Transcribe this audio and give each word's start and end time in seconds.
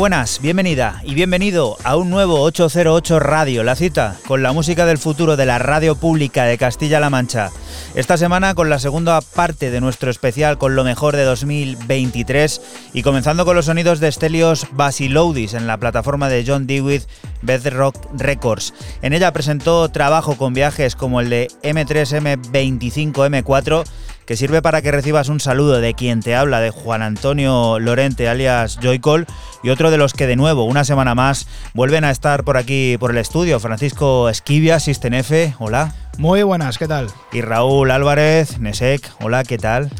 Buenas, 0.00 0.40
bienvenida 0.40 1.02
y 1.04 1.14
bienvenido 1.14 1.76
a 1.84 1.98
un 1.98 2.08
nuevo 2.08 2.40
808 2.40 3.20
Radio, 3.20 3.62
la 3.64 3.76
cita 3.76 4.16
con 4.26 4.42
la 4.42 4.54
música 4.54 4.86
del 4.86 4.96
futuro 4.96 5.36
de 5.36 5.44
la 5.44 5.58
radio 5.58 5.94
pública 5.94 6.44
de 6.44 6.56
Castilla-La 6.56 7.10
Mancha. 7.10 7.50
Esta 7.94 8.16
semana 8.16 8.54
con 8.54 8.70
la 8.70 8.78
segunda 8.78 9.20
parte 9.20 9.70
de 9.70 9.82
nuestro 9.82 10.10
especial 10.10 10.56
con 10.56 10.74
lo 10.74 10.84
mejor 10.84 11.16
de 11.16 11.24
2023 11.24 12.62
y 12.94 13.02
comenzando 13.02 13.44
con 13.44 13.56
los 13.56 13.66
sonidos 13.66 14.00
de 14.00 14.10
Stelios 14.10 14.68
Basiloudis 14.72 15.52
en 15.52 15.66
la 15.66 15.76
plataforma 15.76 16.30
de 16.30 16.44
John 16.46 16.66
Dewey 16.66 17.02
Bedrock 17.42 17.94
Records. 18.16 18.72
En 19.02 19.12
ella 19.12 19.34
presentó 19.34 19.90
trabajo 19.90 20.38
con 20.38 20.54
viajes 20.54 20.96
como 20.96 21.20
el 21.20 21.28
de 21.28 21.48
M3M25M4 21.62 23.84
que 24.30 24.36
sirve 24.36 24.62
para 24.62 24.80
que 24.80 24.92
recibas 24.92 25.28
un 25.28 25.40
saludo 25.40 25.80
de 25.80 25.94
quien 25.94 26.20
te 26.20 26.36
habla, 26.36 26.60
de 26.60 26.70
Juan 26.70 27.02
Antonio 27.02 27.80
Lorente, 27.80 28.28
alias 28.28 28.78
Joycol, 28.80 29.26
y 29.64 29.70
otro 29.70 29.90
de 29.90 29.98
los 29.98 30.12
que 30.12 30.28
de 30.28 30.36
nuevo, 30.36 30.62
una 30.62 30.84
semana 30.84 31.16
más, 31.16 31.48
vuelven 31.74 32.04
a 32.04 32.12
estar 32.12 32.44
por 32.44 32.56
aquí, 32.56 32.96
por 33.00 33.10
el 33.10 33.18
estudio, 33.18 33.58
Francisco 33.58 34.28
Esquivia, 34.28 34.78
System 34.78 35.14
F, 35.14 35.56
hola. 35.58 35.94
Muy 36.16 36.44
buenas, 36.44 36.78
¿qué 36.78 36.86
tal? 36.86 37.08
Y 37.32 37.40
Raúl 37.40 37.90
Álvarez, 37.90 38.60
Nesek, 38.60 39.02
hola, 39.20 39.42
¿qué 39.42 39.58
tal? 39.58 39.90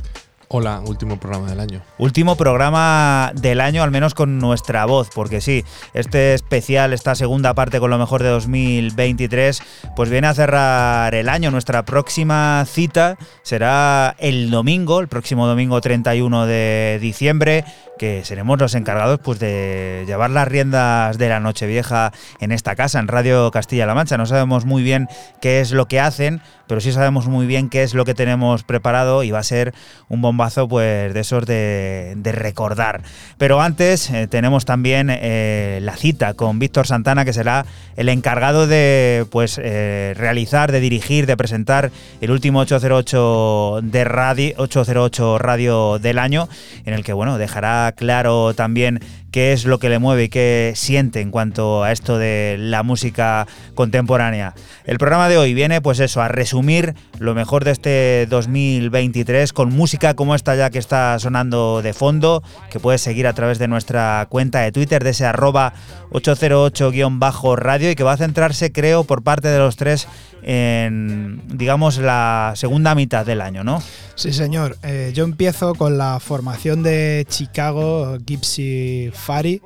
Hola, 0.52 0.82
último 0.85 1.17
programa 1.20 1.49
del 1.49 1.61
año. 1.61 1.81
Último 1.97 2.35
programa 2.35 3.31
del 3.37 3.61
año, 3.61 3.85
al 3.85 3.93
menos 3.93 4.14
con 4.14 4.41
nuestra 4.41 4.85
voz, 4.85 5.08
porque 5.14 5.41
sí, 5.41 5.64
este 5.94 6.35
especial, 6.35 6.93
esta 6.93 7.14
segunda 7.14 7.55
parte 7.55 7.79
con 7.79 7.88
lo 7.88 7.99
mejor 7.99 8.25
de 8.25 8.31
2023, 8.31 9.62
pues 9.94 10.11
viene 10.11 10.26
a 10.26 10.35
cerrar 10.35 11.14
el 11.14 11.29
año. 11.29 11.52
Nuestra 11.52 11.85
próxima 11.85 12.64
cita 12.67 13.17
será 13.43 14.17
el 14.19 14.50
domingo, 14.50 14.99
el 14.99 15.06
próximo 15.06 15.47
domingo 15.47 15.81
31 15.81 16.47
de 16.47 16.99
diciembre, 17.00 17.64
que 18.00 18.25
seremos 18.25 18.58
los 18.58 18.75
encargados 18.75 19.20
pues, 19.23 19.38
de 19.38 20.05
llevar 20.06 20.31
las 20.31 20.49
riendas 20.49 21.19
de 21.19 21.29
la 21.29 21.38
Nochevieja 21.38 22.12
en 22.41 22.50
esta 22.50 22.75
casa, 22.75 22.99
en 22.99 23.06
Radio 23.06 23.50
Castilla-La 23.53 23.94
Mancha. 23.94 24.17
No 24.17 24.25
sabemos 24.25 24.64
muy 24.64 24.82
bien 24.82 25.06
qué 25.43 25.61
es 25.61 25.70
lo 25.70 25.87
que 25.87 26.00
hacen, 26.00 26.41
pero 26.67 26.81
sí 26.81 26.93
sabemos 26.93 27.26
muy 27.26 27.46
bien 27.46 27.69
qué 27.69 27.82
es 27.82 27.93
lo 27.93 28.06
que 28.06 28.14
tenemos 28.14 28.64
preparado 28.64 29.23
y 29.23 29.32
va 29.32 29.41
a 29.41 29.43
ser 29.43 29.75
un 30.08 30.23
pues, 30.69 31.12
de 31.12 31.20
esos 31.20 31.44
de, 31.46 32.16
recordar. 32.32 33.02
Pero 33.38 33.60
antes 33.60 34.10
eh, 34.10 34.26
tenemos 34.26 34.64
también 34.64 35.08
eh, 35.10 35.81
la 35.82 35.96
cita 35.96 36.34
con 36.34 36.58
Víctor 36.58 36.87
Santana, 36.87 37.25
que 37.25 37.32
será 37.32 37.66
el 37.96 38.08
encargado 38.08 38.66
de 38.66 39.26
pues, 39.31 39.60
eh, 39.62 40.14
realizar, 40.16 40.72
de 40.72 40.81
dirigir, 40.81 41.26
de 41.26 41.37
presentar 41.37 41.90
el 42.20 42.31
último 42.31 42.60
808 42.60 43.81
de 43.82 44.04
radio, 44.04 44.54
808 44.56 45.38
radio 45.38 45.98
del 45.98 46.19
año, 46.19 46.48
en 46.84 46.94
el 46.94 47.04
que 47.04 47.12
bueno, 47.12 47.38
dejará 47.38 47.93
claro 47.96 48.54
también 48.54 49.00
qué 49.31 49.53
es 49.53 49.65
lo 49.65 49.79
que 49.79 49.88
le 49.88 49.99
mueve 49.99 50.25
y 50.25 50.29
qué 50.29 50.73
siente 50.77 51.21
en 51.21 51.31
cuanto 51.31 51.82
a 51.82 51.93
esto 51.93 52.19
de 52.19 52.56
la 52.59 52.82
música 52.82 53.47
contemporánea. 53.75 54.55
El 54.85 54.99
programa 54.99 55.29
de 55.29 55.38
hoy 55.38 55.55
viene 55.55 55.81
pues 55.81 56.00
eso, 56.00 56.21
a 56.21 56.29
resumir 56.29 56.94
lo 57.19 57.35
mejor 57.35 57.65
de 57.65 57.71
este 57.71 58.27
2023 58.29 59.53
con 59.53 59.71
música 59.71 60.15
como 60.15 60.35
esta 60.35 60.56
ya 60.56 60.71
que 60.71 60.79
está 60.79 61.19
sonando 61.19 61.82
de 61.82 61.93
fondo, 61.93 62.43
que 62.71 62.81
puedes 62.81 63.00
seguir 63.00 63.27
a 63.27 63.32
través 63.32 63.59
de 63.59 63.69
nuestra 63.69 64.27
cuenta 64.29 64.61
de 64.61 64.73
Twitter 64.73 65.05
de 65.05 65.11
ese 65.11 65.27
arroba 65.27 65.73
808-radio 66.11 67.91
y 67.91 67.94
que 67.94 68.05
va 68.05 68.12
a 68.12 68.17
centrarse 68.17 68.73
creo 68.73 69.05
por 69.05 69.23
parte 69.23 69.49
de 69.49 69.59
los 69.59 69.77
tres 69.77 70.09
en 70.42 71.42
digamos 71.48 71.98
la 71.98 72.52
segunda 72.56 72.94
mitad 72.94 73.25
del 73.26 73.40
año, 73.40 73.64
¿no? 73.64 73.82
Sí, 74.14 74.32
señor. 74.32 74.76
Eh, 74.82 75.12
yo 75.14 75.25
empiezo 75.25 75.75
con 75.75 75.98
la 75.98 76.20
formación 76.20 76.82
de 76.82 77.26
Chicago 77.28 78.19
Gypsy 78.25 79.10
Fari, 79.12 79.62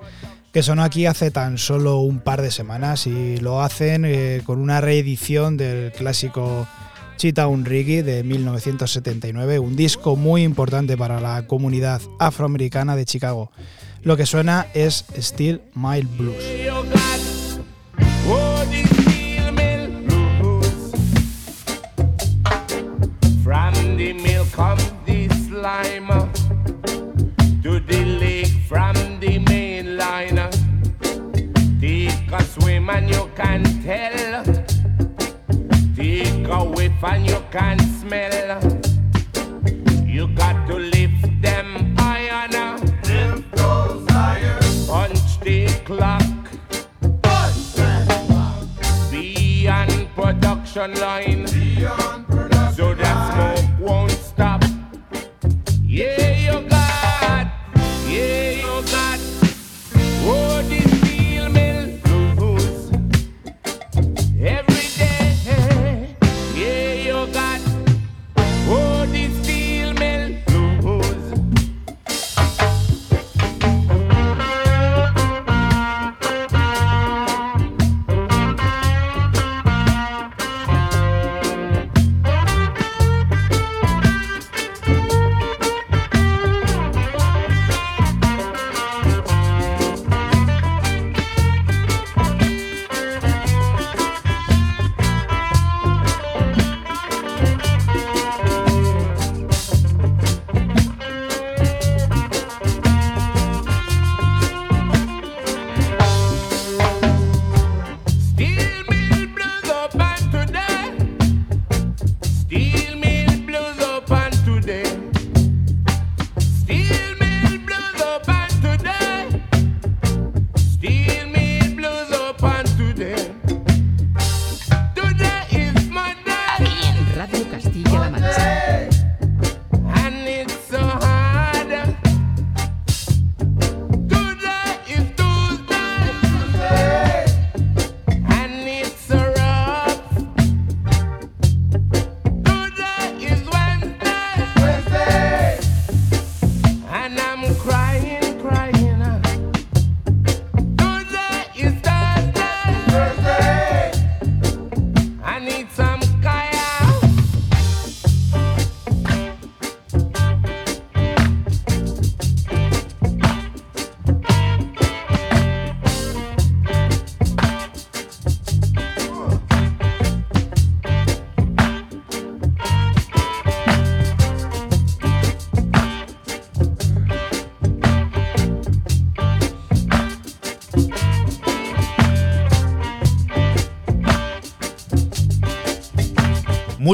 que 0.52 0.62
sonó 0.62 0.84
aquí 0.84 1.06
hace 1.06 1.30
tan 1.30 1.58
solo 1.58 1.98
un 1.98 2.20
par 2.20 2.40
de 2.40 2.50
semanas 2.50 3.06
y 3.06 3.38
lo 3.38 3.62
hacen 3.62 4.04
eh, 4.04 4.42
con 4.44 4.60
una 4.60 4.80
reedición 4.80 5.56
del 5.56 5.92
clásico 5.92 6.66
Cheetah 7.16 7.48
Reggae 7.62 8.02
de 8.02 8.22
1979, 8.22 9.58
un 9.58 9.76
disco 9.76 10.16
muy 10.16 10.42
importante 10.42 10.96
para 10.96 11.20
la 11.20 11.46
comunidad 11.46 12.00
afroamericana 12.18 12.96
de 12.96 13.04
Chicago. 13.04 13.50
Lo 14.02 14.16
que 14.16 14.26
suena 14.26 14.66
es 14.74 15.04
Still 15.18 15.62
Mild 15.74 16.16
Blues. 16.16 16.93
And 24.56 26.23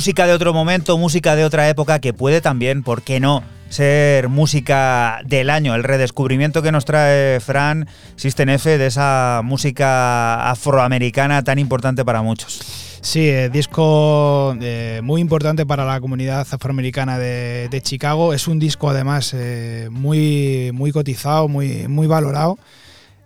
música 0.00 0.26
de 0.26 0.32
otro 0.32 0.54
momento, 0.54 0.96
música 0.96 1.36
de 1.36 1.44
otra 1.44 1.68
época 1.68 1.98
que 1.98 2.14
puede 2.14 2.40
también, 2.40 2.82
¿por 2.82 3.02
qué 3.02 3.20
no? 3.20 3.42
ser 3.68 4.30
música 4.30 5.20
del 5.26 5.50
año, 5.50 5.74
el 5.74 5.84
redescubrimiento 5.84 6.62
que 6.62 6.72
nos 6.72 6.86
trae 6.86 7.38
Fran 7.38 7.86
System 8.16 8.48
F 8.48 8.78
de 8.78 8.86
esa 8.86 9.42
música 9.44 10.50
afroamericana 10.50 11.44
tan 11.44 11.58
importante 11.58 12.02
para 12.02 12.22
muchos. 12.22 12.62
Sí, 13.02 13.28
eh, 13.28 13.50
disco 13.50 14.56
eh, 14.62 15.00
muy 15.02 15.20
importante 15.20 15.66
para 15.66 15.84
la 15.84 16.00
comunidad 16.00 16.46
afroamericana 16.50 17.18
de, 17.18 17.80
Chicago. 17.82 18.32
Es 18.32 18.48
un 18.48 18.58
disco 18.58 18.88
además 18.88 19.34
eh, 19.34 19.88
muy, 19.90 20.70
muy 20.72 20.92
cotizado, 20.92 21.46
muy, 21.46 21.88
muy 21.88 22.06
valorado. 22.06 22.58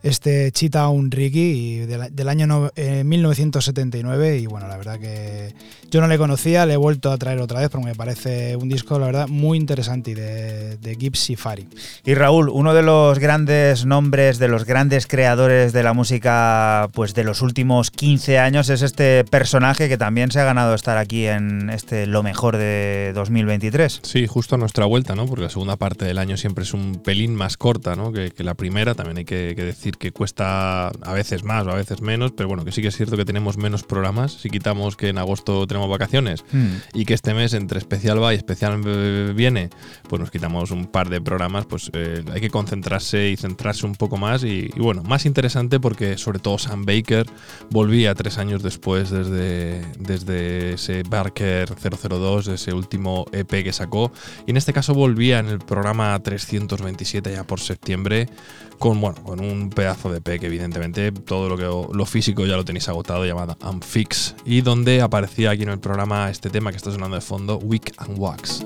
Este 0.05 0.53
Chita 0.53 0.87
un 0.89 1.11
Ricky 1.11 1.41
y 1.41 1.77
del, 1.87 2.15
del 2.15 2.29
año 2.29 2.47
no- 2.47 2.71
eh, 2.77 3.03
1979 3.05 4.39
y 4.39 4.47
bueno, 4.47 4.69
la 4.69 4.77
verdad 4.77 5.01
que 5.01 5.55
yo 5.91 6.01
no 6.01 6.09
le 6.09 6.19
conocía, 6.19 6.67
le 6.67 6.75
he 6.75 6.77
vuelto 6.77 7.11
a 7.11 7.17
traer 7.19 7.39
otra 7.41 7.61
vez 7.61 7.71
porque 7.71 7.87
me 7.87 7.95
parece 7.95 8.55
un 8.57 8.69
disco, 8.69 8.99
la 8.99 9.07
verdad, 9.07 9.29
muy 9.29 9.57
interesante 9.57 10.11
y 10.11 10.15
de, 10.15 10.77
de 10.77 10.95
Gypsy 10.97 11.37
Fari. 11.37 11.67
Y 12.05 12.15
Raúl, 12.15 12.49
uno 12.51 12.75
de 12.75 12.83
los 12.83 13.19
grandes 13.19 13.87
nombres, 13.87 14.39
de 14.39 14.49
los 14.49 14.65
grandes 14.67 15.07
creadores 15.07 15.73
de 15.73 15.83
la 15.83 15.93
música 15.95 16.89
pues 16.93 17.15
de 17.15 17.25
los 17.25 17.41
últimos 17.43 17.91
15 17.91 18.39
años 18.39 18.69
es 18.69 18.83
este 18.83 19.25
personaje 19.25 19.89
que 19.89 19.97
también 19.97 20.31
se 20.31 20.41
ha 20.41 20.45
ganado 20.45 20.75
estar 20.75 20.99
aquí 20.99 21.27
en 21.27 21.71
este 21.71 22.07
Lo 22.07 22.23
mejor 22.23 22.57
de 22.59 23.13
2023. 23.15 24.01
Sí, 24.03 24.27
justo 24.27 24.57
a 24.57 24.59
nuestra 24.59 24.85
vuelta, 24.85 25.15
¿no? 25.15 25.27
Porque 25.27 25.45
la 25.45 25.51
segunda 25.51 25.77
parte 25.77 26.05
del 26.05 26.19
año 26.19 26.37
siempre 26.37 26.65
es 26.65 26.75
un 26.75 27.01
pelín 27.03 27.35
más 27.35 27.57
corta, 27.57 27.97
¿no? 27.97 28.13
Que, 28.13 28.31
que 28.31 28.45
la 28.45 28.55
primera. 28.55 28.95
También 28.95 29.19
hay 29.19 29.25
que, 29.25 29.55
que 29.57 29.63
decir 29.65 29.94
que 29.97 30.13
cuesta 30.13 30.89
a 30.89 31.13
veces 31.13 31.45
más 31.45 31.67
o 31.67 31.71
a 31.71 31.75
veces 31.75 32.01
menos, 32.01 32.33
pero 32.33 32.49
bueno, 32.49 32.65
que 32.65 32.73
sí 32.73 32.83
que 32.83 32.89
es 32.89 32.97
cierto 32.97 33.17
que 33.17 33.25
tenemos 33.25 33.57
menos 33.57 33.83
programas. 33.83 34.33
Si 34.33 34.51
quitamos 34.51 34.97
que 34.97 35.09
en 35.09 35.19
agosto 35.19 35.67
tenemos 35.67 35.89
vacaciones 35.89 36.45
Hmm. 36.53 36.77
y 36.93 37.05
que 37.05 37.15
este 37.15 37.35
mes 37.35 37.53
entre 37.55 37.79
especial 37.79 38.23
va 38.23 38.33
y 38.33 38.37
especial 38.37 38.81
eh, 38.87 39.33
viene, 39.35 39.71
pues 40.09 40.21
nos 40.21 40.31
quitamos 40.31 40.71
un 40.71 40.87
par 40.87 41.09
de 41.09 41.21
programas, 41.21 41.67
pues 41.67 41.91
eh, 41.93 42.25
hay 42.33 42.41
que 42.41 42.51
concentrarse 42.51 43.31
y 43.31 43.37
centrarse 43.37 43.87
un 43.87 43.95
poco 43.95 44.17
más 44.17 44.45
y, 44.45 44.71
y 44.75 44.81
bueno, 44.81 45.03
más 45.03 45.27
interesante 45.27 45.81
porque 45.81 46.17
sobre 46.19 46.39
todo 46.39 46.59
Sam 46.59 46.85
Baker 46.85 47.27
volvía 47.71 48.15
tres 48.15 48.39
años 48.39 48.63
después 48.63 49.11
desde, 49.11 49.85
desde 49.99 50.75
ese 50.75 51.03
Barker 51.09 51.75
002, 51.75 52.49
ese 52.49 52.73
último 52.73 53.27
EP 53.33 53.65
que 53.65 53.73
sacó 53.73 54.13
y 54.47 54.51
en 54.51 54.57
este 54.57 54.73
caso 54.73 54.95
volvía 54.95 55.39
en 55.39 55.49
el 55.49 55.59
programa 55.59 56.19
327 56.23 57.33
ya 57.33 57.45
por 57.45 57.61
septiembre 57.61 58.29
con, 58.79 59.01
bueno, 59.01 59.23
con 59.23 59.41
un 59.41 59.71
pedazo 59.71 60.13
de 60.13 60.21
que 60.39 60.47
evidentemente 60.47 61.13
todo 61.13 61.49
lo, 61.49 61.57
que, 61.57 61.97
lo 61.97 62.07
físico 62.07 62.47
ya 62.47 62.57
lo 62.57 62.65
tenéis 62.65 62.89
agotado 62.89 63.25
llamado 63.25 63.57
Unfix 63.63 64.35
y 64.45 64.61
donde 64.61 65.03
aparecía 65.03 65.51
aquí 65.51 65.63
en 65.63 65.71
el 65.71 65.79
programa 65.79 66.31
este 66.31 66.51
tema 66.51 66.71
que 66.71 66.77
está 66.77 66.91
sonando 66.91 67.17
de 67.17 67.23
fondo, 67.23 67.59
Wick 67.59 67.93
and 67.99 68.19
Wax. 68.19 68.65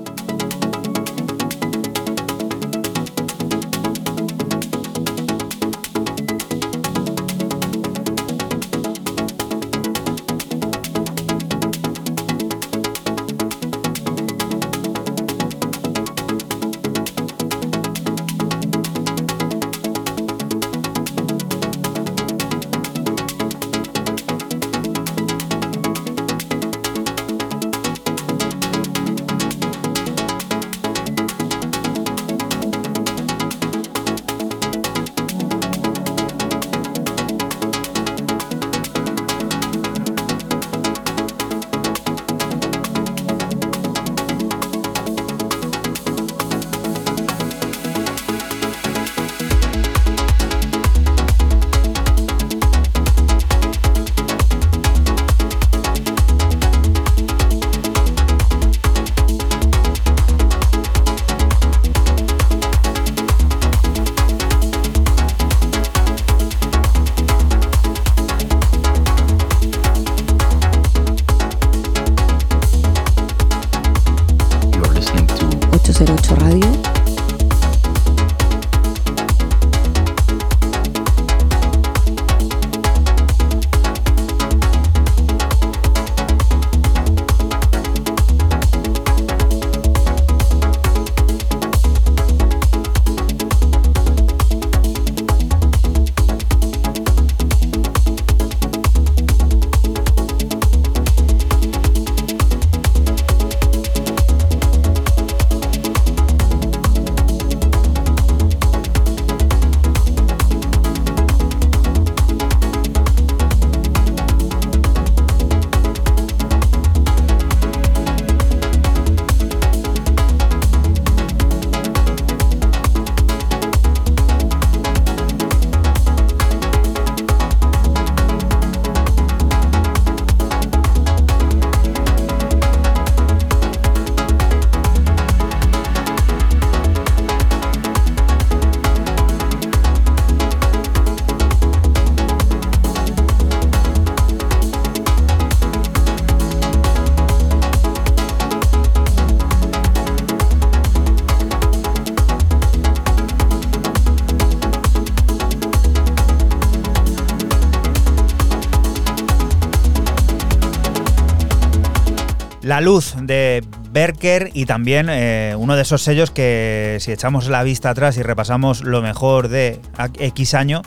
Y 164.21 164.65
también 164.65 165.07
eh, 165.09 165.55
uno 165.57 165.77
de 165.77 165.83
esos 165.83 166.01
sellos 166.01 166.29
que 166.29 166.97
si 166.99 167.11
echamos 167.13 167.47
la 167.47 167.63
vista 167.63 167.89
atrás 167.89 168.17
y 168.17 168.23
repasamos 168.23 168.83
lo 168.83 169.01
mejor 169.01 169.47
de 169.47 169.79
X 170.19 170.53
año, 170.55 170.81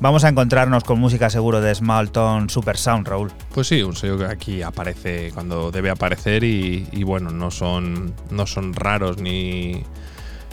vamos 0.00 0.22
a 0.24 0.28
encontrarnos 0.28 0.84
con 0.84 1.00
música 1.00 1.28
seguro 1.28 1.60
de 1.60 1.74
Small 1.74 2.12
Tone 2.12 2.48
Super 2.48 2.76
Sound, 2.76 3.08
Raúl. 3.08 3.32
Pues 3.52 3.66
sí, 3.66 3.82
un 3.82 3.96
sello 3.96 4.18
que 4.18 4.26
aquí 4.26 4.62
aparece 4.62 5.32
cuando 5.34 5.72
debe 5.72 5.90
aparecer 5.90 6.44
y, 6.44 6.86
y 6.92 7.02
bueno, 7.02 7.30
no 7.30 7.50
son, 7.50 8.14
no 8.30 8.46
son 8.46 8.72
raros 8.72 9.18
ni, 9.18 9.82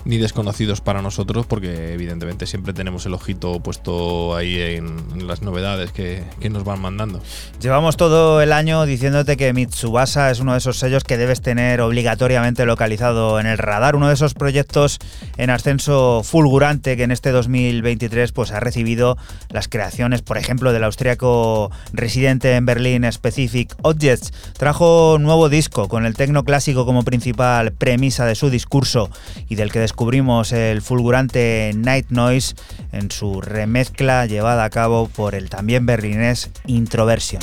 ni 0.06 0.18
desconocidos 0.18 0.82
para 0.82 1.02
nosotros, 1.02 1.46
porque 1.46 1.94
evidentemente 1.94 2.46
siempre 2.46 2.74
tenemos 2.74 3.06
el 3.06 3.14
ojito 3.14 3.60
puesto 3.60 4.36
ahí 4.36 4.60
en, 4.60 5.28
las 5.28 5.42
novedades 5.42 5.92
que, 5.92 6.24
que 6.40 6.50
nos 6.50 6.64
van 6.64 6.82
mandando. 6.82 7.22
Llevamos 7.62 7.98
todo 7.98 8.42
el 8.42 8.52
año 8.52 8.86
diciéndote 8.86 9.38
que 9.38 9.54
Mitsubasa 9.54 10.32
es 10.32 10.40
uno 10.40 10.54
de 10.54 10.58
esos 10.58 10.78
sellos 10.78 11.04
que 11.04 11.18
debes 11.18 11.42
tener 11.42 11.82
obligatoriamente 11.82 12.66
localizado 12.66 13.40
en 13.40 13.46
el 13.46 13.58
radar, 13.58 13.96
uno 13.96 14.08
de 14.08 14.14
esos 14.16 14.34
proyectos 14.34 15.00
en 15.38 15.50
ascenso 15.50 16.22
fulgurante 16.24 16.98
que 16.98 17.04
en 17.04 17.12
este 17.12 17.32
2023 17.32 18.32
pues 18.32 18.52
ha 18.52 18.60
recibido 18.60 19.18
las 19.50 19.68
creaciones, 19.68 20.22
por 20.22 20.38
ejemplo, 20.38 20.74
del 20.74 20.84
austríaco 20.84 21.72
residente 21.94 22.56
en 22.56 22.66
Berlín 22.66 23.10
Specific 23.12 23.74
Objects. 23.82 24.34
Trajo 24.58 25.16
un 25.16 25.24
nuevo 25.24 25.50
disco 25.50 25.88
con 25.88 26.06
el 26.06 26.16
tecno 26.16 26.44
clásico 26.44 26.86
como 26.86 27.04
principal 27.04 27.72
premisa 27.72 28.26
de 28.26 28.36
su 28.36 28.50
discurso 28.50 29.10
y 29.48 29.56
del 29.56 29.72
que 29.72 29.80
descubrimos 29.94 30.54
el 30.54 30.82
fulgurante 30.82 31.72
Night 31.76 32.08
Noise 32.10 32.56
en 32.92 33.12
su 33.12 33.42
remezcla 33.42 34.26
llevada 34.26 34.64
a 34.64 34.72
cabo 34.72 35.08
por 35.08 35.36
el 35.36 35.52
también 35.52 35.86
berlinés 35.86 36.50
Introversion. 36.66 37.40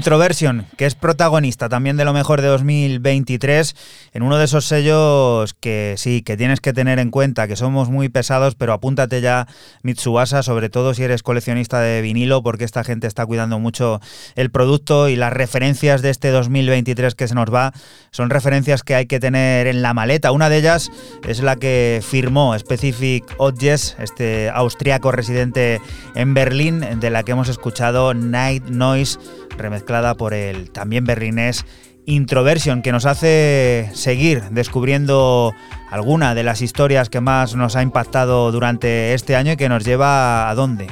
Introversion, 0.00 0.64
que 0.78 0.86
es 0.86 0.94
protagonista 0.94 1.68
también 1.68 1.98
de 1.98 2.06
lo 2.06 2.14
mejor 2.14 2.40
de 2.40 2.48
2023, 2.48 3.76
en 4.14 4.22
uno 4.22 4.38
de 4.38 4.46
esos 4.46 4.64
sellos 4.64 5.52
que 5.52 5.92
sí, 5.98 6.22
que 6.22 6.38
tienes 6.38 6.60
que 6.60 6.72
tener 6.72 6.98
en 6.98 7.10
cuenta, 7.10 7.46
que 7.46 7.54
somos 7.54 7.90
muy 7.90 8.08
pesados, 8.08 8.54
pero 8.54 8.72
apúntate 8.72 9.20
ya 9.20 9.46
Mitsuasa, 9.82 10.42
sobre 10.42 10.70
todo 10.70 10.94
si 10.94 11.02
eres 11.02 11.22
coleccionista 11.22 11.80
de 11.80 12.00
vinilo, 12.00 12.42
porque 12.42 12.64
esta 12.64 12.82
gente 12.82 13.06
está 13.06 13.26
cuidando 13.26 13.58
mucho 13.58 14.00
el 14.36 14.50
producto 14.50 15.10
y 15.10 15.16
las 15.16 15.34
referencias 15.34 16.00
de 16.00 16.08
este 16.08 16.30
2023 16.30 17.14
que 17.14 17.28
se 17.28 17.34
nos 17.34 17.52
va 17.52 17.74
son 18.10 18.30
referencias 18.30 18.82
que 18.82 18.94
hay 18.94 19.04
que 19.04 19.20
tener 19.20 19.66
en 19.66 19.82
la 19.82 19.92
maleta. 19.92 20.32
Una 20.32 20.48
de 20.48 20.56
ellas 20.56 20.90
es 21.28 21.42
la 21.42 21.56
que 21.56 22.00
firmó 22.02 22.58
Specific 22.58 23.24
Objects, 23.36 23.96
este 23.98 24.48
austriaco 24.48 25.12
residente 25.12 25.78
en 26.14 26.32
Berlín, 26.32 27.00
de 27.00 27.10
la 27.10 27.22
que 27.22 27.32
hemos 27.32 27.50
escuchado 27.50 28.14
Night 28.14 28.64
Noise, 28.64 29.18
remezclada 29.56 30.14
por 30.14 30.34
el 30.34 30.70
también 30.70 31.04
berlinés 31.04 31.64
Introversion, 32.06 32.82
que 32.82 32.92
nos 32.92 33.06
hace 33.06 33.90
seguir 33.94 34.42
descubriendo 34.50 35.52
alguna 35.90 36.34
de 36.34 36.42
las 36.42 36.62
historias 36.62 37.08
que 37.08 37.20
más 37.20 37.54
nos 37.54 37.76
ha 37.76 37.82
impactado 37.82 38.50
durante 38.52 39.14
este 39.14 39.36
año 39.36 39.52
y 39.52 39.56
que 39.56 39.68
nos 39.68 39.84
lleva 39.84 40.48
a 40.48 40.54
dónde. 40.54 40.88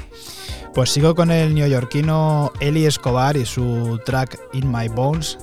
Pues 0.74 0.90
sigo 0.90 1.14
con 1.14 1.30
el 1.30 1.54
neoyorquino 1.54 2.52
Eli 2.60 2.86
Escobar 2.86 3.36
y 3.36 3.46
su 3.46 4.00
track 4.04 4.38
In 4.52 4.70
My 4.70 4.88
Bones, 4.88 5.38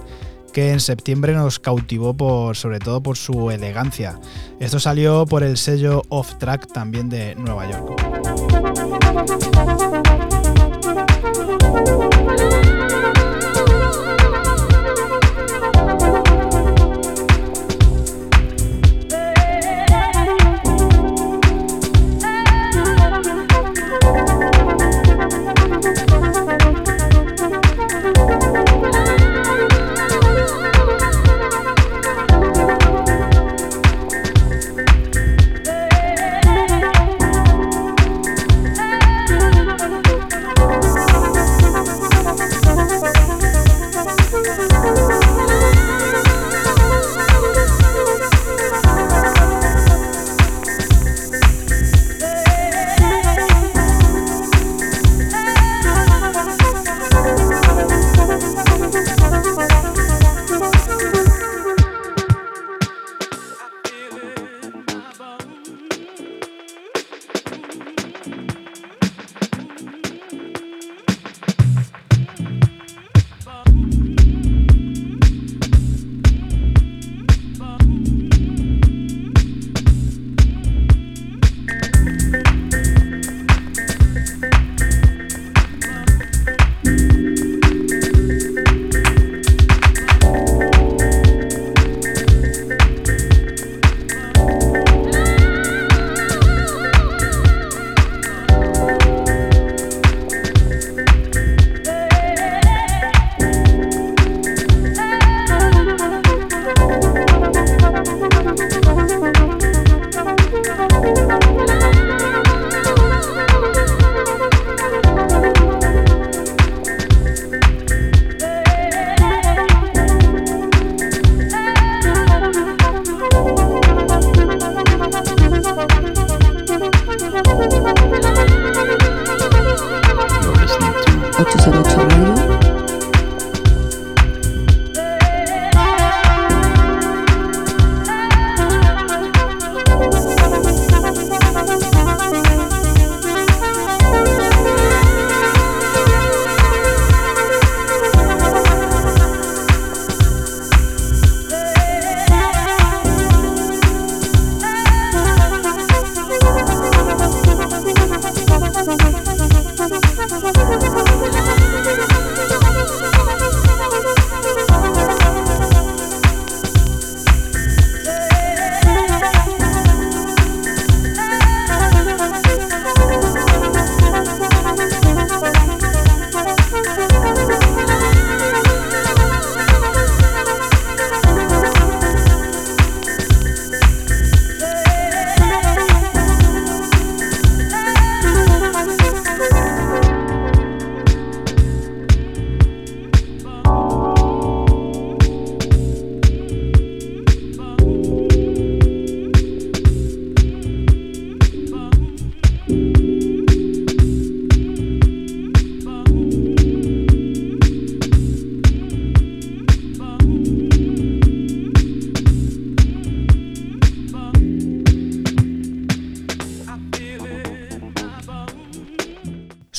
que 0.54 0.71
en 0.71 0.80
septiembre 0.80 1.34
nos 1.34 1.60
cautivó 1.60 2.13
por, 2.13 2.56
sobre 2.56 2.80
todo 2.80 3.01
por 3.01 3.17
su 3.17 3.51
elegancia. 3.51 4.17
Esto 4.62 4.80
salió 4.80 5.25
por 5.25 5.43
el 5.43 5.58
sello 5.58 6.04
Off 6.08 6.38
Track 6.38 6.71
también 6.71 7.10
de 7.10 7.36
Nueva 7.36 7.69
York. 7.69 8.01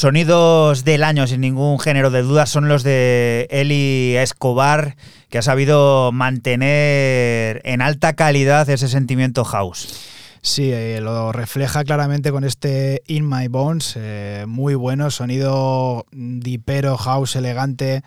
Sonidos 0.06 0.84
del 0.84 1.02
año, 1.02 1.26
sin 1.26 1.40
ningún 1.40 1.80
género 1.80 2.10
de 2.12 2.22
dudas, 2.22 2.48
son 2.48 2.68
los 2.68 2.84
de 2.84 3.48
Eli 3.50 4.14
Escobar, 4.16 4.94
que 5.30 5.38
ha 5.38 5.42
sabido 5.42 6.12
mantener 6.12 7.60
en 7.64 7.82
alta 7.82 8.12
calidad 8.12 8.70
ese 8.70 8.86
sentimiento 8.86 9.42
house. 9.42 9.98
Sí, 10.42 10.70
eh, 10.70 11.00
lo 11.00 11.32
refleja 11.32 11.82
claramente 11.82 12.30
con 12.30 12.44
este 12.44 13.02
In 13.08 13.28
My 13.28 13.48
Bones, 13.48 13.94
eh, 13.96 14.44
muy 14.46 14.76
bueno, 14.76 15.10
sonido 15.10 16.06
dipero, 16.12 16.96
house 16.98 17.34
elegante, 17.34 18.04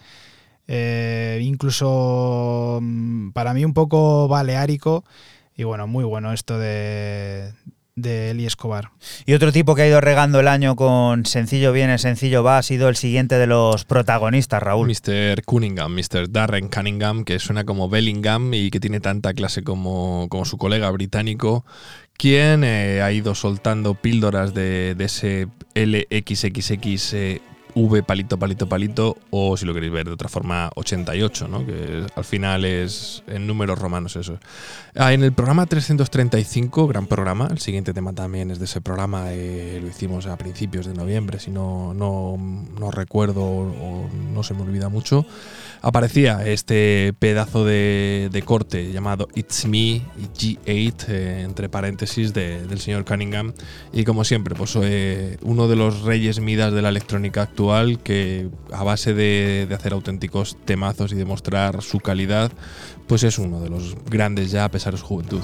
eh, 0.70 1.42
incluso 1.44 2.80
mm, 2.82 3.32
para 3.32 3.54
mí 3.54 3.66
un 3.66 3.74
poco 3.74 4.30
baleárico 4.30 5.04
y 5.54 5.66
bueno, 5.66 5.86
muy 5.86 6.06
bueno 6.06 6.32
esto 6.32 6.58
de, 6.58 7.52
de 8.02 8.32
Eli 8.32 8.46
Escobar. 8.46 8.92
Y 9.26 9.34
otro 9.34 9.52
tipo 9.52 9.76
que 9.76 9.84
ha 9.84 9.88
ido 9.88 10.02
regando 10.02 10.40
el 10.40 10.48
año 10.48 10.76
con 10.76 11.26
sencillo 11.26 11.72
viene, 11.72 11.98
sencillo 11.98 12.44
va, 12.44 12.58
ha 12.58 12.64
sido 12.64 12.90
el 12.90 12.96
siguiente 12.96 13.38
de 13.38 13.48
los 13.48 13.86
protagonistas, 13.86 14.62
Raúl. 14.62 14.88
Mr. 14.88 15.44
Cunningham, 15.46 15.94
Mr. 15.94 16.30
Darren 16.30 16.70
Cunningham, 16.70 17.24
que 17.24 17.40
suena 17.40 17.64
como 17.64 17.90
Bellingham 17.90 18.54
y 18.54 18.72
que 18.72 18.80
tiene 18.80 19.00
tanta 19.00 19.34
clase 19.34 19.64
como, 19.64 20.28
como 20.30 20.46
su 20.46 20.58
colega 20.58 20.90
británico, 20.92 21.66
quien 22.18 22.64
eh, 22.64 23.02
ha 23.02 23.12
ido 23.12 23.36
soltando 23.36 23.96
píldoras 23.96 24.54
de, 24.54 24.96
de 24.96 25.06
ese 25.06 25.48
LXXX 25.76 27.14
eh, 27.14 27.42
V 27.76 28.04
palito, 28.04 28.38
palito, 28.40 28.68
palito, 28.68 29.18
o 29.30 29.56
si 29.56 29.66
lo 29.66 29.74
queréis 29.74 29.92
ver 29.94 30.08
de 30.08 30.14
otra 30.14 30.28
forma, 30.30 30.70
88, 30.76 31.48
¿no? 31.48 31.66
que 31.66 32.06
al 32.16 32.24
final 32.26 32.66
es 32.66 33.24
en 33.28 33.46
números 33.48 33.80
romanos 33.80 34.16
eso. 34.16 34.40
Ah, 34.96 35.14
en 35.14 35.24
el 35.24 35.32
programa 35.34 35.66
335, 35.66 36.88
gran 36.88 37.06
programa, 37.06 37.48
el 37.52 37.60
siguiente 37.60 37.94
tema 37.94 38.14
también 38.14 38.52
es 38.52 38.60
de 38.60 38.66
ese 38.66 38.82
programa, 38.82 39.26
eh, 39.34 39.80
lo 39.82 39.88
hicimos 39.88 40.26
a 40.26 40.36
principios 40.38 40.86
de 40.88 40.94
noviembre, 40.94 41.40
si 41.40 41.52
no, 41.52 41.94
no, 41.94 42.38
no 42.80 42.92
recuerdo 42.92 43.44
o, 43.44 44.10
no 44.34 44.44
se 44.44 44.54
me 44.56 44.62
olvida 44.64 44.90
mucho, 44.90 45.26
aparecía 45.82 46.46
este 46.46 47.14
pedazo 47.20 47.66
de, 47.66 48.30
de 48.32 48.42
corte 48.42 48.92
llamado 48.92 49.28
It's 49.36 49.66
Me 49.66 50.02
G8, 50.38 51.06
eh, 51.08 51.42
entre 51.46 51.70
paréntesis, 51.70 52.34
de- 52.34 52.66
del 52.68 52.80
señor 52.80 53.06
Cunningham, 53.06 53.54
y 53.94 54.04
como 54.04 54.24
siempre, 54.24 54.56
pues 54.56 54.76
eh, 54.82 55.38
uno 55.44 55.68
de 55.68 55.76
los 55.76 56.02
reyes 56.02 56.40
midas 56.40 56.74
de 56.74 56.82
la 56.82 56.90
electrónica 56.90 57.44
actual 57.44 57.60
que 58.04 58.50
a 58.72 58.84
base 58.84 59.14
de, 59.14 59.68
hacer 59.74 59.94
auténticos 59.94 60.58
temazos 60.66 61.12
y 61.12 61.16
demostrar 61.16 61.82
su 61.82 62.00
calidad, 62.00 62.52
pues 63.08 63.24
es 63.24 63.38
uno 63.38 63.60
de 63.62 63.70
los 63.70 63.96
grandes 64.10 64.52
ya 64.52 64.66
a 64.66 64.70
pesar 64.70 64.94
de 64.94 65.00
su 65.00 65.06
juventud. 65.06 65.42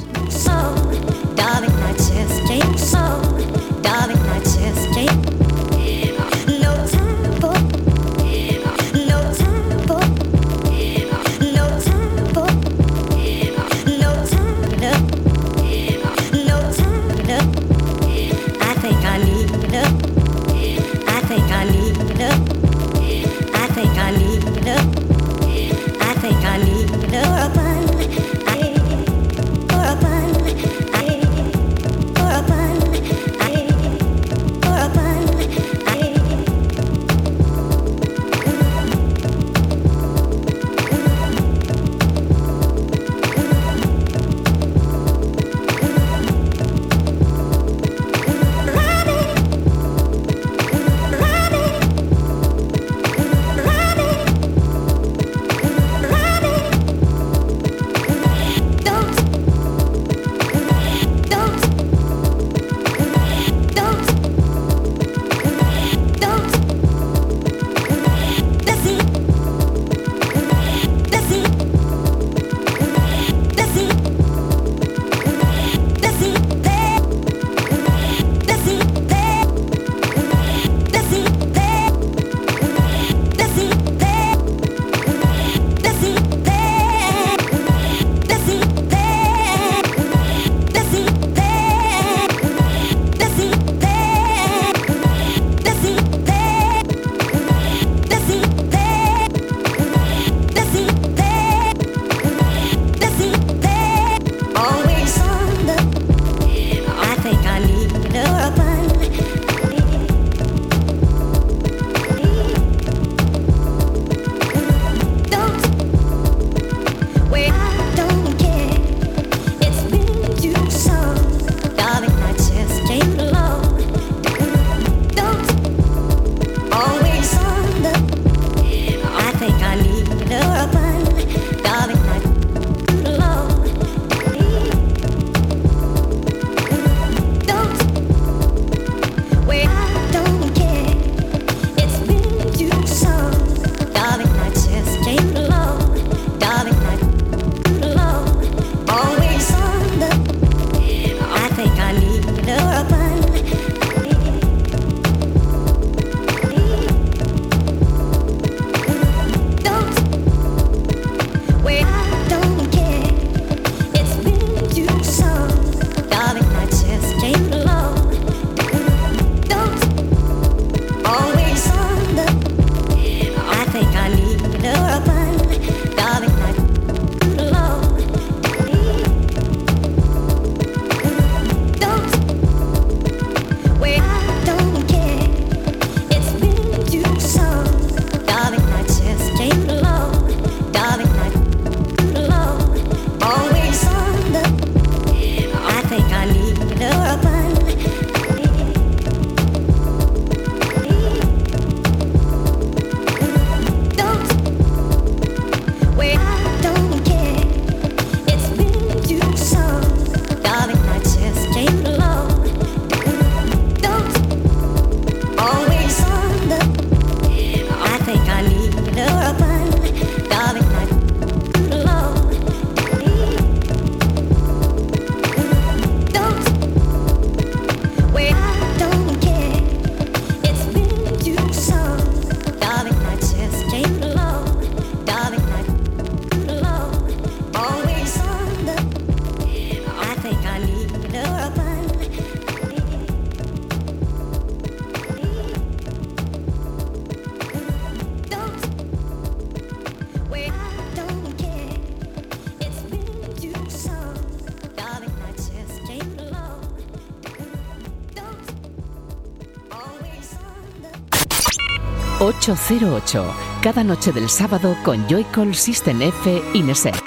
808, 262.47 263.25
cada 263.59 263.83
noche 263.83 264.11
del 264.11 264.29
sábado 264.29 264.77
con 264.83 265.07
Joycall 265.09 265.55
System 265.55 265.99
F 266.03 266.43
Inesec. 266.53 267.03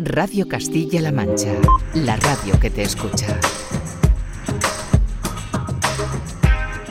Radio 0.00 0.48
Castilla-La 0.48 1.12
Mancha, 1.12 1.52
la 1.94 2.16
radio 2.16 2.58
que 2.58 2.70
te 2.70 2.82
escucha. 2.82 3.38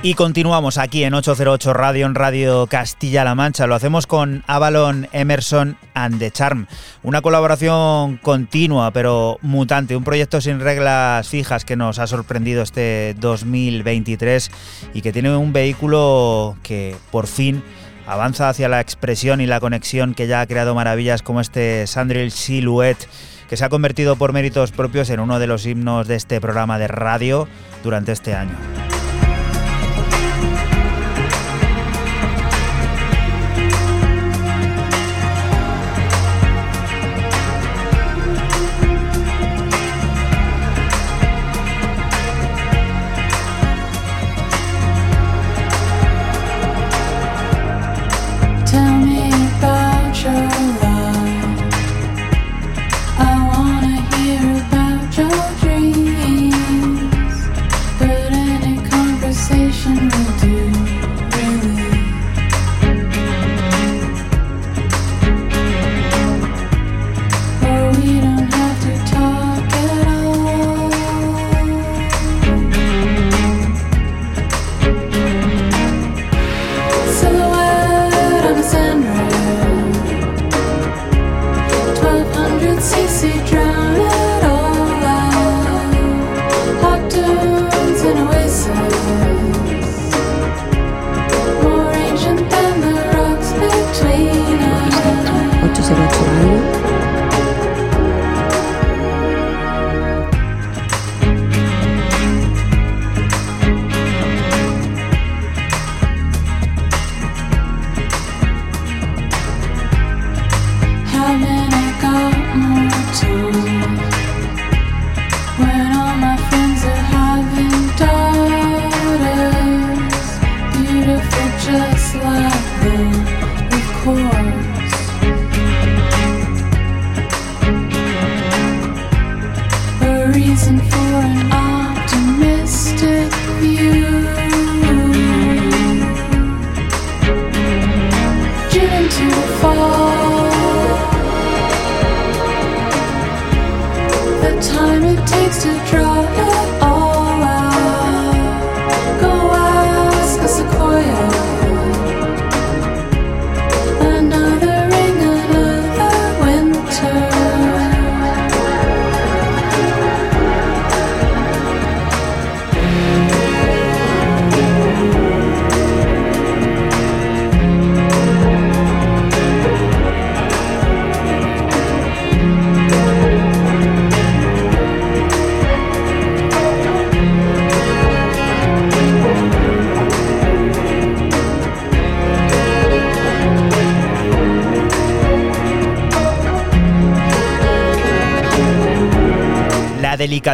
Y 0.01 0.13
continuamos 0.13 0.77
aquí 0.77 1.03
en 1.03 1.13
808 1.13 1.73
Radio, 1.73 2.05
en 2.05 2.15
Radio 2.15 2.67
Castilla-La 2.67 3.35
Mancha. 3.35 3.67
Lo 3.67 3.75
hacemos 3.75 4.07
con 4.07 4.45
Avalon, 4.47 5.09
Emerson 5.11 5.75
and 5.93 6.19
the 6.19 6.31
Charm. 6.31 6.67
Una 7.03 7.21
colaboración 7.21 8.15
continua 8.15 8.91
pero 8.91 9.39
mutante. 9.41 9.97
Un 9.97 10.05
proyecto 10.05 10.39
sin 10.39 10.61
reglas 10.61 11.27
fijas 11.27 11.65
que 11.65 11.75
nos 11.75 11.99
ha 11.99 12.07
sorprendido 12.07 12.61
este 12.61 13.13
2023 13.19 14.51
y 14.93 15.01
que 15.01 15.11
tiene 15.11 15.35
un 15.35 15.51
vehículo 15.51 16.55
que 16.63 16.95
por 17.11 17.27
fin 17.27 17.61
avanza 18.09 18.49
hacia 18.49 18.67
la 18.67 18.81
expresión 18.81 19.39
y 19.39 19.45
la 19.45 19.59
conexión 19.59 20.15
que 20.15 20.25
ya 20.25 20.41
ha 20.41 20.47
creado 20.47 20.73
maravillas 20.73 21.21
como 21.21 21.41
este 21.41 21.85
Sandril 21.85 22.31
Silhouette 22.31 23.07
que 23.47 23.55
se 23.55 23.63
ha 23.63 23.69
convertido 23.69 24.15
por 24.15 24.33
méritos 24.33 24.71
propios 24.71 25.11
en 25.11 25.19
uno 25.19 25.37
de 25.37 25.45
los 25.45 25.65
himnos 25.65 26.07
de 26.07 26.15
este 26.15 26.41
programa 26.41 26.79
de 26.79 26.87
radio 26.87 27.47
durante 27.83 28.11
este 28.11 28.33
año. 28.33 28.55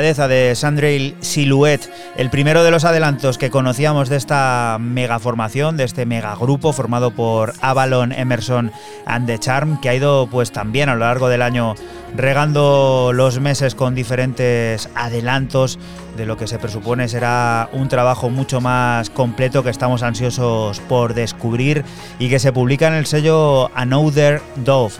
De 0.05 0.53
Sandril 0.53 1.15
Silhouette, 1.19 1.89
el 2.15 2.29
primero 2.29 2.63
de 2.63 2.69
los 2.69 2.85
adelantos 2.85 3.39
que 3.39 3.49
conocíamos 3.49 4.07
de 4.07 4.17
esta 4.17 4.77
megaformación, 4.79 5.77
de 5.77 5.83
este 5.83 6.05
megagrupo 6.05 6.73
formado 6.73 7.09
por 7.09 7.53
Avalon, 7.59 8.11
Emerson 8.11 8.71
and 9.07 9.25
the 9.25 9.39
Charm, 9.39 9.81
que 9.81 9.89
ha 9.89 9.95
ido 9.95 10.27
pues 10.27 10.51
también 10.51 10.89
a 10.89 10.93
lo 10.93 10.99
largo 10.99 11.27
del 11.27 11.41
año 11.41 11.73
regando 12.15 13.13
los 13.13 13.39
meses 13.39 13.73
con 13.73 13.95
diferentes 13.95 14.89
adelantos 14.93 15.79
de 16.15 16.27
lo 16.27 16.37
que 16.37 16.47
se 16.47 16.59
presupone 16.59 17.09
será 17.09 17.67
un 17.73 17.89
trabajo 17.89 18.29
mucho 18.29 18.61
más 18.61 19.09
completo 19.09 19.63
que 19.63 19.71
estamos 19.71 20.03
ansiosos 20.03 20.79
por 20.81 21.15
descubrir 21.15 21.83
y 22.19 22.29
que 22.29 22.37
se 22.37 22.53
publica 22.53 22.87
en 22.87 22.93
el 22.93 23.07
sello 23.07 23.71
Another 23.75 24.39
Dove. 24.57 24.93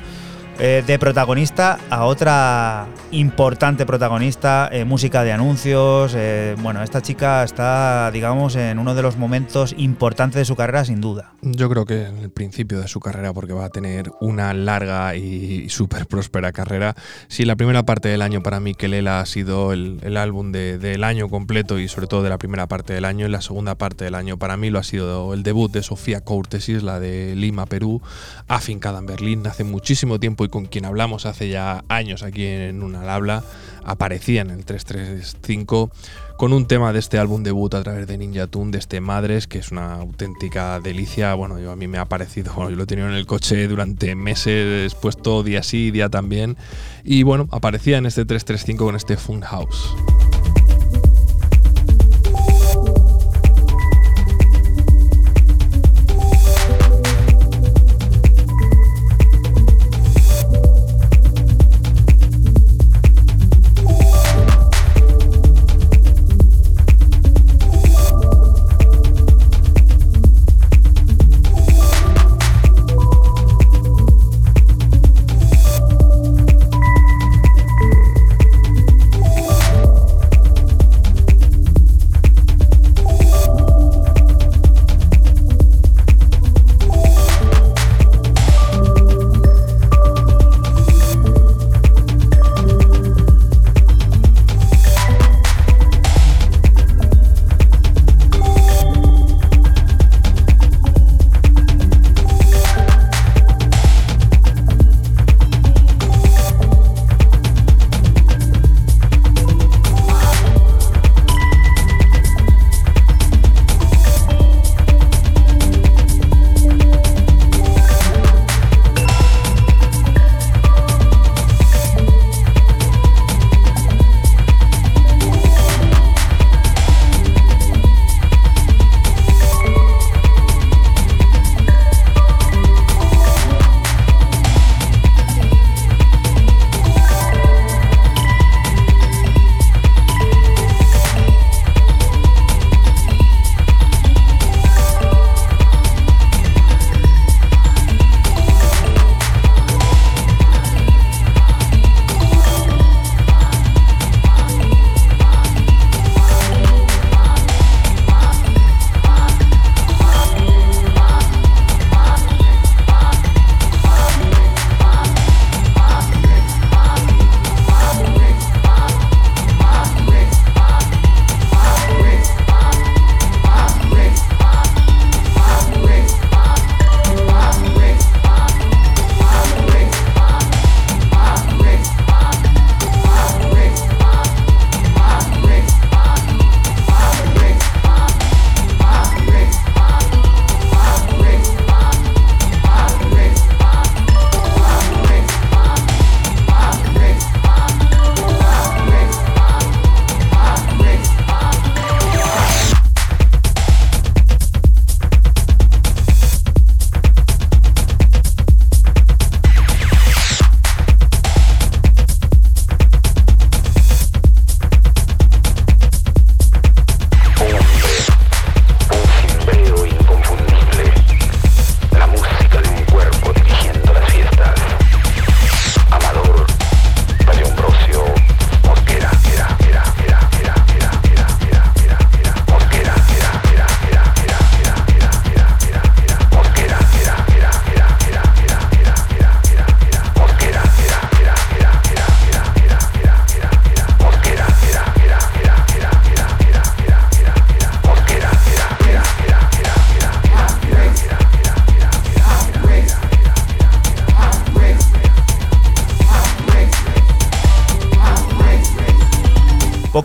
Eh, 0.58 0.84
de 0.88 0.98
protagonista 0.98 1.78
a 1.90 2.06
otra 2.06 2.88
importante 3.12 3.86
protagonista, 3.86 4.70
eh, 4.72 4.86
música 4.86 5.24
de 5.26 5.34
anuncios. 5.34 6.14
eh, 6.16 6.56
bueno, 6.60 6.82
esta 6.82 7.02
chica 7.02 7.44
está, 7.44 8.10
digamos, 8.12 8.56
en 8.56 8.80
uno 8.80 8.96
de 8.96 9.02
los 9.02 9.18
momentos 9.18 9.76
importantes 9.78 10.40
de 10.40 10.46
su 10.46 10.56
carrera, 10.56 10.86
sin 10.86 11.02
duda. 11.02 11.34
Yo 11.42 11.70
creo 11.70 11.86
que 11.86 12.06
en 12.06 12.20
el 12.20 12.30
principio 12.30 12.80
de 12.80 12.88
su 12.88 13.02
carrera, 13.02 13.34
porque 13.34 13.52
va 13.52 13.66
a 13.66 13.70
tener 13.70 14.10
una 14.22 14.54
larga 14.54 15.14
y 15.18 15.68
súper 15.70 16.06
próspera 16.06 16.54
carrera. 16.54 16.96
Sí, 17.28 17.44
la 17.44 17.58
primera 17.58 17.84
parte 17.84 18.08
del 18.08 18.22
año 18.22 18.42
para 18.42 18.62
mí, 18.62 18.76
Kelela 18.76 19.20
ha 19.20 19.26
sido 19.26 19.74
el, 19.74 20.00
el 20.04 20.16
álbum 20.16 20.54
de- 20.54 20.78
del 20.78 21.04
año 21.04 21.28
completo 21.28 21.80
y 21.80 21.90
sobre 21.90 22.08
todo 22.08 22.24
de 22.24 22.30
la 22.30 22.38
primera 22.38 22.66
parte 22.68 22.94
del 22.94 23.04
año. 23.04 23.26
Y 23.26 23.30
la 23.30 23.42
segunda 23.42 23.76
parte 23.76 24.06
del 24.06 24.16
año 24.16 24.38
para 24.38 24.56
mí 24.56 24.70
lo 24.70 24.80
ha 24.80 24.84
sido 24.84 25.34
el 25.34 25.44
debut 25.44 25.70
de 25.70 25.84
Sofía 25.84 26.22
Courtesis, 26.22 26.82
la 26.82 27.02
de 27.02 27.36
Lima, 27.36 27.66
Perú, 27.66 28.02
afincada 28.48 29.00
en 29.00 29.06
Berlín 29.06 29.46
hace 29.48 29.66
muchísimo 29.66 30.18
tiempo 30.18 30.45
con 30.50 30.66
quien 30.66 30.86
hablamos 30.86 31.26
hace 31.26 31.50
ya 31.50 31.84
años 31.90 32.24
aquí 32.24 32.46
en 32.46 32.84
una 32.84 33.02
al 33.02 33.10
habla. 33.10 33.44
Aparecía 33.84 34.42
en 34.42 34.50
el 34.50 34.66
335 34.66 35.92
con 36.38 36.54
un 36.54 36.68
tema 36.68 36.92
de 36.92 37.00
este 37.00 37.18
álbum 37.18 37.44
debut 37.44 37.74
a 37.74 37.84
través 37.84 38.08
de 38.08 38.18
Ninja 38.18 38.48
Tune, 38.48 38.72
de 38.72 38.80
este 38.80 39.00
Madres, 39.00 39.48
que 39.48 39.60
es 39.60 39.72
una 39.72 39.96
auténtica 39.96 40.80
delicia. 40.80 41.34
Bueno, 41.34 41.60
yo 41.60 41.72
a 41.72 41.76
mí 41.76 41.88
me 41.88 41.98
ha 41.98 42.06
parecido, 42.06 42.54
yo 42.70 42.70
lo 42.72 42.84
he 42.84 42.88
tenido 42.88 43.08
en 43.08 43.14
el 43.14 43.26
coche 43.26 43.68
durante 43.68 44.16
meses, 44.16 44.96
puesto 44.96 45.44
día 45.44 45.64
sí, 45.64 45.92
día 45.92 46.10
también. 46.10 46.58
Y 47.04 47.24
bueno, 47.24 47.48
aparecía 47.52 47.98
en 47.98 48.06
este 48.06 48.26
335 48.26 48.86
con 48.86 48.96
este 48.96 49.18
Funhouse. 49.18 49.96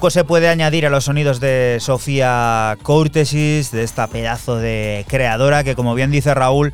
Poco 0.01 0.09
se 0.09 0.25
puede 0.25 0.49
añadir 0.49 0.87
a 0.87 0.89
los 0.89 1.05
sonidos 1.05 1.41
de 1.41 1.77
Sofía 1.79 2.79
Courtesis, 2.83 3.71
de 3.71 3.83
esta 3.83 4.07
pedazo 4.07 4.57
de 4.57 5.05
creadora 5.07 5.63
que, 5.63 5.75
como 5.75 5.95
bien 5.95 6.11
dice 6.11 6.33
Raúl, 6.33 6.73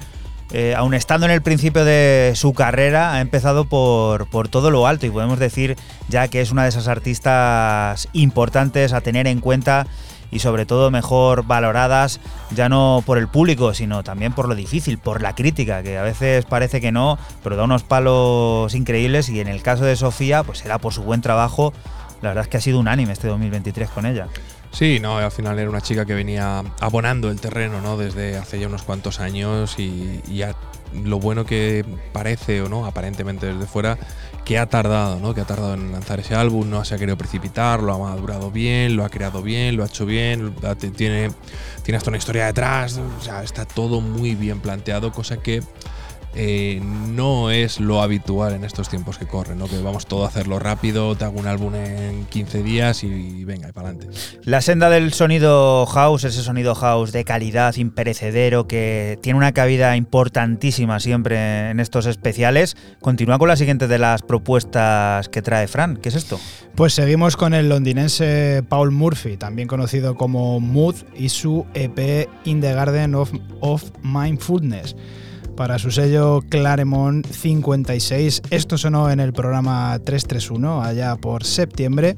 eh, 0.53 0.77
aun 0.77 0.95
estando 0.95 1.27
en 1.27 1.33
el 1.33 1.43
principio 1.43 1.85
de 1.85 2.35
su 2.37 2.53
carrera, 2.53 3.15
ha 3.15 3.21
empezado 3.21 3.65
por, 3.65 4.31
por 4.31 4.47
todo 4.47 4.71
lo 4.71 4.87
alto 4.87 5.07
y 5.07 5.11
podemos 5.11 5.41
decir 5.41 5.77
ya 6.09 6.29
que 6.29 6.41
es 6.41 6.53
una 6.53 6.63
de 6.63 6.69
esas 6.69 6.87
artistas 6.87 8.09
importantes 8.13 8.93
a 8.93 9.01
tener 9.01 9.27
en 9.27 9.41
cuenta 9.41 9.89
y 10.31 10.39
sobre 10.39 10.65
todo 10.65 10.93
mejor 10.93 11.45
valoradas 11.45 12.21
ya 12.55 12.69
no 12.69 13.03
por 13.05 13.19
el 13.19 13.27
público, 13.27 13.75
sino 13.75 14.05
también 14.05 14.35
por 14.35 14.49
lo 14.49 14.55
difícil, 14.55 14.99
por 14.99 15.21
la 15.21 15.35
crítica, 15.35 15.83
que 15.83 15.99
a 15.99 16.03
veces 16.03 16.45
parece 16.45 16.81
que 16.81 16.93
no, 16.93 17.19
pero 17.43 17.57
da 17.57 17.65
unos 17.65 17.83
palos 17.83 18.73
increíbles 18.77 19.29
y 19.31 19.41
en 19.41 19.49
el 19.49 19.63
caso 19.63 19.85
de 19.85 19.97
Sofía, 19.97 20.45
pues 20.45 20.59
será 20.59 20.79
por 20.79 20.93
su 20.93 21.03
buen 21.03 21.23
trabajo. 21.23 21.73
La 22.27 22.31
verdad 22.31 22.45
es 22.45 22.49
que 22.49 22.57
ha 22.57 22.61
sido 22.61 22.81
unánime 22.81 23.13
este 23.13 23.29
2023 23.29 23.89
con 23.91 24.05
ella. 24.05 24.27
Sí, 24.73 24.99
no, 25.01 25.19
al 25.19 25.31
final 25.31 25.59
era 25.61 25.71
una 25.71 25.81
chica 25.81 26.05
que 26.05 26.13
venía 26.13 26.65
abonando 26.81 27.31
el 27.31 27.41
terreno, 27.41 27.81
¿no? 27.81 27.97
Desde 27.97 28.37
hace 28.37 28.59
ya 28.59 28.67
unos 28.67 28.83
cuantos 28.83 29.21
años 29.21 29.79
y, 29.79 30.21
y 30.29 30.43
lo 31.05 31.21
bueno 31.21 31.47
que 31.47 31.85
parece 32.13 32.63
o 32.63 32.69
no, 32.69 32.85
aparentemente 32.85 33.47
desde 33.47 33.67
fuera, 33.67 33.97
que 34.45 34.59
ha 34.59 34.67
tardado, 34.67 35.21
¿no? 35.21 35.35
Que 35.35 35.43
ha 35.43 35.45
tardado 35.45 35.75
en 35.75 35.93
lanzar 35.93 36.19
ese 36.19 36.35
álbum, 36.35 36.69
no 36.69 36.85
se 36.85 36.97
ha 36.97 36.99
querido 36.99 37.17
precipitar, 37.17 37.81
lo 37.81 37.95
ha 37.95 37.99
madurado 37.99 38.51
bien, 38.51 38.97
lo 38.97 39.05
ha 39.05 39.09
creado 39.09 39.41
bien, 39.41 39.77
lo 39.77 39.85
ha 39.85 39.87
hecho 39.87 40.05
bien, 40.05 40.53
tiene, 40.97 41.31
tiene 41.85 41.97
hasta 41.97 42.11
una 42.11 42.19
historia 42.19 42.47
detrás, 42.47 42.99
o 42.99 43.23
sea, 43.23 43.45
está 43.45 43.67
todo 43.67 44.01
muy 44.01 44.35
bien 44.35 44.59
planteado, 44.59 45.13
cosa 45.13 45.37
que 45.37 45.63
eh, 46.39 46.83
no 46.83 47.51
es 47.51 47.81
lo 47.81 48.03
habitual 48.03 48.53
en 48.53 48.65
estos 48.65 48.91
tiempos 48.91 49.17
que 49.17 49.27
corren, 49.27 49.59
¿no? 49.59 49.69
Que 49.69 49.81
vamos 49.81 50.07
todo 50.07 50.25
a 50.25 50.29
hacerlo 50.29 50.59
rápido, 50.59 51.17
te 51.17 51.25
hago 51.25 51.41
un 51.41 51.47
álbum 51.47 51.75
en 51.75 52.27
15 52.27 52.63
días 52.63 53.03
y, 53.05 53.45
venga, 53.45 53.71
y 53.71 53.73
para 53.73 53.89
adelante. 53.89 54.15
La 54.45 54.61
senda 54.61 54.91
del 54.91 55.15
sonido 55.15 55.87
house, 55.87 56.25
ese 56.25 56.43
sonido 56.43 56.75
house 56.75 57.13
de 57.13 57.25
calidad 57.25 57.75
imperecedero 57.77 58.69
que 58.69 59.19
tiene 59.23 59.39
una 59.39 59.53
cabida 59.53 59.97
importantísima 59.97 61.01
siempre 61.01 61.71
en 61.71 61.81
estos 61.81 62.05
especiales, 62.05 62.77
continúa 63.01 63.39
con 63.39 63.49
la 63.49 63.57
siguiente 63.57 63.89
de 63.89 63.99
las 63.99 64.21
propuestas 64.21 65.31
que 65.31 65.41
trae 65.41 65.69
Fran. 65.69 65.97
¿Qué 65.97 66.11
es 66.11 66.17
esto? 66.17 66.39
Pues 66.75 66.93
seguimos 66.93 67.37
con 67.37 67.55
el 67.55 67.71
londinense 67.71 68.63
Paul 68.69 68.91
Murphy, 68.91 69.39
también 69.39 69.69
conocido 69.69 70.17
como 70.17 70.61
Mood, 70.61 70.97
y 71.17 71.31
su 71.31 71.65
EP 71.73 72.29
In 72.45 72.61
the 72.61 72.75
Garden 72.75 73.15
of, 73.15 73.33
of 73.61 73.85
Mindfulness. 74.03 74.95
Para 75.57 75.79
su 75.79 75.91
sello 75.91 76.43
Claremont 76.49 77.27
56, 77.27 78.43
esto 78.51 78.77
sonó 78.77 79.11
en 79.11 79.21
el 79.21 79.33
programa 79.33 79.99
331 80.05 80.83
allá 80.83 81.17
por 81.17 81.45
septiembre 81.45 82.17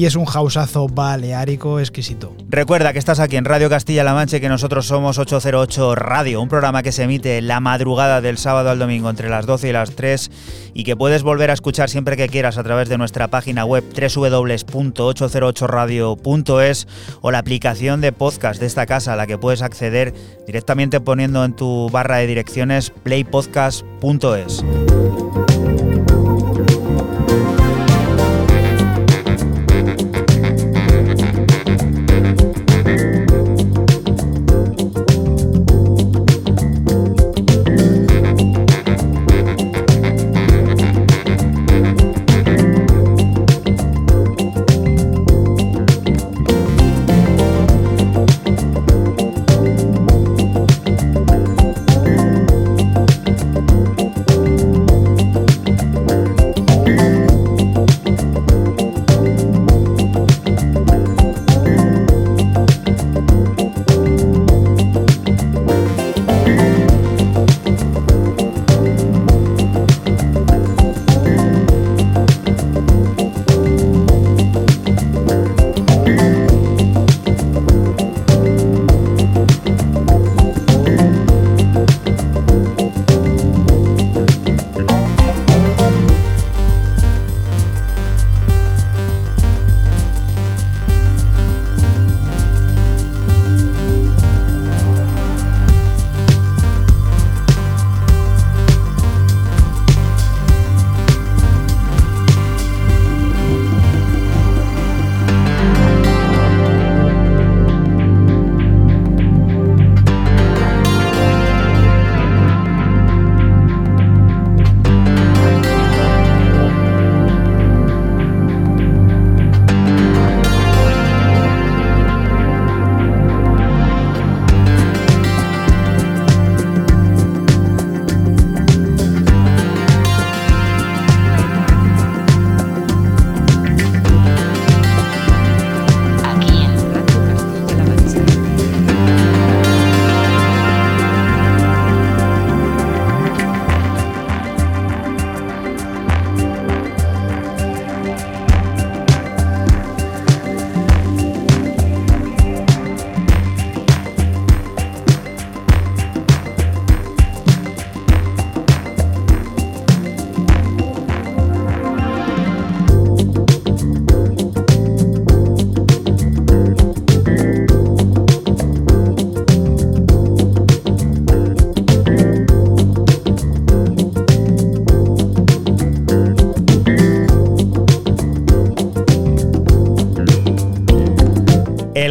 y 0.00 0.06
es 0.06 0.16
un 0.16 0.24
houseazo 0.24 0.88
baleárico 0.88 1.78
exquisito. 1.78 2.34
Recuerda 2.48 2.94
que 2.94 2.98
estás 2.98 3.20
aquí 3.20 3.36
en 3.36 3.44
Radio 3.44 3.68
Castilla-La 3.68 4.14
Mancha 4.14 4.38
y 4.38 4.40
que 4.40 4.48
nosotros 4.48 4.86
somos 4.86 5.18
808 5.18 5.94
Radio, 5.94 6.40
un 6.40 6.48
programa 6.48 6.82
que 6.82 6.90
se 6.90 7.02
emite 7.02 7.42
la 7.42 7.60
madrugada 7.60 8.22
del 8.22 8.38
sábado 8.38 8.70
al 8.70 8.78
domingo 8.78 9.10
entre 9.10 9.28
las 9.28 9.44
12 9.44 9.68
y 9.68 9.72
las 9.72 9.90
3 9.90 10.30
y 10.72 10.84
que 10.84 10.96
puedes 10.96 11.22
volver 11.22 11.50
a 11.50 11.52
escuchar 11.52 11.90
siempre 11.90 12.16
que 12.16 12.30
quieras 12.30 12.56
a 12.56 12.62
través 12.62 12.88
de 12.88 12.96
nuestra 12.96 13.28
página 13.28 13.66
web 13.66 13.84
www.808radio.es 13.92 16.88
o 17.20 17.30
la 17.30 17.38
aplicación 17.38 18.00
de 18.00 18.12
podcast 18.12 18.58
de 18.58 18.68
esta 18.68 18.86
casa 18.86 19.12
a 19.12 19.16
la 19.16 19.26
que 19.26 19.36
puedes 19.36 19.60
acceder 19.60 20.14
directamente 20.46 21.02
poniendo 21.02 21.44
en 21.44 21.52
tu 21.52 21.90
barra 21.90 22.16
de 22.16 22.26
direcciones 22.26 22.90
playpodcast.es. 23.02 24.64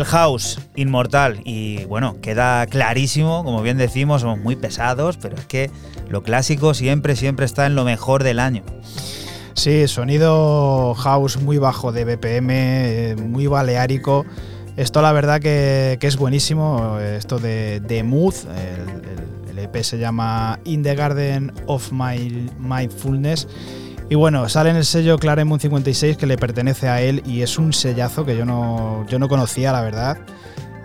house 0.10 0.60
inmortal 0.76 1.42
y 1.46 1.86
bueno, 1.86 2.18
queda 2.22 2.66
clarísimo, 2.66 3.44
como 3.44 3.62
bien 3.62 3.78
decimos, 3.78 4.22
somos 4.22 4.40
muy 4.40 4.56
pesados, 4.56 5.18
pero 5.18 5.36
es 5.38 5.46
que 5.46 5.70
lo 6.10 6.24
clásico 6.24 6.74
siempre, 6.74 7.16
siempre 7.16 7.46
está 7.46 7.66
en 7.68 7.76
lo 7.76 7.86
mejor 7.86 8.24
del 8.24 8.40
año. 8.40 8.64
Sí, 9.54 9.88
sonido 9.88 10.94
house 10.96 11.38
muy 11.42 11.58
bajo 11.58 11.92
de 11.92 12.06
BPM, 12.06 12.50
eh, 12.52 13.16
muy 13.18 13.48
baleárico. 13.48 14.26
Esto 14.78 15.02
la 15.02 15.12
verdad 15.12 15.40
que, 15.42 15.98
es 16.02 16.18
buenísimo, 16.18 16.98
eh, 17.00 17.18
esto 17.18 17.38
de, 17.40 17.80
de 17.82 18.04
Mood, 18.04 18.34
el, 18.56 19.10
el- 19.12 19.30
EP 19.60 19.84
se 19.84 19.98
llama 20.00 20.58
In 20.64 20.84
the 20.84 20.96
Garden 20.96 21.52
of 21.66 21.92
My 21.92 22.50
Mindfulness 22.58 23.46
Y 24.12 24.16
bueno, 24.16 24.50
sale 24.50 24.72
en 24.72 24.76
el 24.76 24.86
sello 24.86 25.20
Claremont 25.20 25.62
56 25.62 26.18
que 26.18 26.26
le 26.26 26.36
pertenece 26.36 26.90
a 26.90 27.00
él 27.00 27.22
y 27.28 27.44
es 27.44 27.60
un 27.60 27.74
sellazo 27.74 28.26
que 28.26 28.36
yo 28.36 28.44
no, 28.44 29.06
yo 29.08 29.20
no 29.20 29.30
conocía, 29.30 29.72
la 29.72 29.82
verdad. 29.82 30.18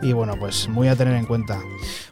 Y 0.03 0.13
bueno, 0.13 0.35
pues 0.39 0.69
muy 0.69 0.89
a 0.89 0.97
tener 0.97 1.15
en 1.15 1.25
cuenta. 1.25 1.59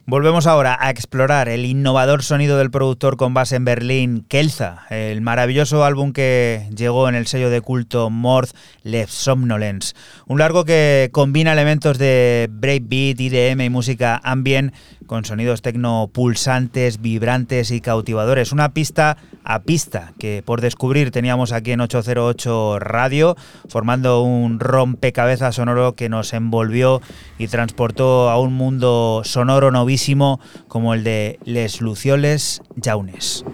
Volvemos 0.06 0.46
ahora 0.46 0.78
a 0.80 0.88
explorar 0.88 1.50
el 1.50 1.66
innovador 1.66 2.22
sonido 2.22 2.56
del 2.56 2.70
productor 2.70 3.18
con 3.18 3.34
base 3.34 3.56
en 3.56 3.66
Berlín, 3.66 4.24
Kelza, 4.26 4.86
el 4.88 5.20
maravilloso 5.20 5.84
álbum 5.84 6.14
que 6.14 6.70
llegó 6.74 7.06
en 7.10 7.14
el 7.14 7.26
sello 7.26 7.50
de 7.50 7.60
culto 7.60 8.08
Morth 8.08 8.56
Le 8.82 9.06
Somnolence. 9.06 9.94
Un 10.26 10.38
largo 10.38 10.64
que 10.64 11.10
combina 11.12 11.52
elementos 11.52 11.98
de 11.98 12.48
breakbeat, 12.50 13.20
IDM 13.20 13.60
y 13.60 13.68
música 13.68 14.18
ambient 14.24 14.72
con 15.06 15.24
sonidos 15.24 15.62
tecno 15.62 16.10
pulsantes, 16.12 17.00
vibrantes 17.00 17.70
y 17.70 17.80
cautivadores. 17.80 18.52
Una 18.52 18.72
pista 18.72 19.16
a 19.44 19.62
pista 19.62 20.12
que 20.18 20.42
por 20.44 20.60
descubrir 20.60 21.10
teníamos 21.10 21.52
aquí 21.52 21.72
en 21.72 21.80
808 21.80 22.78
Radio, 22.78 23.36
formando 23.68 24.22
un 24.22 24.60
rompecabezas 24.60 25.56
sonoro 25.56 25.94
que 25.94 26.08
nos 26.08 26.32
envolvió 26.32 27.00
y 27.38 27.48
transportó 27.48 28.30
a 28.30 28.38
un 28.40 28.54
mundo 28.54 29.22
sonoro 29.24 29.70
novísimo 29.70 30.40
como 30.68 30.94
el 30.94 31.04
de 31.04 31.38
Les 31.44 31.80
Lucioles 31.80 32.62
Jaunes. 32.82 33.44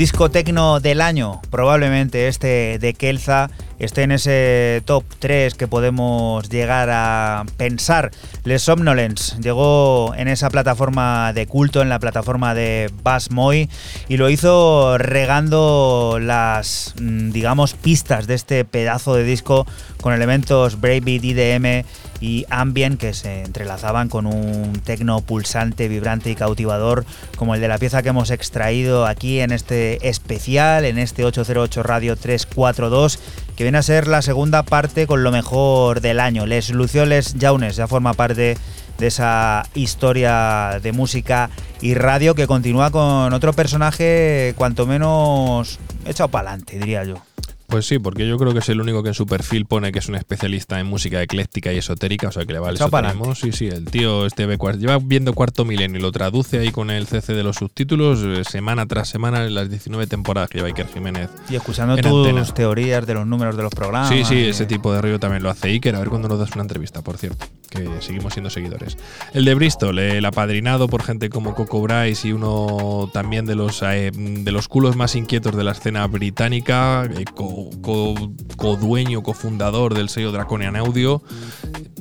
Disco 0.00 0.30
tecno 0.30 0.80
del 0.80 1.02
año, 1.02 1.42
probablemente 1.50 2.26
este 2.26 2.78
de 2.78 2.94
Kelza 2.94 3.50
esté 3.78 4.02
en 4.02 4.12
ese 4.12 4.82
top 4.86 5.04
3 5.18 5.52
que 5.54 5.68
podemos 5.68 6.48
llegar 6.48 6.88
a 6.90 7.44
pensar. 7.58 8.10
Les 8.44 8.62
Somnolence 8.62 9.36
llegó 9.42 10.14
en 10.16 10.28
esa 10.28 10.48
plataforma 10.48 11.34
de 11.34 11.46
culto, 11.46 11.82
en 11.82 11.90
la 11.90 11.98
plataforma 11.98 12.54
de 12.54 12.90
Bass 13.02 13.30
Moy, 13.30 13.68
y 14.08 14.16
lo 14.16 14.30
hizo 14.30 14.96
regando 14.96 16.18
las, 16.18 16.94
mm, 16.98 17.32
digamos, 17.32 17.74
pistas 17.74 18.26
de 18.26 18.36
este 18.36 18.64
pedazo 18.64 19.14
de 19.14 19.24
disco 19.24 19.66
con 20.00 20.14
elementos 20.14 20.80
breakbeat, 20.80 21.24
IDM 21.24 21.84
y 22.20 22.46
ambient 22.50 23.00
que 23.00 23.14
se 23.14 23.42
entrelazaban 23.44 24.08
con 24.08 24.26
un 24.26 24.72
tecno 24.84 25.20
pulsante, 25.20 25.88
vibrante 25.88 26.30
y 26.30 26.34
cautivador 26.34 27.04
como 27.36 27.54
el 27.54 27.60
de 27.60 27.68
la 27.68 27.78
pieza 27.78 28.02
que 28.02 28.10
hemos 28.10 28.30
extraído 28.30 29.06
aquí 29.06 29.40
en 29.40 29.52
este 29.52 30.08
especial, 30.08 30.84
en 30.84 30.98
este 30.98 31.24
808 31.24 31.82
Radio 31.82 32.16
342, 32.16 33.18
que 33.56 33.64
viene 33.64 33.78
a 33.78 33.82
ser 33.82 34.06
la 34.06 34.22
segunda 34.22 34.62
parte 34.62 35.06
con 35.06 35.22
lo 35.22 35.30
mejor 35.30 36.00
del 36.00 36.20
año. 36.20 36.46
Les 36.46 36.70
Lucioles 36.70 37.36
Jaunes 37.40 37.76
ya 37.76 37.86
forma 37.86 38.14
parte 38.14 38.56
de 38.98 39.06
esa 39.06 39.64
historia 39.74 40.78
de 40.82 40.92
música 40.92 41.48
y 41.80 41.94
radio 41.94 42.34
que 42.34 42.46
continúa 42.46 42.90
con 42.90 43.32
otro 43.32 43.54
personaje 43.54 44.52
cuanto 44.56 44.86
menos 44.86 45.78
echado 46.04 46.28
para 46.28 46.50
adelante, 46.50 46.78
diría 46.78 47.04
yo. 47.04 47.29
Pues 47.70 47.86
sí, 47.86 47.98
porque 47.98 48.26
yo 48.26 48.36
creo 48.36 48.52
que 48.52 48.58
es 48.58 48.68
el 48.68 48.80
único 48.80 49.02
que 49.02 49.08
en 49.10 49.14
su 49.14 49.26
perfil 49.26 49.64
pone 49.64 49.92
que 49.92 50.00
es 50.00 50.08
un 50.08 50.16
especialista 50.16 50.80
en 50.80 50.86
música 50.86 51.22
ecléctica 51.22 51.72
y 51.72 51.78
esotérica, 51.78 52.28
o 52.28 52.32
sea 52.32 52.44
que 52.44 52.52
le 52.52 52.58
vale 52.58 52.78
pa'lante. 52.78 53.18
esoterismo. 53.18 53.34
Sí, 53.34 53.52
sí, 53.52 53.68
el 53.68 53.84
tío 53.84 54.26
este 54.26 54.46
ve 54.46 54.58
lleva 54.78 54.98
viendo 55.00 55.32
cuarto 55.34 55.64
milenio 55.64 55.98
y 55.98 56.02
lo 56.02 56.10
traduce 56.12 56.58
ahí 56.58 56.70
con 56.70 56.90
el 56.90 57.06
CC 57.06 57.32
de 57.34 57.42
los 57.42 57.56
subtítulos 57.56 58.20
eh, 58.24 58.42
semana 58.44 58.86
tras 58.86 59.08
semana 59.08 59.44
en 59.46 59.54
las 59.54 59.70
19 59.70 60.06
temporadas 60.06 60.50
que 60.50 60.58
lleva 60.58 60.68
Iker 60.68 60.88
Jiménez. 60.88 61.30
Y 61.48 61.54
escuchando 61.56 61.96
tus 61.96 62.26
antena. 62.28 62.44
teorías 62.54 63.06
de 63.06 63.14
los 63.14 63.26
números 63.26 63.56
de 63.56 63.62
los 63.62 63.72
programas. 63.72 64.08
Sí, 64.08 64.24
sí, 64.24 64.34
y- 64.34 64.48
ese 64.48 64.66
tipo 64.66 64.92
de 64.92 65.00
rollo 65.00 65.18
también 65.20 65.42
lo 65.42 65.50
hace 65.50 65.68
Iker. 65.68 65.94
A 65.94 66.00
ver 66.00 66.08
cuándo 66.08 66.28
nos 66.28 66.38
das 66.38 66.50
una 66.52 66.62
entrevista, 66.62 67.02
por 67.02 67.16
cierto, 67.18 67.46
que 67.70 67.88
seguimos 68.00 68.32
siendo 68.34 68.50
seguidores. 68.50 68.98
El 69.32 69.44
de 69.44 69.54
Bristol, 69.54 69.98
el 69.98 70.24
apadrinado 70.24 70.88
por 70.88 71.02
gente 71.02 71.30
como 71.30 71.54
Coco 71.54 71.80
Bryce 71.80 72.28
y 72.28 72.32
uno 72.32 73.08
también 73.12 73.46
de 73.46 73.54
los, 73.54 73.80
eh, 73.82 74.10
de 74.12 74.52
los 74.52 74.68
culos 74.68 74.96
más 74.96 75.14
inquietos 75.14 75.56
de 75.56 75.64
la 75.64 75.72
escena 75.72 76.06
británica, 76.06 77.04
eh, 77.04 77.24
co- 77.34 77.70
co- 77.80 78.32
codueño, 78.56 79.22
cofundador 79.22 79.94
del 79.94 80.08
sello 80.08 80.32
Draconian 80.32 80.76
Audio, 80.76 81.22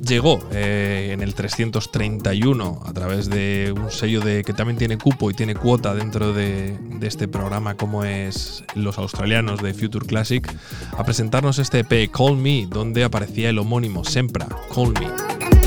llegó 0.06 0.40
eh, 0.52 1.12
en 1.14 1.22
el 1.22 1.36
331 1.36 2.82
a 2.86 2.94
través 2.94 3.30
de 3.30 3.74
un 3.76 3.92
sello 3.92 4.22
de, 4.22 4.44
que 4.44 4.54
también 4.54 4.78
tiene 4.78 4.98
cupo 4.98 5.30
y 5.30 5.34
tiene 5.34 5.56
cuota 5.56 5.94
dentro 5.94 6.34
de, 6.34 6.78
de 6.80 7.08
este 7.08 7.28
programa 7.28 7.76
como 7.76 8.04
es 8.04 8.64
los 8.76 8.98
australianos 8.98 9.62
de 9.62 9.74
Future 9.74 10.06
Classic 10.08 10.50
a 10.98 11.04
presentarnos 11.04 11.60
este 11.60 11.80
EP 11.80 12.10
Call 12.12 12.38
Me 12.38 12.66
donde 12.68 13.04
aparecía 13.04 13.50
el 13.50 13.60
homónimo 13.60 14.04
Sempra 14.04 14.48
Call 14.74 14.94
Me. 14.94 15.59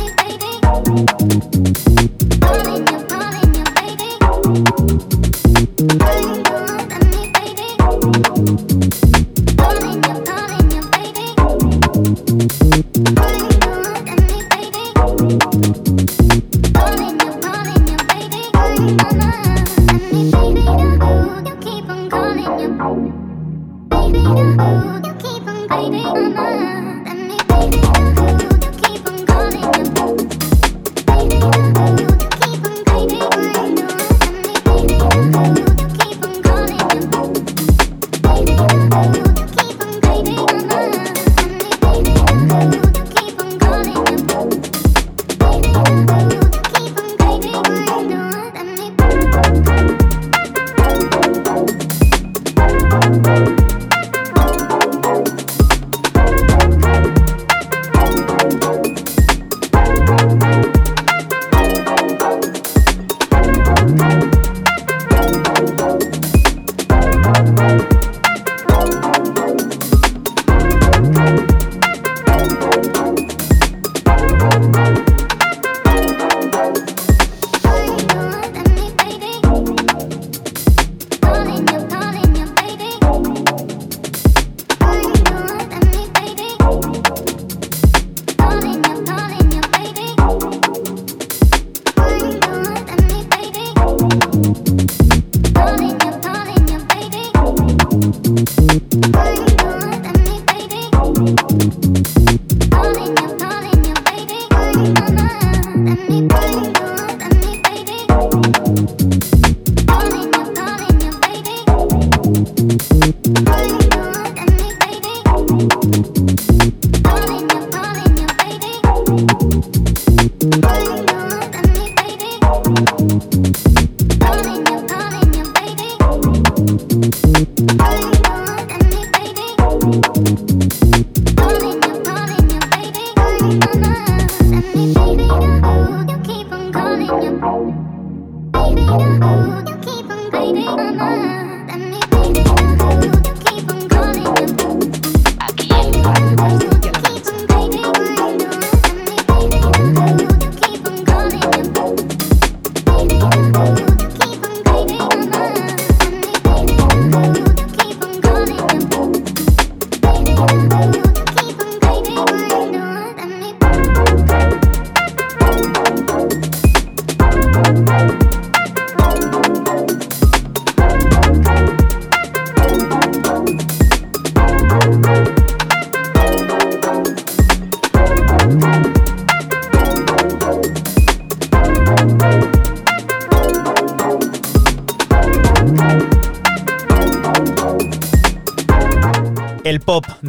Aquí 0.92 2.91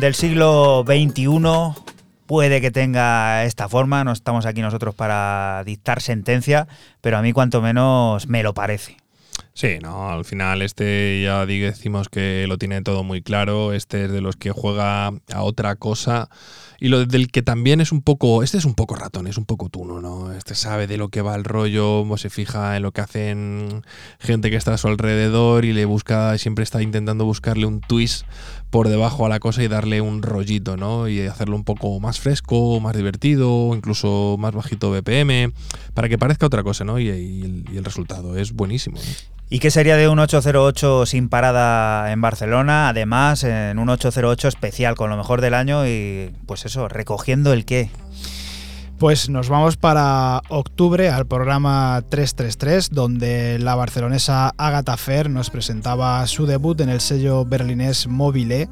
del 0.03 0.15
siglo 0.15 0.83
XXI 0.85 1.81
puede 2.25 2.59
que 2.59 2.71
tenga 2.71 3.45
esta 3.45 3.69
forma, 3.69 4.03
no 4.03 4.11
estamos 4.11 4.45
aquí 4.45 4.59
nosotros 4.59 4.93
para 4.93 5.63
dictar 5.65 6.01
sentencia, 6.01 6.67
pero 6.99 7.17
a 7.17 7.21
mí 7.21 7.31
cuanto 7.31 7.61
menos 7.61 8.27
me 8.27 8.43
lo 8.43 8.53
parece. 8.53 8.97
Sí, 9.53 9.77
no, 9.81 10.09
al 10.09 10.25
final 10.25 10.61
este 10.61 11.21
ya 11.23 11.45
decimos 11.45 12.09
que 12.09 12.47
lo 12.49 12.57
tiene 12.57 12.81
todo 12.81 13.05
muy 13.05 13.21
claro, 13.21 13.71
este 13.71 14.03
es 14.03 14.11
de 14.11 14.19
los 14.19 14.35
que 14.35 14.51
juega 14.51 15.07
a 15.07 15.41
otra 15.43 15.77
cosa 15.77 16.27
y 16.79 16.89
lo 16.89 17.05
del 17.05 17.31
que 17.31 17.41
también 17.41 17.79
es 17.79 17.93
un 17.93 18.01
poco, 18.01 18.43
este 18.43 18.57
es 18.57 18.65
un 18.65 18.73
poco 18.73 18.95
ratón, 18.95 19.27
es 19.27 19.37
un 19.37 19.45
poco 19.45 19.69
tuno, 19.69 20.01
¿no? 20.01 20.33
Este 20.33 20.53
sabe 20.53 20.85
de 20.85 20.97
lo 20.97 21.07
que 21.07 21.21
va 21.21 21.35
el 21.35 21.45
rollo, 21.45 22.03
se 22.17 22.29
fija 22.29 22.75
en 22.75 22.83
lo 22.83 22.91
que 22.91 22.99
hacen 22.99 23.83
gente 24.19 24.49
que 24.49 24.57
está 24.57 24.73
a 24.73 24.77
su 24.77 24.89
alrededor 24.89 25.63
y 25.63 25.71
le 25.71 25.85
busca, 25.85 26.37
siempre 26.37 26.63
está 26.63 26.81
intentando 26.81 27.23
buscarle 27.23 27.67
un 27.67 27.79
twist 27.79 28.25
por 28.73 28.89
debajo 28.89 29.23
a 29.27 29.29
la 29.29 29.39
cosa 29.39 29.61
y 29.61 29.67
darle 29.67 30.01
un 30.01 30.23
rollito, 30.23 30.77
¿no? 30.77 31.07
Y 31.07 31.27
hacerlo 31.27 31.55
un 31.55 31.63
poco 31.63 31.99
más 31.99 32.19
fresco, 32.19 32.79
más 32.79 32.97
divertido, 32.97 33.75
incluso 33.75 34.35
más 34.39 34.55
bajito 34.55 34.89
BPM, 34.89 35.53
para 35.93 36.09
que 36.09 36.17
parezca 36.17 36.47
otra 36.47 36.63
cosa, 36.63 36.83
¿no? 36.83 36.97
Y, 36.97 37.07
el, 37.07 37.65
el 37.71 37.85
resultado 37.85 38.35
es 38.35 38.51
buenísimo. 38.51 38.97
¿Y 39.47 39.59
qué 39.59 39.69
sería 39.69 39.95
de 39.95 40.07
un 40.07 40.17
808 40.17 41.05
sin 41.05 41.29
parada 41.29 42.11
en 42.11 42.21
Barcelona? 42.21 42.89
Además, 42.89 43.43
en 43.43 43.77
un 43.77 43.89
808 43.89 44.47
especial 44.47 44.95
con 44.95 45.11
lo 45.11 45.17
mejor 45.17 45.41
del 45.41 45.53
año 45.53 45.85
y 45.85 46.31
pues 46.47 46.65
eso, 46.65 46.87
recogiendo 46.87 47.53
el 47.53 47.65
qué. 47.65 47.91
Pues 48.99 49.27
nos 49.29 49.49
vamos 49.49 49.75
para 49.75 50.41
octubre 50.49 51.09
al 51.09 51.25
programa 51.25 52.01
333, 52.09 52.89
donde 52.91 53.59
la 53.59 53.75
barcelonesa 53.75 54.53
Agatha 54.57 54.95
Fer 54.97 55.29
nos 55.29 55.49
presentaba 55.49 56.25
su 56.27 56.45
debut 56.45 56.79
en 56.79 56.89
el 56.89 57.01
sello 57.01 57.43
berlinés 57.43 58.07
Mobile, 58.07 58.69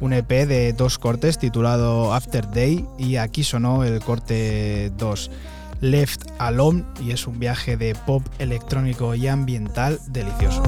un 0.00 0.12
EP 0.12 0.28
de 0.28 0.72
dos 0.72 0.98
cortes 0.98 1.38
titulado 1.38 2.12
After 2.12 2.50
Day 2.50 2.84
y 2.98 3.16
aquí 3.16 3.44
sonó 3.44 3.84
el 3.84 4.00
corte 4.00 4.92
2, 4.98 5.30
Left 5.80 6.22
Alone, 6.38 6.84
y 7.02 7.12
es 7.12 7.26
un 7.26 7.38
viaje 7.38 7.76
de 7.76 7.94
pop 7.94 8.22
electrónico 8.38 9.14
y 9.14 9.28
ambiental 9.28 9.98
delicioso. 10.08 10.62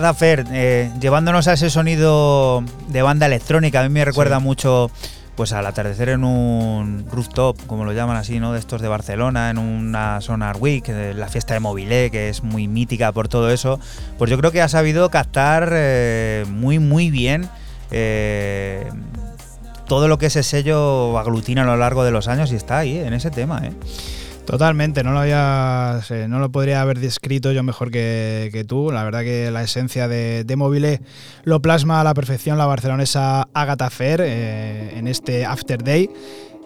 Agatha 0.00 0.14
Fair, 0.14 0.46
eh, 0.50 0.90
llevándonos 0.98 1.46
a 1.46 1.52
ese 1.52 1.68
sonido 1.68 2.64
de 2.88 3.02
banda 3.02 3.26
electrónica, 3.26 3.80
a 3.80 3.82
mí 3.82 3.90
me 3.90 4.02
recuerda 4.02 4.38
mucho 4.38 4.90
pues 5.34 5.52
al 5.52 5.66
atardecer 5.66 6.08
en 6.08 6.24
un 6.24 7.04
rooftop, 7.10 7.58
como 7.66 7.84
lo 7.84 7.92
llaman 7.92 8.16
así, 8.16 8.40
¿no? 8.40 8.54
De 8.54 8.58
estos 8.58 8.80
de 8.80 8.88
Barcelona, 8.88 9.50
en 9.50 9.58
una 9.58 10.22
Sonar 10.22 10.56
Week, 10.56 10.88
la 10.88 11.28
fiesta 11.28 11.52
de 11.52 11.60
Mobile, 11.60 12.10
que 12.10 12.30
es 12.30 12.42
muy 12.42 12.66
mítica 12.66 13.12
por 13.12 13.28
todo 13.28 13.50
eso. 13.50 13.78
Pues 14.16 14.30
yo 14.30 14.38
creo 14.38 14.50
que 14.50 14.62
ha 14.62 14.68
sabido 14.68 15.10
captar 15.10 15.70
eh, 15.72 16.46
muy, 16.48 16.78
muy 16.78 17.10
bien 17.10 17.50
eh, 17.90 18.88
todo 19.86 20.08
lo 20.08 20.16
que 20.16 20.26
ese 20.26 20.42
sello 20.42 21.18
aglutina 21.18 21.62
a 21.62 21.66
lo 21.66 21.76
largo 21.76 22.04
de 22.04 22.10
los 22.10 22.26
años 22.26 22.52
y 22.52 22.56
está 22.56 22.78
ahí, 22.78 22.96
en 22.96 23.12
ese 23.12 23.30
tema, 23.30 23.60
¿eh? 23.66 23.72
Totalmente, 24.44 25.04
no 25.04 25.12
lo 25.12 25.20
había, 25.20 26.00
sé, 26.02 26.26
no 26.26 26.40
lo 26.40 26.50
podría 26.50 26.80
haber 26.80 26.98
descrito 26.98 27.52
yo 27.52 27.62
mejor 27.62 27.90
que, 27.90 28.64
tú. 28.66 28.90
La 28.90 29.04
verdad 29.04 29.20
que 29.20 29.50
la 29.50 29.62
esencia 29.62 30.08
de, 30.08 30.44
de 30.44 30.56
Mobile 30.56 31.00
lo 31.44 31.62
plasma 31.62 32.00
a 32.00 32.04
la 32.04 32.14
perfección 32.14 32.58
la 32.58 32.66
barcelonesa 32.66 33.48
Agatha 33.54 33.90
Fair 33.90 34.20
eh, 34.22 34.98
en 34.98 35.06
este 35.06 35.46
After 35.46 35.82
Day. 35.82 36.10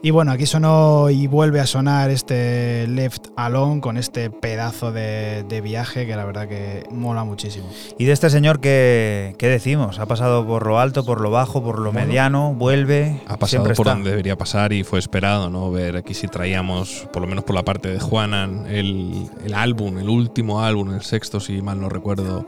Y 0.05 0.11
bueno, 0.11 0.33
aquí 0.33 0.45
sonó 0.45 1.09
y 1.09 1.27
vuelve 1.29 1.61
a 1.61 1.67
sonar 1.67 2.11
este 2.11 2.87
Left 2.89 3.29
Alone 3.37 3.81
con 3.81 3.97
este 3.97 4.29
pedazo 4.29 4.93
de, 4.93 5.47
de 5.49 5.63
viaje 5.63 6.07
que 6.07 6.15
la 6.15 6.27
verdad 6.27 6.47
que 6.47 6.85
mola 6.91 7.25
muchísimo. 7.25 7.71
Y 7.97 8.05
de 8.05 8.13
este 8.13 8.29
señor, 8.29 8.61
¿qué, 8.61 9.35
qué 9.39 9.49
decimos? 9.49 9.99
Ha 9.99 10.05
pasado 10.05 10.47
por 10.47 10.67
lo 10.67 10.79
alto, 10.79 11.07
por 11.07 11.23
lo 11.23 11.31
bajo, 11.31 11.63
por 11.65 11.79
lo 11.79 11.91
Bueno. 11.91 12.07
mediano, 12.07 12.53
vuelve. 12.53 13.23
Ha 13.27 13.39
pasado 13.39 13.63
por 13.65 13.73
está. 13.73 13.95
donde 13.95 14.11
debería 14.11 14.37
pasar 14.37 14.75
y 14.75 14.85
fue 14.85 14.99
esperado, 14.99 15.49
¿no? 15.49 15.71
Ver 15.71 15.97
aquí 15.97 16.13
si 16.13 16.29
traíamos, 16.29 17.09
por 17.11 17.23
lo 17.23 17.27
menos 17.29 17.45
por 17.45 17.55
la 17.55 17.63
parte 17.63 17.89
de 17.89 17.99
Juanan, 17.99 18.67
el, 18.67 19.31
el 19.43 19.55
álbum, 19.55 19.97
el 19.97 20.11
último 20.11 20.63
álbum, 20.63 20.93
el 20.93 21.01
sexto, 21.01 21.41
si 21.41 21.63
mal 21.63 21.81
no 21.81 21.89
recuerdo, 21.89 22.45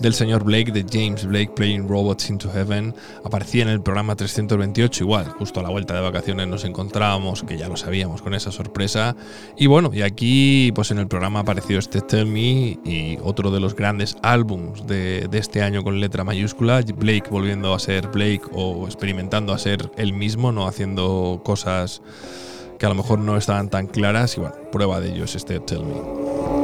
del 0.00 0.14
señor 0.14 0.44
Blake, 0.44 0.72
de 0.72 0.84
James 0.90 1.24
Blake, 1.24 1.52
Playing 1.54 1.88
Robots 1.88 2.30
into 2.30 2.50
Heaven. 2.50 2.94
Aparecía 3.24 3.62
en 3.62 3.68
el 3.68 3.80
programa 3.80 4.16
328, 4.16 5.04
igual, 5.04 5.26
justo 5.28 5.60
a 5.60 5.62
la 5.62 5.68
vuelta 5.68 5.94
de 5.94 6.00
vacaciones 6.00 6.48
nos 6.48 6.64
encontrábamos, 6.64 7.42
que 7.42 7.56
ya 7.56 7.68
lo 7.68 7.76
sabíamos 7.76 8.22
con 8.22 8.34
esa 8.34 8.50
sorpresa. 8.50 9.16
Y 9.56 9.66
bueno, 9.66 9.90
y 9.92 10.02
aquí, 10.02 10.72
pues 10.74 10.90
en 10.90 10.98
el 10.98 11.08
programa 11.08 11.40
apareció 11.40 11.78
este 11.78 12.00
Tell 12.00 12.26
Me 12.26 12.78
y 12.84 13.18
otro 13.22 13.50
de 13.50 13.60
los 13.60 13.74
grandes 13.74 14.16
álbums 14.22 14.86
de, 14.86 15.28
de 15.30 15.38
este 15.38 15.62
año 15.62 15.82
con 15.82 16.00
letra 16.00 16.24
mayúscula, 16.24 16.82
Blake 16.96 17.28
volviendo 17.30 17.74
a 17.74 17.78
ser 17.78 18.08
Blake 18.08 18.42
o 18.52 18.86
experimentando 18.86 19.52
a 19.52 19.58
ser 19.58 19.90
él 19.96 20.12
mismo, 20.12 20.52
no 20.52 20.66
haciendo 20.66 21.40
cosas 21.44 22.02
que 22.78 22.86
a 22.86 22.88
lo 22.88 22.94
mejor 22.94 23.18
no 23.18 23.36
estaban 23.36 23.68
tan 23.68 23.86
claras. 23.86 24.36
Y 24.36 24.40
bueno, 24.40 24.56
prueba 24.72 25.00
de 25.00 25.12
ello 25.12 25.24
es 25.24 25.34
este 25.34 25.60
Tell 25.60 25.84
Me. 25.84 26.63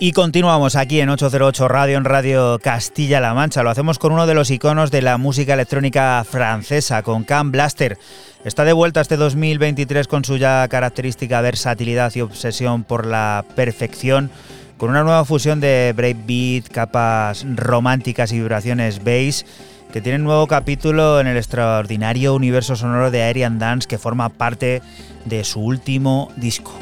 Y 0.00 0.12
continuamos 0.12 0.76
aquí 0.76 1.00
en 1.00 1.08
808 1.08 1.66
Radio, 1.66 1.98
en 1.98 2.04
Radio 2.04 2.60
Castilla-La 2.62 3.34
Mancha. 3.34 3.64
Lo 3.64 3.70
hacemos 3.70 3.98
con 3.98 4.12
uno 4.12 4.28
de 4.28 4.34
los 4.34 4.48
iconos 4.48 4.92
de 4.92 5.02
la 5.02 5.18
música 5.18 5.54
electrónica 5.54 6.24
francesa, 6.24 7.02
con 7.02 7.24
Cam 7.24 7.50
Blaster. 7.50 7.98
Está 8.44 8.64
de 8.64 8.72
vuelta 8.72 9.00
este 9.00 9.16
2023 9.16 10.06
con 10.06 10.24
su 10.24 10.36
ya 10.36 10.68
característica 10.68 11.40
versatilidad 11.40 12.14
y 12.14 12.20
obsesión 12.20 12.84
por 12.84 13.06
la 13.06 13.44
perfección, 13.56 14.30
con 14.76 14.90
una 14.90 15.02
nueva 15.02 15.24
fusión 15.24 15.58
de 15.58 15.92
breakbeat, 15.96 16.68
capas 16.68 17.44
románticas 17.56 18.30
y 18.30 18.38
vibraciones 18.38 19.02
bass 19.02 19.44
que 19.92 20.00
tiene 20.00 20.18
un 20.18 20.24
nuevo 20.24 20.46
capítulo 20.46 21.18
en 21.18 21.26
el 21.26 21.36
extraordinario 21.36 22.36
universo 22.36 22.76
sonoro 22.76 23.10
de 23.10 23.22
Aerian 23.22 23.58
Dance 23.58 23.88
que 23.88 23.98
forma 23.98 24.28
parte 24.28 24.80
de 25.24 25.42
su 25.42 25.60
último 25.60 26.30
disco. 26.36 26.72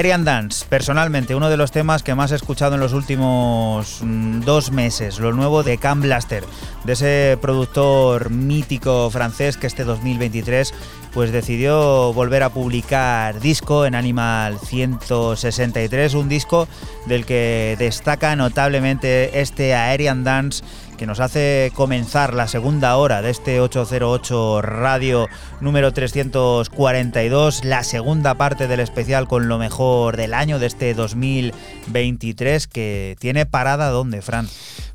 Aerian 0.00 0.24
Dance, 0.24 0.64
personalmente, 0.66 1.34
uno 1.34 1.50
de 1.50 1.58
los 1.58 1.72
temas 1.72 2.02
que 2.02 2.14
más 2.14 2.32
he 2.32 2.34
escuchado 2.34 2.74
en 2.74 2.80
los 2.80 2.94
últimos 2.94 3.98
mm, 4.00 4.40
dos 4.40 4.72
meses, 4.72 5.18
lo 5.18 5.34
nuevo 5.34 5.62
de 5.62 5.76
Cam 5.76 6.00
Blaster, 6.00 6.42
de 6.84 6.92
ese 6.94 7.38
productor 7.38 8.30
mítico 8.30 9.10
francés 9.10 9.58
que 9.58 9.66
este 9.66 9.84
2023 9.84 10.72
pues 11.12 11.32
decidió 11.32 12.14
volver 12.14 12.42
a 12.44 12.48
publicar 12.48 13.40
disco 13.40 13.84
en 13.84 13.94
Animal 13.94 14.58
163, 14.58 16.14
un 16.14 16.30
disco 16.30 16.66
del 17.04 17.26
que 17.26 17.76
destaca 17.78 18.34
notablemente 18.36 19.38
este 19.38 19.74
Aerian 19.74 20.24
Dance 20.24 20.64
que 21.00 21.06
nos 21.06 21.20
hace 21.20 21.72
comenzar 21.74 22.34
la 22.34 22.46
segunda 22.46 22.94
hora 22.98 23.22
de 23.22 23.30
este 23.30 23.58
808 23.58 24.60
Radio 24.60 25.28
número 25.62 25.94
342, 25.94 27.64
la 27.64 27.84
segunda 27.84 28.34
parte 28.34 28.68
del 28.68 28.80
especial 28.80 29.26
con 29.26 29.48
lo 29.48 29.56
mejor 29.56 30.18
del 30.18 30.34
año 30.34 30.58
de 30.58 30.66
este 30.66 30.92
2023 30.92 32.66
que 32.66 33.16
tiene 33.18 33.46
parada 33.46 33.88
¿dónde, 33.88 34.20
Fran? 34.20 34.46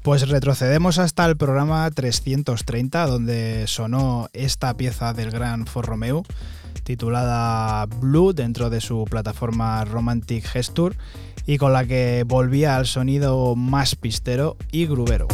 Pues 0.04 0.30
retrocedemos 0.30 1.00
hasta 1.00 1.26
el 1.26 1.38
programa 1.38 1.90
330, 1.90 3.08
donde 3.08 3.64
sonó 3.66 4.30
esta 4.34 4.78
pieza 4.78 5.12
del 5.14 5.32
gran 5.32 5.66
For 5.66 5.88
Romeo, 5.88 6.22
titulada 6.84 7.88
Blue, 7.88 8.34
dentro 8.34 8.70
de 8.70 8.80
su 8.80 9.06
plataforma 9.06 9.84
Romantic 9.86 10.46
Gesture, 10.46 10.96
y 11.48 11.58
con 11.58 11.74
la 11.74 11.84
que 11.86 12.24
volvía 12.28 12.76
al 12.76 12.86
sonido 12.86 13.56
más 13.56 13.96
pistero 13.96 14.56
y 14.72 14.86
grubero. 14.86 15.28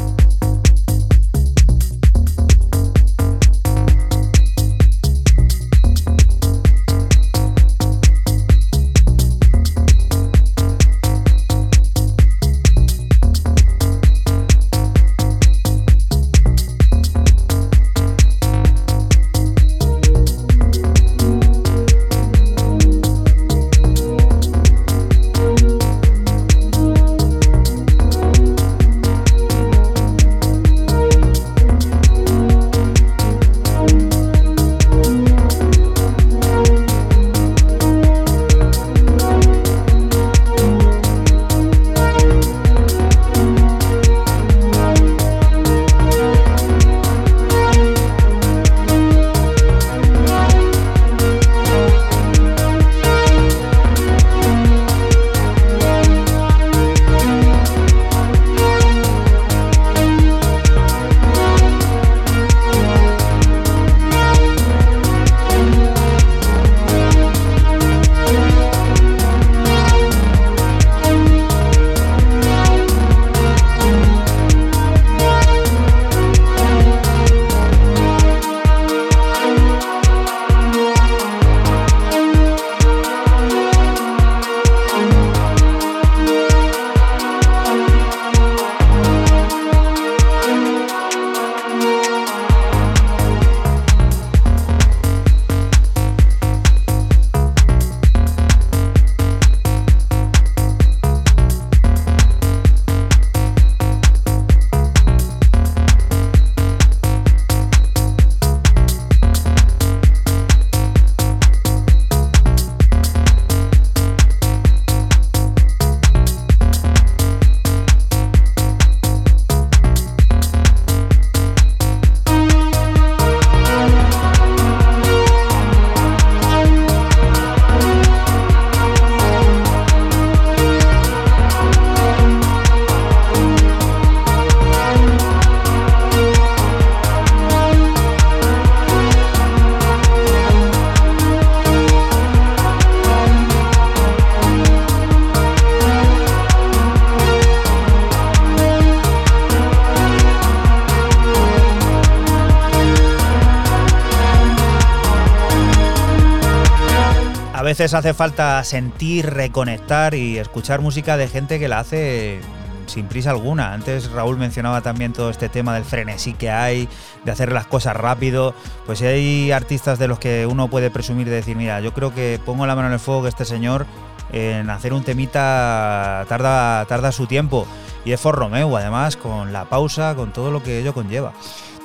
Veces 157.81 157.95
hace 157.95 158.13
falta 158.13 158.63
sentir, 158.63 159.25
reconectar 159.25 160.13
y 160.13 160.37
escuchar 160.37 160.81
música 160.81 161.17
de 161.17 161.27
gente 161.27 161.57
que 161.57 161.67
la 161.67 161.79
hace 161.79 162.39
sin 162.85 163.07
prisa 163.07 163.31
alguna. 163.31 163.73
Antes 163.73 164.11
Raúl 164.11 164.37
mencionaba 164.37 164.81
también 164.81 165.13
todo 165.13 165.31
este 165.31 165.49
tema 165.49 165.73
del 165.73 165.83
frenesí 165.83 166.33
que 166.33 166.51
hay, 166.51 166.87
de 167.25 167.31
hacer 167.31 167.51
las 167.51 167.65
cosas 167.65 167.95
rápido. 167.95 168.53
Pues 168.85 169.01
hay 169.01 169.51
artistas 169.51 169.97
de 169.97 170.07
los 170.07 170.19
que 170.19 170.45
uno 170.45 170.67
puede 170.67 170.91
presumir 170.91 171.27
de 171.27 171.37
decir, 171.37 171.55
mira, 171.57 171.81
yo 171.81 171.91
creo 171.91 172.13
que 172.13 172.39
pongo 172.45 172.67
la 172.67 172.75
mano 172.75 172.89
en 172.89 172.93
el 172.93 172.99
fuego 172.99 173.23
que 173.23 173.29
este 173.29 173.45
señor 173.45 173.87
en 174.31 174.69
hacer 174.69 174.93
un 174.93 175.03
temita 175.03 176.25
tarda, 176.29 176.85
tarda 176.85 177.11
su 177.11 177.25
tiempo. 177.25 177.65
Y 178.05 178.11
es 178.11 178.21
For 178.21 178.35
Romeo, 178.35 178.77
además, 178.77 179.17
con 179.17 179.53
la 179.53 179.65
pausa, 179.65 180.13
con 180.13 180.33
todo 180.33 180.51
lo 180.51 180.61
que 180.61 180.81
ello 180.81 180.93
conlleva. 180.93 181.33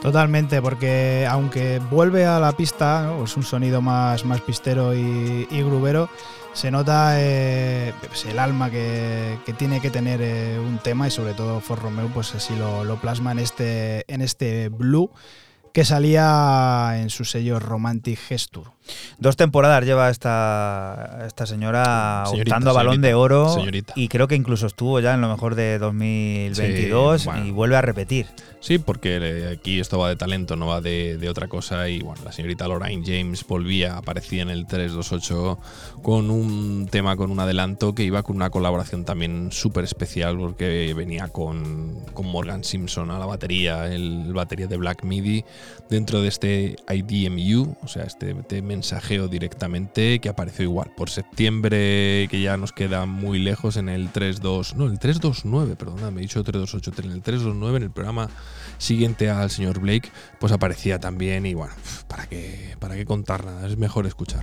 Totalmente, 0.03 0.63
porque 0.63 1.27
aunque 1.29 1.81
vuelve 1.91 2.27
a 2.27 2.39
la 2.39 2.53
pista, 2.53 3.13
es 3.25 3.37
un 3.37 3.43
sonido 3.43 3.81
más, 3.81 4.25
más 4.25 4.41
pistero 4.41 4.95
y, 4.95 5.49
y 5.51 5.63
grubero, 5.63 6.09
se 6.57 6.71
nota 6.71 7.21
eh, 7.21 7.93
pues 8.01 8.25
el 8.25 8.39
alma 8.39 8.71
que, 8.71 9.37
tiene 9.59 9.81
que 9.81 9.91
tener 9.91 10.21
eh, 10.23 10.59
un 10.59 10.79
tema 10.79 11.07
y 11.07 11.11
sobre 11.11 11.35
todo 11.35 11.61
For 11.61 11.79
Romeo 11.79 12.09
pues 12.09 12.35
así 12.35 12.57
lo, 12.57 12.83
lo 12.83 12.99
plasma 12.99 13.33
en 13.33 13.41
este, 13.41 14.11
en 14.13 14.23
este 14.23 14.71
Blue 14.71 15.11
que 15.75 15.85
salía 15.85 16.95
en 16.97 17.11
su 17.11 17.27
sello 17.27 17.61
Romantic 17.61 18.19
Gesture. 18.19 18.71
Dos 19.19 19.37
temporadas 19.37 19.85
lleva 19.85 20.11
esta, 20.11 21.25
esta 21.27 21.47
señora, 21.47 22.25
optando 22.27 22.71
a 22.71 22.73
balón 22.73 22.95
señorita, 22.95 23.09
de 23.09 23.15
oro 23.15 23.55
señorita. 23.55 23.93
y 23.97 24.09
creo 24.09 24.29
que 24.29 24.35
incluso 24.35 24.67
estuvo 24.67 25.01
ya 25.01 25.15
en 25.15 25.21
lo 25.21 25.29
mejor 25.29 25.55
de 25.55 25.79
2022 25.79 27.23
Sí, 27.23 27.29
bueno. 27.29 27.47
y 27.47 27.51
vuelve 27.51 27.77
a 27.77 27.83
repetir. 27.83 28.27
Sí, 28.61 28.79
porque 28.79 29.57
aquí 29.57 29.79
esto 29.79 29.99
va 29.99 30.09
de 30.09 30.17
talento, 30.17 30.57
no 30.57 30.67
va 30.67 30.81
de, 30.81 31.19
de 31.19 31.29
otra 31.29 31.47
cosa. 31.47 31.89
Y 31.89 32.01
bueno, 32.01 32.23
la 32.25 32.33
señorita 32.33 32.67
Lorraine 32.67 33.05
James 33.07 33.47
volvía, 33.47 33.97
aparecía 33.97 34.43
en 34.43 34.51
el 34.51 34.67
328 34.67 35.59
con 36.03 36.31
un 36.31 36.89
tema, 36.91 37.17
con 37.17 37.31
un 37.31 37.39
adelanto 37.39 37.95
que 37.95 38.03
iba 38.03 38.23
con 38.23 38.37
una 38.37 38.51
colaboración 38.51 39.05
también 39.05 39.51
súper 39.53 39.85
especial 39.85 40.37
porque 40.39 40.93
venía 40.95 41.29
con, 41.29 42.01
con 42.13 42.27
Morgan 42.27 42.65
Simpson 42.65 43.11
a 43.11 43.19
la 43.19 43.27
batería, 43.27 43.93
el, 43.93 44.33
batería 44.33 44.67
de 44.67 44.77
Black 44.77 45.05
Midi, 45.05 45.45
dentro 45.89 46.21
de 46.21 46.29
este 46.29 46.77
IDMU, 46.89 47.77
o 47.83 47.89
sea, 47.89 48.05
este, 48.05 48.33
este 48.33 48.63
mensajeo 48.77 49.27
directamente 49.27 50.21
que 50.21 50.29
apareció 50.29 50.65
igual 50.65 50.93
por 50.95 51.09
septiembre, 51.09 52.29
que 52.31 52.43
ya 52.43 52.59
nos 52.59 52.73
queda 52.73 53.07
muy 53.07 53.39
lejos 53.39 53.79
en 53.79 53.89
el 53.89 54.11
32, 54.11 54.75
no, 54.77 54.85
el 54.85 54.99
329, 54.99 55.77
perdona, 55.77 56.11
me 56.11 56.21
he 56.21 56.23
dicho 56.23 56.45
328, 56.45 57.03
en 57.03 57.13
el 57.13 57.23
329, 57.23 57.77
en 57.79 57.83
el 57.83 57.91
programa 57.91 58.29
siguiente 58.77 59.31
al 59.31 59.51
señor 59.51 59.81
Blake, 59.81 60.11
pues 60.39 60.53
aparecía 60.53 61.01
también 61.01 61.47
y 61.47 61.55
bueno, 61.55 61.73
¿para 62.07 62.27
qué, 62.27 62.77
para 62.79 62.97
qué 62.97 63.07
contar 63.07 63.47
nada? 63.47 63.67
Es 63.67 63.79
mejor 63.79 64.07
escuchar. 64.07 64.43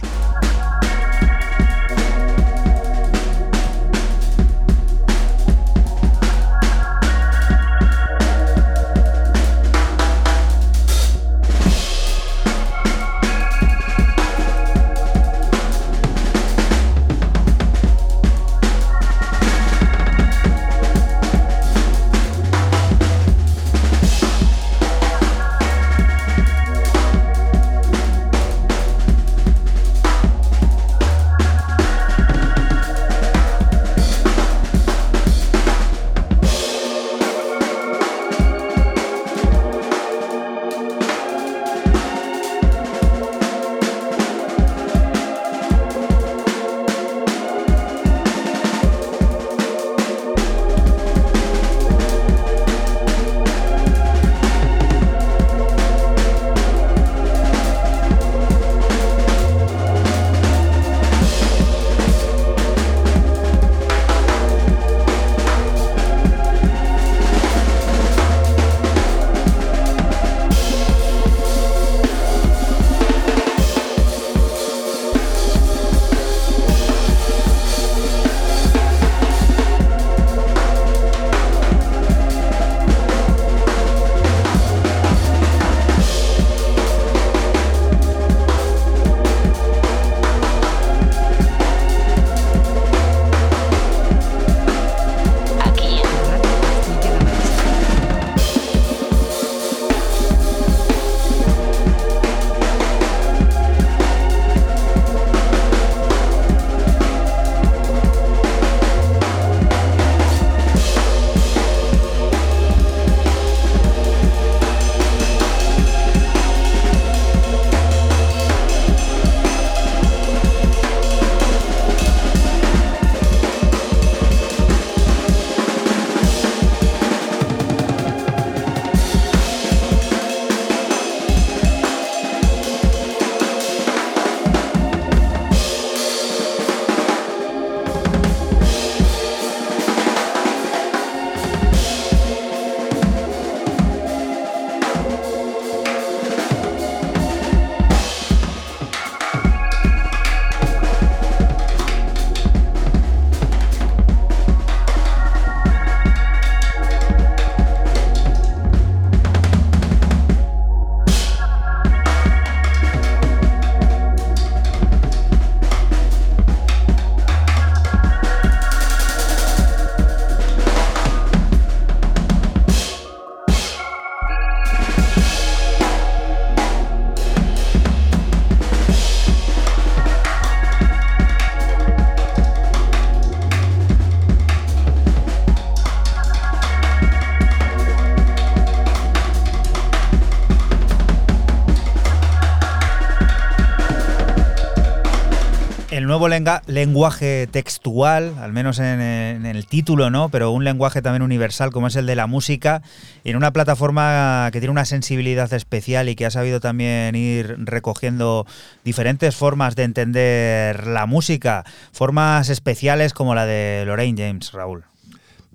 Nuevo 196.19 196.27
lenguaje 196.67 197.47
textual, 197.47 198.35
al 198.39 198.53
menos 198.53 198.77
en, 198.77 199.01
el 199.01 199.65
título, 199.65 200.11
¿no? 200.11 200.29
Pero 200.29 200.51
un 200.51 200.63
lenguaje 200.63 201.01
también 201.01 201.23
universal 201.23 201.71
como 201.71 201.87
es 201.87 201.95
el 201.95 202.05
de 202.05 202.15
la 202.15 202.27
música, 202.27 202.83
en 203.23 203.35
una 203.35 203.51
plataforma 203.51 204.47
que 204.51 204.59
tiene 204.59 204.71
una 204.71 204.85
sensibilidad 204.85 205.51
especial 205.53 206.09
y 206.09 206.15
que 206.15 206.27
ha 206.27 206.31
sabido 206.31 206.59
también 206.59 207.15
ir 207.15 207.55
recogiendo 207.57 208.45
diferentes 208.83 209.35
formas 209.35 209.75
de 209.75 209.83
entender 209.83 210.85
la 210.85 211.07
música, 211.07 211.63
formas 211.91 212.49
especiales 212.49 213.13
como 213.13 213.33
la 213.33 213.47
de 213.47 213.83
Lorraine 213.87 214.23
James, 214.23 214.51
Raúl. 214.51 214.83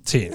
Sí, 0.04 0.28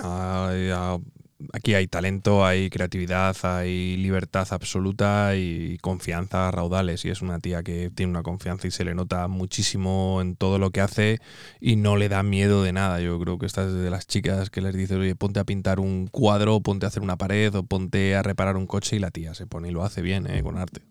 aquí 1.52 1.74
hay 1.74 1.88
talento, 1.88 2.46
hay 2.46 2.70
creatividad, 2.70 3.36
hay 3.44 3.98
libertad 3.98 4.48
absoluta 4.52 5.36
y 5.36 5.78
confianza 5.80 6.48
a 6.48 6.52
raudales. 6.52 7.04
Y 7.06 7.10
es 7.10 7.22
una 7.22 7.40
tía 7.40 7.64
que 7.64 7.90
tiene 7.90 8.12
una 8.12 8.24
confianza 8.24 8.68
y 8.68 8.72
se 8.72 8.86
le 8.86 8.96
nota 8.96 9.28
muchísimo 9.28 10.20
en 10.22 10.36
todo 10.36 10.60
lo 10.60 10.72
que 10.72 10.82
hace 10.82 11.20
y 11.60 11.76
no 11.76 11.98
le 11.98 12.10
da 12.10 12.24
miedo 12.24 12.64
de 12.64 12.74
nada. 12.74 13.00
Yo 13.02 13.20
creo 13.20 13.38
que 13.38 13.46
esta 13.46 13.64
es 13.64 13.74
de 13.74 13.90
las 13.90 14.08
chicas 14.08 14.50
que 14.50 14.62
les 14.62 14.76
dices, 14.76 14.98
oye, 14.98 15.16
ponte 15.16 15.40
a 15.40 15.44
pintar 15.44 15.80
un 15.80 16.08
cuadro, 16.08 16.62
ponte 16.62 16.86
a 16.86 16.90
hacer 16.90 17.04
una 17.04 17.18
pared 17.18 17.54
o 17.56 17.64
ponte 17.64 18.16
a 18.16 18.24
reparar 18.24 18.58
un 18.58 18.68
coche 18.68 18.96
y 18.96 19.00
la 19.00 19.12
tía 19.12 19.34
se 19.34 19.48
pone 19.48 19.70
y 19.70 19.72
lo 19.72 19.84
hace 19.84 20.02
bien, 20.02 20.28
eh, 20.28 20.42
con 20.44 20.58
arte. 20.58 20.82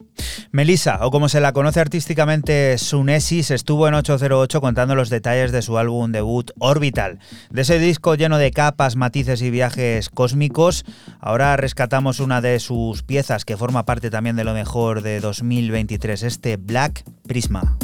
Melissa, 0.50 0.98
o 1.06 1.10
como 1.10 1.28
se 1.28 1.40
la 1.40 1.52
conoce 1.52 1.80
artísticamente 1.80 2.76
Sunesis, 2.78 3.50
estuvo 3.50 3.88
en 3.88 3.94
808 3.94 4.60
contando 4.60 4.94
los 4.94 5.10
detalles 5.10 5.52
de 5.52 5.62
su 5.62 5.78
álbum 5.78 6.12
debut 6.12 6.50
Orbital. 6.58 7.18
De 7.50 7.62
ese 7.62 7.78
disco 7.78 8.14
lleno 8.14 8.38
de 8.38 8.50
capas, 8.50 8.96
matices 8.96 9.42
y 9.42 9.50
viajes 9.50 10.10
cósmicos, 10.10 10.41
ahora 11.20 11.56
rescatamos 11.56 12.20
una 12.20 12.40
de 12.40 12.58
sus 12.60 13.02
piezas 13.02 13.44
que 13.44 13.56
forma 13.56 13.84
parte 13.84 14.10
también 14.10 14.36
de 14.36 14.44
lo 14.44 14.54
mejor 14.54 15.02
de 15.02 15.20
2023, 15.20 16.22
este 16.22 16.56
Black 16.56 17.04
Prisma. 17.26 17.76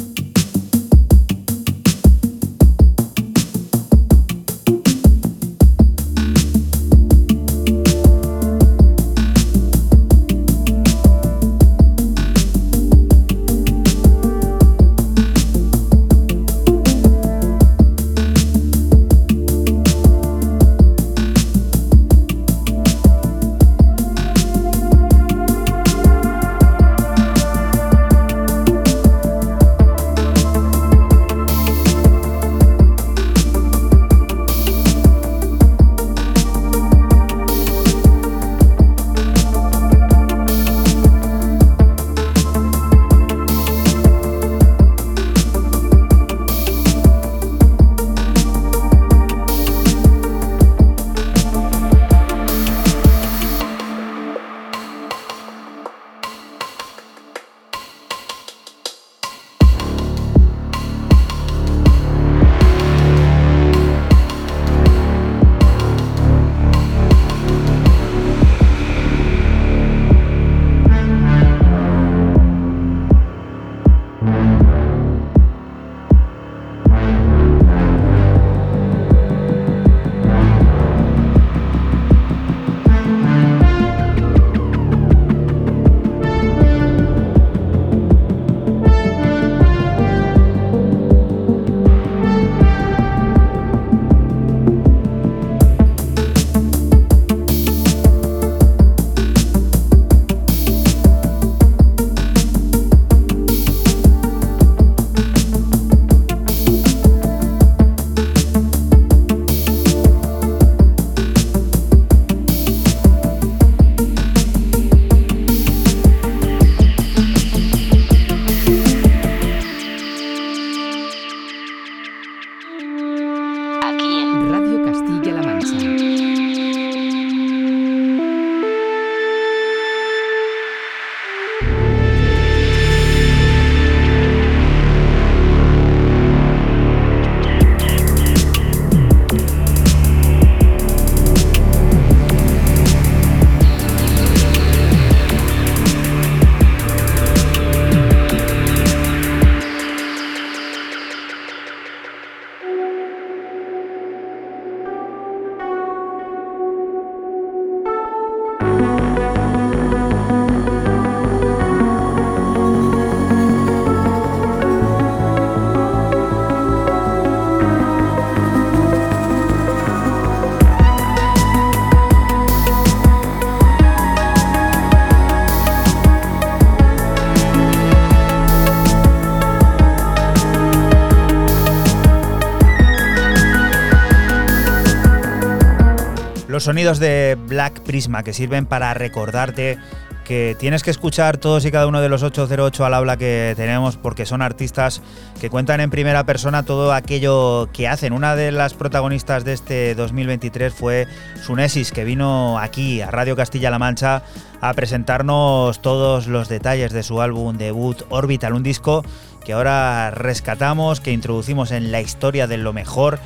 Sonidos 186.69 186.99
de 186.99 187.35
Black 187.47 187.81
Prisma 187.81 188.21
que 188.21 188.31
sirven 188.31 188.67
para 188.67 188.93
recordarte 188.93 189.79
que 190.23 190.55
tienes 190.59 190.83
que 190.83 190.91
escuchar 190.91 191.37
todos 191.37 191.65
y 191.65 191.71
cada 191.71 191.87
uno 191.87 191.99
de 191.99 192.09
los 192.09 192.21
808 192.21 192.85
al 192.85 192.93
habla 192.93 193.17
que 193.17 193.55
tenemos 193.57 193.97
porque 193.97 194.27
son 194.27 194.43
artistas 194.43 195.01
que 195.41 195.49
cuentan 195.49 195.81
en 195.81 195.89
primera 195.89 196.27
persona 196.27 196.61
todo 196.61 196.93
aquello 196.93 197.69
que 197.73 197.87
hacen. 197.87 198.13
Una 198.13 198.35
de 198.35 198.51
las 198.51 198.75
protagonistas 198.75 199.45
de 199.45 199.53
este 199.53 199.95
2023 199.95 200.71
fue 200.71 201.07
Sunesis, 201.41 201.91
que 201.91 202.03
vino 202.03 202.59
aquí 202.59 203.01
a 203.01 203.09
Radio 203.09 203.35
Castilla-La 203.35 203.79
Mancha 203.79 204.21
a 204.61 204.71
presentarnos 204.75 205.81
todos 205.81 206.27
los 206.27 206.49
detalles 206.49 206.93
de 206.93 207.01
su 207.01 207.19
álbum 207.19 207.57
debut 207.57 208.03
Orbital, 208.09 208.53
un 208.53 208.61
disco 208.61 209.03
que 209.43 209.53
ahora 209.53 210.11
rescatamos, 210.11 210.99
que 210.99 211.13
introducimos 211.13 211.71
en 211.71 211.91
la 211.91 211.99
historia 211.99 212.45
de 212.45 212.57
lo 212.57 212.73
mejor 212.73 213.17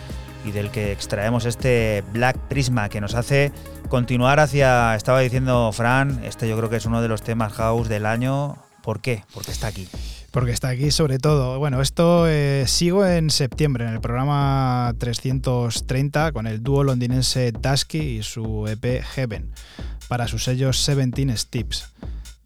y 0.44 0.52
del 0.52 0.72
que 0.72 0.92
extraemos 0.92 1.46
este 1.46 2.04
Black 2.12 2.38
Prisma 2.38 2.90
que 2.90 3.02
nos 3.02 3.16
hace 3.16 3.52
continuar 3.90 4.40
hacia, 4.40 4.96
estaba 4.96 5.20
diciendo 5.20 5.72
Fran, 5.72 6.24
este 6.24 6.48
yo 6.48 6.58
creo 6.58 6.70
que 6.70 6.78
es 6.78 6.86
uno 6.86 7.02
de 7.02 7.08
los 7.08 7.22
temas 7.22 7.54
house 7.54 7.90
del 7.90 8.06
año. 8.06 8.58
¿Por 8.82 9.00
qué? 9.00 9.24
Porque 9.34 9.52
está 9.52 9.68
aquí. 9.68 9.88
Porque 10.32 10.52
está 10.52 10.70
aquí 10.70 10.92
sobre 10.92 11.20
todo. 11.20 11.60
Bueno, 11.60 11.82
esto 11.82 12.26
eh, 12.28 12.66
sigo 12.68 13.06
en 13.06 13.30
septiembre 13.30 13.86
en 13.86 13.94
el 13.94 14.02
programa 14.02 14.94
330 14.98 16.32
con 16.32 16.48
el 16.48 16.64
dúo 16.64 16.84
londinense 16.84 17.52
Dusky 17.52 18.00
y 18.00 18.24
su 18.24 18.68
EP 18.68 19.04
Heaven 19.04 19.52
para 20.08 20.28
sus 20.28 20.44
sellos 20.44 20.84
17 20.86 21.38
Steps. 21.38 21.94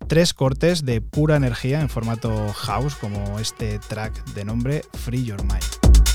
tres 0.07 0.33
cortes 0.33 0.85
de 0.85 1.01
pura 1.01 1.35
energía 1.37 1.81
en 1.81 1.89
formato 1.89 2.53
house, 2.53 2.95
como 2.95 3.39
este 3.39 3.79
track 3.79 4.23
de 4.33 4.45
nombre 4.45 4.83
Free 4.93 5.23
Your 5.23 5.41
Mind. 5.43 6.06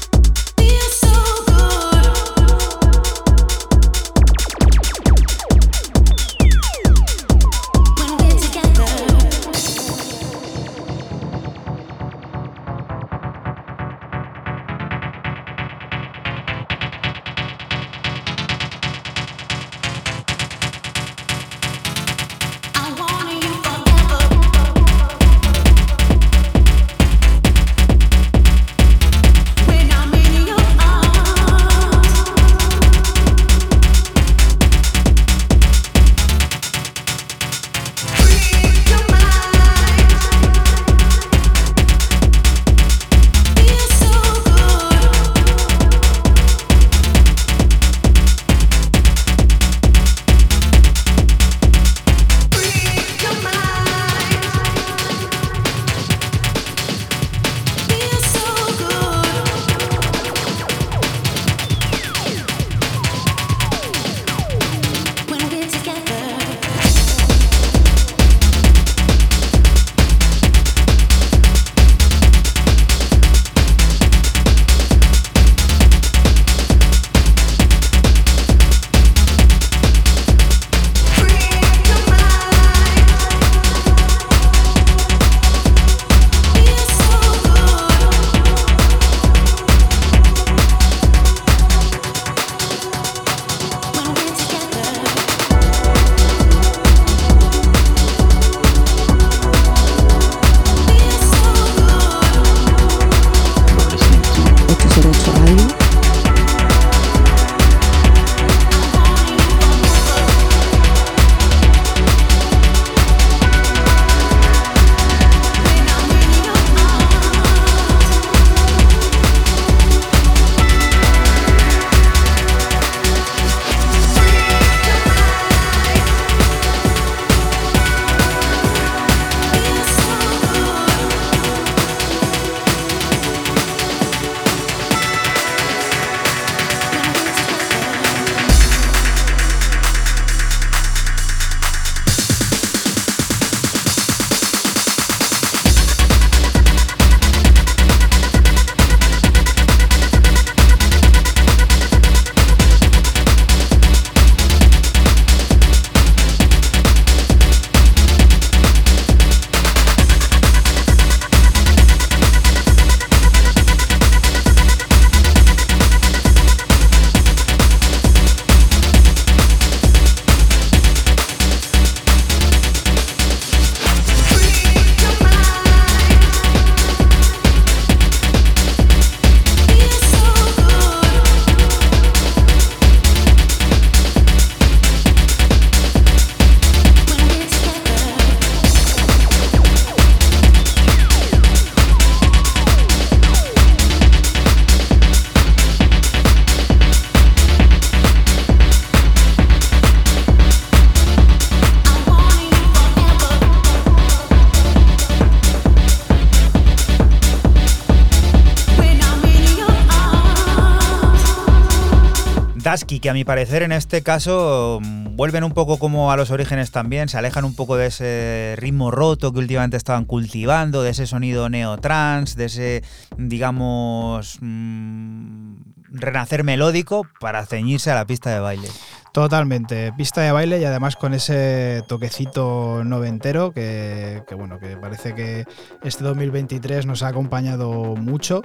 Que 213.03 213.11
a 213.11 213.15
mi 213.15 213.24
parecer 213.24 213.65
en 213.65 213.73
este 213.73 214.03
caso 214.03 214.79
mm, 214.81 215.16
vuelven 215.16 215.45
un 215.45 215.53
poco 215.53 215.79
como 215.79 216.12
a 216.12 216.16
los 216.16 216.31
orígenes 216.31 216.70
también, 216.70 217.09
se 217.09 217.19
alejan 217.19 217.45
un 217.45 217.55
poco 217.55 217.77
de 217.77 217.87
ese 217.87 218.55
ritmo 218.57 218.91
roto 218.93 219.33
que 219.33 219.41
últimamente 219.41 219.77
estaban 219.77 220.05
cultivando, 220.05 220.83
de 220.83 220.91
ese 220.91 221.07
sonido 221.07 221.49
neotrans, 221.49 222.37
de 222.37 222.45
ese, 222.45 222.85
digamos, 223.19 224.39
mm, 224.41 225.57
renacer 225.91 226.45
melódico 226.45 227.05
para 227.20 227.45
ceñirse 227.45 227.91
a 227.91 227.97
la 227.97 228.07
pista 228.07 228.31
de 228.31 228.39
baile. 228.39 228.69
Totalmente, 229.12 229.93
pista 229.93 230.23
de 230.23 230.33
baile 230.33 230.61
y 230.61 230.65
además 230.65 230.97
con 230.97 231.12
ese 231.12 231.83
toquecito 231.89 232.83
noventero 232.85 233.53
que, 233.53 234.23
que, 234.27 234.35
bueno, 234.35 234.59
que 234.59 234.77
parece 234.77 235.15
que 235.15 235.45
este 235.83 236.05
2023 236.05 236.87
nos 236.87 237.03
ha 237.03 237.09
acompañado 237.09 237.95
mucho. 237.97 238.43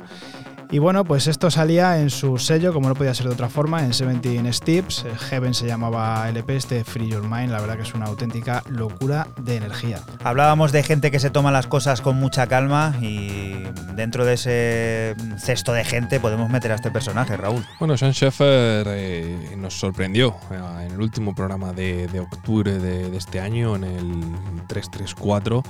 Y 0.69 0.79
bueno, 0.79 1.05
pues 1.05 1.27
esto 1.27 1.49
salía 1.49 1.99
en 1.99 2.09
su 2.09 2.37
sello, 2.37 2.73
como 2.73 2.89
no 2.89 2.95
podía 2.95 3.13
ser 3.13 3.27
de 3.27 3.33
otra 3.33 3.47
forma, 3.47 3.85
en 3.85 3.91
17 3.91 4.51
Steps. 4.51 5.05
Heaven 5.29 5.53
se 5.53 5.65
llamaba 5.65 6.27
LP, 6.27 6.57
este 6.57 6.83
Free 6.83 7.07
Your 7.09 7.23
Mind. 7.23 7.51
La 7.51 7.61
verdad 7.61 7.77
que 7.77 7.83
es 7.83 7.93
una 7.93 8.07
auténtica 8.07 8.63
locura 8.67 9.27
de 9.41 9.55
energía. 9.55 10.01
Hablábamos 10.23 10.73
de 10.73 10.83
gente 10.83 11.09
que 11.09 11.19
se 11.19 11.29
toma 11.29 11.51
las 11.51 11.67
cosas 11.67 12.01
con 12.01 12.17
mucha 12.17 12.47
calma 12.47 12.95
y 13.01 13.56
dentro 13.97 14.25
de 14.25 14.35
ese 14.35 15.15
cesto 15.37 15.73
de 15.73 15.83
gente 15.83 16.21
podemos 16.21 16.49
meter 16.49 16.71
a 16.71 16.75
este 16.75 16.91
personaje, 16.91 17.35
Raúl. 17.35 17.65
Bueno, 17.79 17.97
Sean 17.97 18.13
Sheffer 18.13 18.87
eh, 18.89 19.55
nos 19.57 19.77
sorprendió 19.77 20.37
eh, 20.51 20.85
en 20.85 20.93
el 20.93 21.01
último 21.01 21.35
programa 21.35 21.73
de, 21.73 22.07
octubre 22.19 22.79
de 22.79 23.17
este 23.17 23.41
año, 23.41 23.75
en 23.75 23.83
el 23.83 24.23
334 24.67 25.63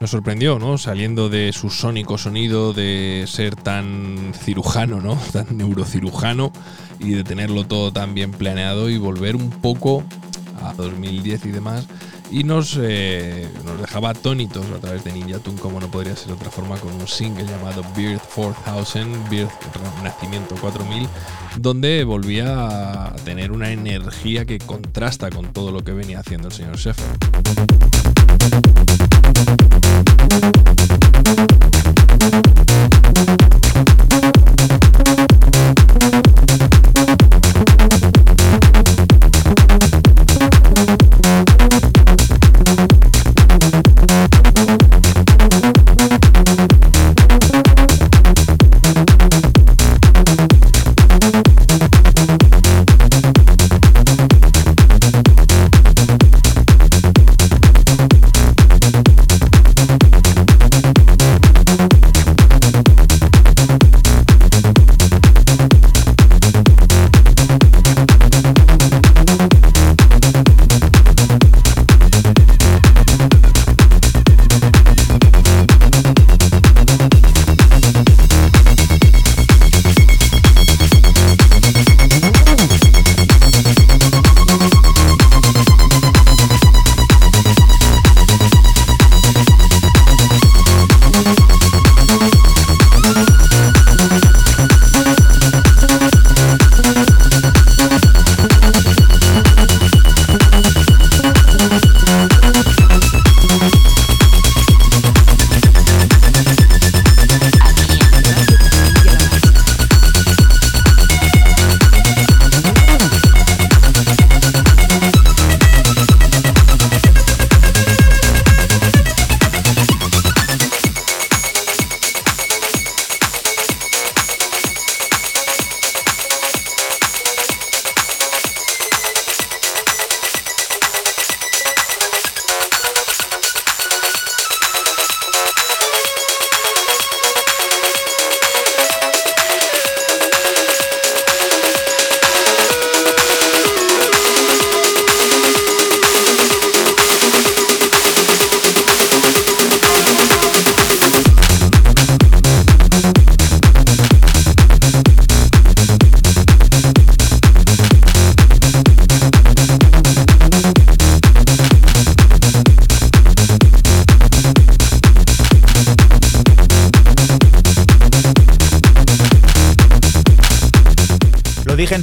nos 0.00 0.10
sorprendió, 0.10 0.58
¿no? 0.58 0.76
Saliendo 0.76 1.28
de 1.28 1.52
su 1.52 1.70
sónico 1.70 2.18
sonido, 2.18 2.72
de 2.72 3.24
ser 3.26 3.56
tan 3.56 4.32
cirujano, 4.34 5.00
¿no? 5.00 5.16
Tan 5.32 5.56
neurocirujano 5.56 6.52
y 6.98 7.12
de 7.12 7.24
tenerlo 7.24 7.64
todo 7.64 7.92
tan 7.92 8.14
bien 8.14 8.32
planeado 8.32 8.90
y 8.90 8.98
volver 8.98 9.36
un 9.36 9.50
poco 9.50 10.04
a 10.62 10.74
2010 10.74 11.46
y 11.46 11.50
demás. 11.50 11.86
Y 12.34 12.42
nos, 12.42 12.76
eh, 12.82 13.48
nos 13.64 13.80
dejaba 13.80 14.10
atónitos 14.10 14.66
a 14.72 14.80
través 14.80 15.04
de 15.04 15.12
Ninja 15.12 15.38
Tune, 15.38 15.56
como 15.60 15.78
no 15.78 15.88
podría 15.88 16.16
ser 16.16 16.26
de 16.26 16.32
otra 16.32 16.50
forma, 16.50 16.76
con 16.78 16.92
un 16.92 17.06
single 17.06 17.44
llamado 17.46 17.84
Birth 17.96 18.24
4000, 18.34 19.06
Birth 19.30 19.52
Nacimiento 20.02 20.56
4000, 20.56 21.06
donde 21.58 22.02
volvía 22.02 23.04
a 23.06 23.14
tener 23.24 23.52
una 23.52 23.70
energía 23.70 24.44
que 24.46 24.58
contrasta 24.58 25.30
con 25.30 25.52
todo 25.52 25.70
lo 25.70 25.84
que 25.84 25.92
venía 25.92 26.18
haciendo 26.18 26.48
el 26.48 26.54
señor 26.54 26.76
Sheffer. 26.76 27.06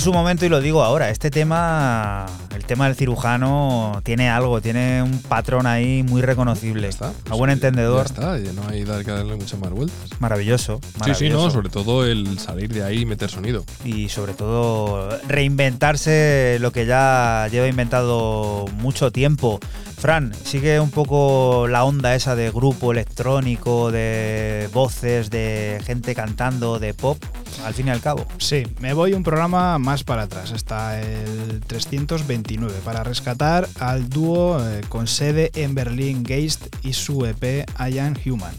Su 0.01 0.11
momento 0.13 0.45
y 0.45 0.49
lo 0.49 0.59
digo 0.61 0.83
ahora. 0.83 1.09
Este 1.09 1.29
tema, 1.31 2.25
el 2.55 2.65
tema 2.65 2.85
del 2.87 2.95
cirujano, 2.95 4.01
tiene 4.03 4.29
algo, 4.29 4.59
tiene 4.61 5.01
un 5.03 5.19
patrón 5.21 5.67
ahí 5.67 6.03
muy 6.03 6.21
reconocible. 6.21 6.87
está. 6.87 7.09
A 7.09 7.11
Pues 7.25 7.37
buen 7.37 7.49
ya- 7.49 7.53
entendedor, 7.53 8.07
Ya 8.07 8.13
está, 8.13 8.37
ya 8.39 8.51
no 8.53 8.67
hay 8.69 8.83
que 8.83 9.11
darle 9.11 9.35
muchas 9.35 9.59
más 9.59 9.69
vueltas. 9.71 9.97
maravilloso. 10.19 10.79
Sí, 10.83 10.89
sí, 10.91 10.99
maravilloso. 10.99 11.45
no, 11.45 11.51
sobre 11.51 11.69
todo 11.69 12.05
el 12.05 12.39
salir 12.39 12.73
de 12.73 12.83
ahí 12.83 12.99
y 13.01 13.05
meter 13.05 13.29
sonido. 13.29 13.63
y 13.85 14.09
sobre 14.09 14.33
todo 14.33 15.09
reinventarse 15.27 16.57
lo 16.59 16.71
que 16.71 16.85
ya 16.85 17.47
lleva 17.51 17.67
inventado 17.67 18.65
mucho 18.77 19.11
tiempo. 19.11 19.59
Fran, 19.97 20.33
sigue 20.43 20.79
un 20.79 20.89
poco 20.89 21.67
la 21.67 21.83
onda 21.83 22.15
esa 22.15 22.35
de 22.35 22.49
grupo 22.49 22.91
electrónico, 22.91 23.91
de 23.91 24.67
voces, 24.73 25.29
de 25.29 25.79
gente 25.85 26.15
cantando, 26.15 26.79
de 26.79 26.95
pop, 26.95 27.23
al 27.65 27.73
fin 27.73 27.87
y 27.87 27.89
al 27.91 28.01
cabo. 28.01 28.25
Sí, 28.37 28.63
me 28.79 28.93
voy 28.93 29.13
un 29.13 29.23
programa 29.23 29.77
más 29.77 30.03
para 30.03 30.23
atrás, 30.23 30.51
hasta 30.51 31.01
el 31.01 31.61
329, 31.61 32.79
para 32.83 33.03
rescatar 33.03 33.67
al 33.79 34.09
dúo 34.09 34.59
eh, 34.67 34.81
con 34.89 35.07
sede 35.07 35.51
en 35.55 35.75
Berlín 35.75 36.25
Geist 36.25 36.67
y 36.83 36.93
su 36.93 37.25
EP 37.25 37.65
I 37.79 37.99
Am 37.99 38.15
Human. 38.25 38.53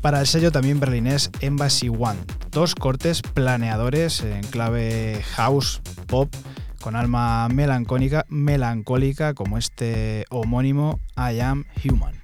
Para 0.00 0.20
el 0.20 0.26
sello 0.26 0.50
también 0.50 0.80
berlinés 0.80 1.30
Embassy 1.40 1.88
One, 1.88 2.18
dos 2.50 2.74
cortes 2.74 3.22
planeadores 3.22 4.22
en 4.22 4.42
clave 4.42 5.22
house 5.36 5.80
pop 6.08 6.34
con 6.80 6.96
alma 6.96 7.48
melancólica, 7.48 8.26
melancólica 8.28 9.34
como 9.34 9.58
este 9.58 10.24
homónimo 10.30 10.98
I 11.16 11.38
Am 11.40 11.64
Human. 11.84 12.21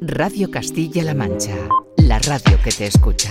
Radio 0.00 0.48
Castilla-La 0.48 1.14
Mancha, 1.14 1.56
la 1.96 2.20
radio 2.20 2.56
que 2.62 2.70
te 2.70 2.86
escucha. 2.86 3.30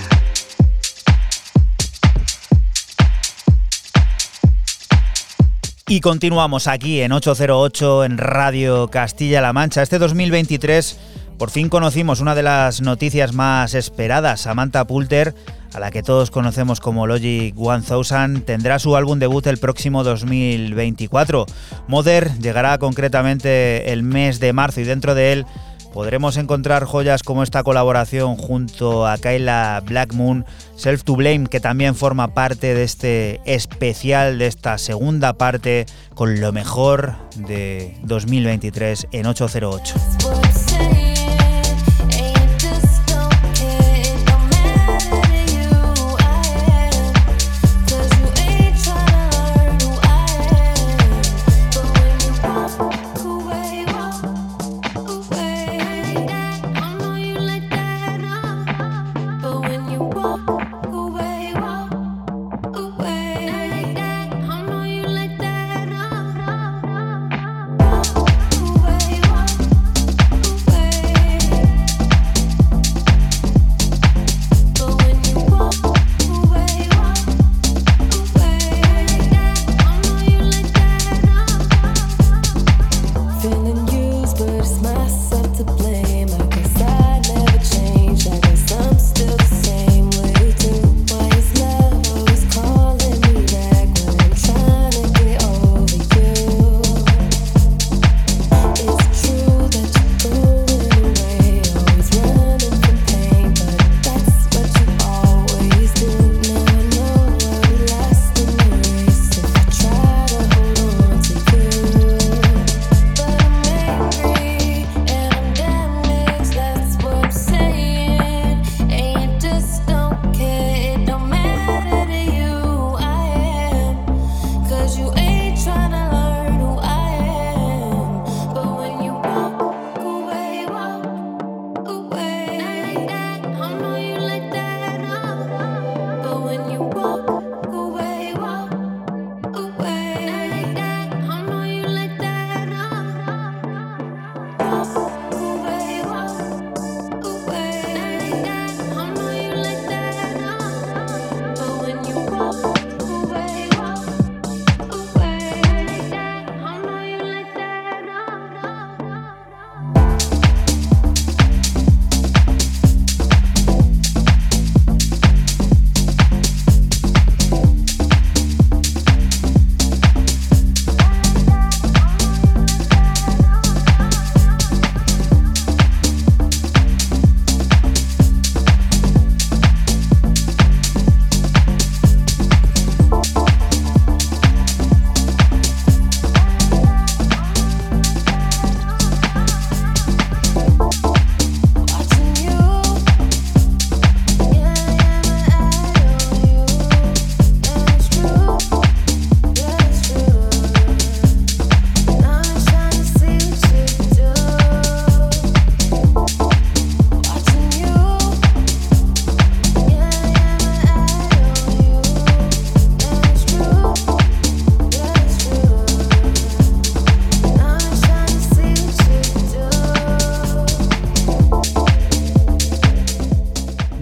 Y 5.87 6.01
continuamos 6.01 6.67
aquí 6.67 6.99
en 6.99 7.13
808 7.13 8.03
en 8.03 8.17
Radio 8.17 8.89
Castilla-La 8.89 9.53
Mancha. 9.53 9.81
Este 9.81 9.97
2023 9.97 10.99
por 11.39 11.51
fin 11.51 11.69
conocimos 11.69 12.19
una 12.19 12.35
de 12.35 12.43
las 12.43 12.81
noticias 12.81 13.33
más 13.33 13.73
esperadas. 13.73 14.41
Samantha 14.41 14.85
Poulter, 14.85 15.33
a 15.73 15.79
la 15.79 15.91
que 15.91 16.03
todos 16.03 16.31
conocemos 16.31 16.79
como 16.79 17.07
Logic 17.07 17.55
1000, 17.55 18.43
tendrá 18.43 18.79
su 18.79 18.95
álbum 18.95 19.19
debut 19.19 19.45
el 19.47 19.57
próximo 19.57 20.03
2024. 20.03 21.45
Mother 21.87 22.31
llegará 22.39 22.77
concretamente 22.77 23.91
el 23.91 24.03
mes 24.03 24.39
de 24.39 24.53
marzo 24.53 24.81
y 24.81 24.83
dentro 24.83 25.15
de 25.15 25.33
él 25.33 25.45
podremos 25.93 26.37
encontrar 26.37 26.85
joyas 26.85 27.23
como 27.23 27.43
esta 27.43 27.63
colaboración 27.63 28.37
junto 28.37 29.07
a 29.07 29.17
Kyla 29.17 29.81
Blackmoon, 29.85 30.45
Self 30.75 31.03
to 31.03 31.15
Blame, 31.15 31.47
que 31.47 31.59
también 31.59 31.95
forma 31.95 32.33
parte 32.33 32.73
de 32.73 32.83
este 32.83 33.41
especial, 33.45 34.37
de 34.39 34.47
esta 34.47 34.77
segunda 34.77 35.33
parte, 35.33 35.85
con 36.13 36.39
lo 36.39 36.51
mejor 36.51 37.15
de 37.35 37.97
2023 38.03 39.07
en 39.11 39.25
808. 39.25 40.48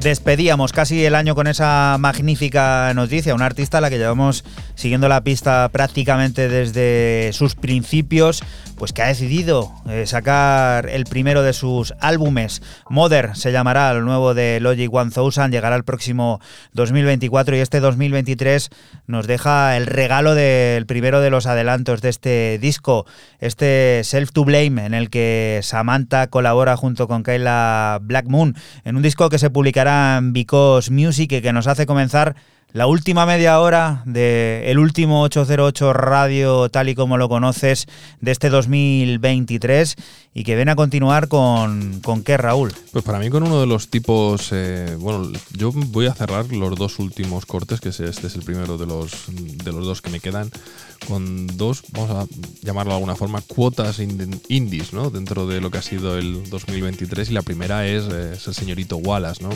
desde 0.08 0.17
Despedíamos 0.28 0.74
casi 0.74 1.06
el 1.06 1.16
año 1.16 1.36
con 1.36 1.48
esa 1.48 1.96
magnífica 2.02 2.92
noticia, 2.94 3.34
una 3.34 3.46
artista 3.46 3.78
a 3.78 3.82
la 3.82 3.90
que 3.90 3.98
llevamos 3.98 4.44
siguiendo 4.76 5.08
la 5.08 5.22
pista 5.22 5.70
prácticamente 5.72 6.50
desde 6.50 7.32
sus 7.32 7.56
principios, 7.56 8.44
pues 8.76 8.92
que 8.92 9.02
ha 9.02 9.08
decidido 9.08 9.72
eh, 9.88 10.06
sacar 10.06 10.90
el 10.90 11.06
primero 11.06 11.44
de 11.44 11.54
sus 11.54 11.94
álbumes. 12.02 12.62
Mother 12.90 13.38
se 13.38 13.54
llamará, 13.54 13.90
el 13.92 14.04
nuevo 14.04 14.34
de 14.34 14.60
Logic 14.60 14.92
1000, 14.92 15.50
llegará 15.50 15.78
el 15.78 15.86
próximo 15.86 16.42
2024 16.74 17.56
y 17.56 17.60
este 17.60 17.80
2023 17.80 18.70
nos 19.08 19.28
deja 19.28 19.78
el 19.78 19.86
regalo 19.86 20.36
del 20.36 20.86
primero 20.86 21.22
de 21.22 21.30
los 21.30 21.46
adelantos 21.46 22.02
de 22.02 22.10
este 22.10 22.60
disco, 22.60 23.06
este 23.40 24.02
Self 24.04 24.34
to 24.34 24.44
Blame, 24.44 24.86
en 24.86 24.94
el 24.94 25.10
que 25.10 25.62
Samantha 25.64 26.28
colabora 26.28 26.76
junto 26.76 27.08
con 27.08 27.24
Kayla 27.24 28.00
Black 28.02 28.26
Moon, 28.28 28.58
en 28.84 28.98
un 28.98 29.02
disco 29.02 29.30
que 29.30 29.40
se 29.40 29.50
publicará 29.50 30.17
Because 30.22 30.92
Music 30.92 31.30
que 31.42 31.54
nos 31.54 31.68
hace 31.68 31.86
comenzar 31.86 32.36
la 32.74 32.86
última 32.86 33.26
media 33.26 33.60
hora 33.62 34.04
del 34.06 34.66
el 34.66 34.78
último 34.80 35.22
808 35.24 35.94
Radio 35.94 36.70
tal 36.70 36.90
y 36.90 36.96
como 36.96 37.18
lo 37.18 37.30
conoces 37.30 37.88
de 38.20 38.32
este 38.32 38.50
2023 38.50 39.96
y 40.34 40.44
que 40.44 40.56
ven 40.56 40.70
a 40.70 40.76
continuar 40.76 41.28
con, 41.28 42.02
con 42.02 42.24
qué 42.24 42.38
Raúl. 42.38 42.74
Pues 42.92 43.04
para 43.04 43.20
mí 43.20 43.30
con 43.30 43.44
uno 43.44 43.60
de 43.62 43.68
los 43.68 43.90
tipos, 43.90 44.50
eh, 44.52 44.96
bueno, 45.00 45.32
yo 45.54 45.72
voy 45.72 46.06
a 46.08 46.14
cerrar 46.14 46.46
los 46.52 46.76
dos 46.78 47.00
últimos 47.00 47.46
cortes, 47.46 47.80
que 47.80 47.90
es- 47.90 48.00
este 48.02 48.28
es 48.28 48.36
el 48.36 48.44
primero 48.44 48.78
de 48.78 48.86
los, 48.86 49.12
de 49.32 49.72
los 49.72 49.86
dos 49.86 50.02
que 50.02 50.12
me 50.12 50.20
quedan, 50.20 50.52
con 50.98 51.48
dos, 51.58 51.84
vamos 51.92 52.12
a 52.12 52.28
llamarlo 52.62 52.92
de 52.92 52.96
alguna 52.98 53.16
forma, 53.16 53.42
cuotas 53.42 54.00
ind- 54.00 54.42
indies, 54.50 54.94
¿no? 54.94 55.10
Dentro 55.10 55.48
de 55.48 55.62
lo 55.62 55.72
que 55.72 55.78
ha 55.78 55.82
sido 55.82 56.18
el 56.18 56.50
2023 56.50 57.30
y 57.30 57.34
la 57.34 57.42
primera 57.42 57.88
es, 57.88 58.04
eh, 58.12 58.34
es 58.36 58.48
el 58.48 58.54
señorito 58.54 58.98
Wallace, 58.98 59.44
¿no? 59.44 59.50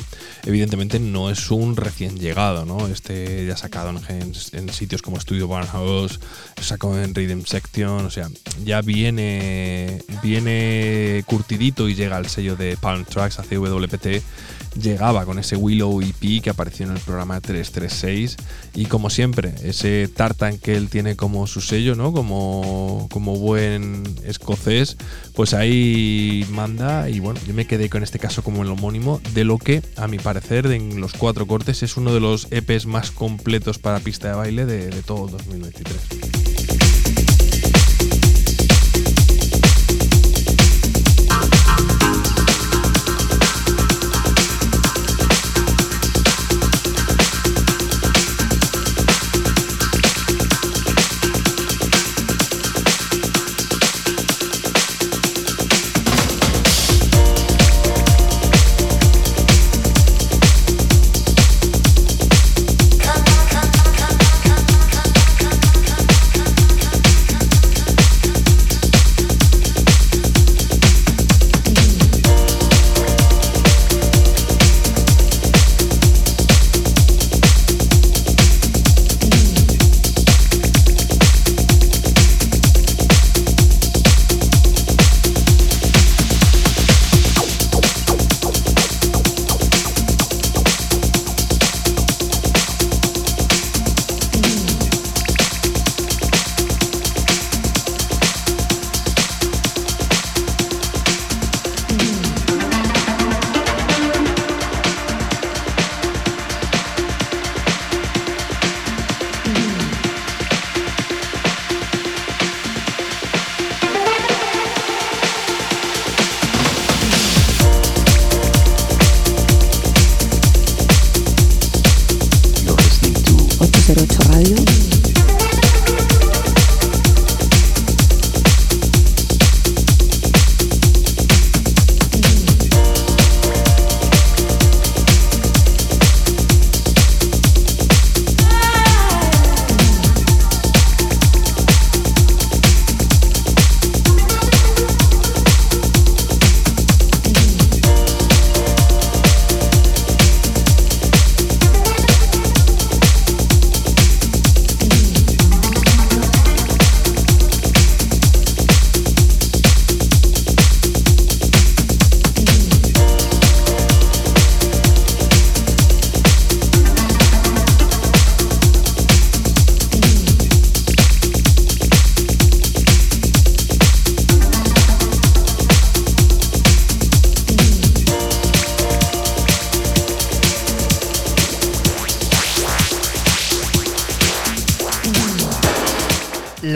Evidentemente 0.46 1.00
no 1.00 1.30
es 1.30 1.52
un 1.52 1.76
recién 1.76 2.18
llegado, 2.18 2.66
¿no? 2.66 2.88
Este 2.88 3.46
ya 3.46 3.58
sacado 3.58 3.92
en, 4.10 4.34
sitios 4.74 5.02
como 5.02 5.20
Studio 5.20 5.48
Barnhouse, 5.48 6.20
sacó 6.62 6.98
en 6.98 7.14
Rhythm 7.14 7.46
Section, 7.46 8.06
o 8.06 8.10
sea, 8.10 8.30
ya 8.64 8.82
viene, 8.82 10.02
viene 10.24 11.24
curtidito 11.26 11.90
y 11.90 11.96
llega 11.96 12.18
al 12.18 12.28
sello 12.28 12.56
de 12.56 12.78
Palm 12.78 13.06
Tracks 13.06 13.40
a 13.40 13.44
CWPT. 13.44 14.22
Llegaba 14.82 15.26
con 15.26 15.38
ese 15.38 15.58
Willow 15.58 16.02
EP 16.02 16.42
que 16.42 16.50
apareció 16.50 16.86
en 16.86 16.94
el 16.94 17.00
programa 17.00 17.42
336 17.42 18.38
y 18.74 18.86
como 18.86 19.10
siempre, 19.10 19.54
ese 19.64 20.08
tartan 20.08 20.58
que 20.58 20.76
él 20.78 20.88
tiene 20.90 21.18
como 21.18 21.31
su 21.48 21.62
sello, 21.62 21.96
¿no? 21.96 22.12
Como, 22.12 23.08
como 23.12 23.36
buen 23.38 24.04
escocés, 24.24 24.98
pues 25.34 25.54
ahí 25.54 26.46
manda 26.52 27.10
y 27.10 27.20
bueno, 27.20 27.40
yo 27.48 27.54
me 27.54 27.66
quedé 27.66 27.90
con 27.90 28.04
este 28.04 28.20
caso 28.20 28.44
como 28.44 28.64
el 28.64 28.70
homónimo 28.70 29.22
de 29.34 29.44
lo 29.44 29.58
que, 29.58 29.82
a 29.96 30.08
mi 30.08 30.20
parecer, 30.20 30.68
en 30.68 31.00
los 31.00 31.14
cuatro 31.14 31.48
cortes 31.48 31.84
es 31.84 31.98
uno 31.98 32.14
de 32.14 32.20
los 32.20 32.48
EPs 32.52 32.86
más 32.86 33.12
completos 33.12 33.80
para 33.80 34.00
pista 34.00 34.30
de 34.30 34.36
baile 34.36 34.66
de, 34.66 34.90
todo 35.04 35.26
el 35.26 35.32
2023. 35.32 36.81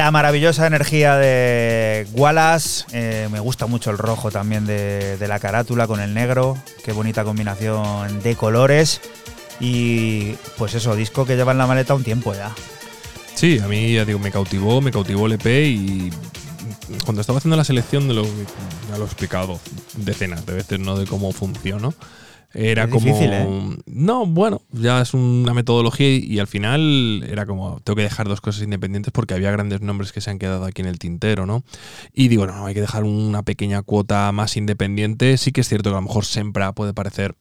La 0.06 0.12
maravillosa 0.12 0.68
energía 0.68 1.16
de 1.16 2.06
Wallace. 2.14 2.86
eh, 2.92 3.28
me 3.32 3.40
gusta 3.40 3.66
mucho 3.66 3.90
el 3.90 3.98
rojo 3.98 4.30
también 4.30 4.68
de, 4.68 5.18
la 5.28 5.40
carátula 5.40 5.88
con 5.88 6.00
el 6.00 6.14
negro. 6.14 6.60
Qué 6.84 6.92
bonita 6.92 7.24
combinación 7.24 8.22
de 8.22 8.36
colores. 8.36 9.02
Y 9.60 10.34
pues 10.60 10.76
eso, 10.76 10.96
disco 10.96 11.26
que 11.26 11.36
lleva 11.36 11.54
en 11.54 11.58
la 11.58 11.66
maleta 11.66 11.96
un 11.96 12.04
tiempo 12.04 12.36
ya. 12.36 12.54
Sí, 13.34 13.58
a 13.58 13.68
mí 13.68 13.96
ya 13.96 14.06
digo, 14.06 14.20
me 14.20 14.30
cautivó, 14.30 14.80
me 14.80 14.92
cautivó 14.92 15.26
el 15.26 15.32
EP 15.32 15.48
y 15.48 16.12
cuando 17.04 17.22
estaba 17.22 17.40
haciendo 17.40 17.58
la 17.58 17.64
selección 17.64 18.08
de 18.08 18.14
lo 18.14 18.26
ya 18.26 19.00
lo 19.00 19.06
he 19.06 19.08
explicado 19.08 19.60
decenas 19.96 20.46
de 20.46 20.54
veces, 20.54 20.80
¿no? 20.80 21.00
De 21.00 21.08
cómo 21.08 21.32
funcionó. 21.32 21.96
Era 22.56 22.84
Es 22.86 22.90
como. 22.90 23.06
difícil, 23.06 23.32
¿eh? 23.34 23.46
No, 23.86 24.26
bueno, 24.26 24.62
ya 24.72 25.02
es 25.02 25.14
una 25.14 25.54
metodología 25.54 26.10
y, 26.10 26.20
y 26.26 26.40
al 26.40 26.48
final 26.48 27.26
era 27.30 27.46
como. 27.46 27.82
Tengo 27.82 27.98
que 27.98 28.04
dejar 28.04 28.28
dos 28.28 28.40
cosas 28.40 28.64
independientes 28.64 29.12
porque 29.12 29.34
había 29.34 29.52
grandes 29.52 29.82
nombres 29.82 30.14
que 30.14 30.22
se 30.22 30.30
han 30.32 30.40
quedado 30.40 30.64
aquí 30.64 30.82
en 30.82 30.88
el 30.88 30.98
tintero, 30.98 31.46
¿no? 31.46 31.64
Y 32.14 32.30
digo, 32.30 32.48
no, 32.48 32.66
hay 32.66 32.74
que 32.74 32.82
dejar 32.82 33.04
una 33.04 33.44
pequeña 33.44 33.82
cuota 33.82 34.32
más 34.32 34.56
independiente. 34.56 35.38
Sí 35.38 35.52
que 35.52 35.62
es 35.62 35.68
cierto 35.68 35.90
que 35.90 35.96
a 35.96 36.00
lo 36.00 36.08
mejor 36.08 36.26
Sempra 36.26 36.72
puede 36.72 36.94
parecer 36.94 37.36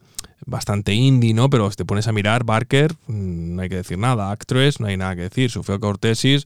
bastante 0.46 0.92
indie, 0.94 1.32
¿no? 1.32 1.48
Pero 1.48 1.70
si 1.70 1.76
te 1.76 1.84
pones 1.84 2.06
a 2.08 2.12
mirar, 2.12 2.44
Barker, 2.44 2.92
mm, 3.06 3.54
no 3.54 3.62
hay 3.62 3.68
que 3.68 3.76
decir 3.76 3.98
nada. 3.98 4.30
Actress, 4.30 4.80
no 4.80 4.86
hay 4.86 4.96
nada 4.96 5.14
que 5.16 5.22
decir. 5.22 5.50
Sofía 5.50 5.78
Cortesis, 5.78 6.44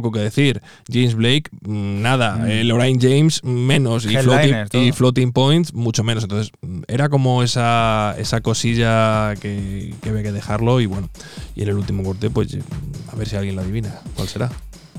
poco 0.00 0.12
que 0.12 0.20
decir. 0.20 0.62
James 0.90 1.14
Blake, 1.14 1.50
mm, 1.62 2.02
nada. 2.02 2.50
Eh, 2.50 2.64
Lorraine 2.64 2.98
James, 3.00 3.42
menos. 3.44 4.04
Y. 4.06 4.92
Floating 4.92 5.32
Points, 5.32 5.74
mucho 5.74 6.04
menos. 6.04 6.24
Entonces, 6.24 6.52
mm, 6.60 6.82
era 6.88 7.08
como 7.08 7.42
esa, 7.42 8.14
esa 8.18 8.40
cosilla 8.40 9.34
que, 9.40 9.94
que 10.02 10.08
había 10.10 10.22
que 10.22 10.32
dejarlo. 10.32 10.80
Y 10.80 10.86
bueno, 10.86 11.08
y 11.54 11.62
en 11.62 11.68
el 11.68 11.76
último 11.76 12.02
corte, 12.02 12.30
pues 12.30 12.54
mm, 12.54 12.60
a 13.12 13.16
ver 13.16 13.28
si 13.28 13.36
alguien 13.36 13.56
lo 13.56 13.62
adivina. 13.62 13.94
¿Cuál 14.14 14.28
será? 14.28 14.50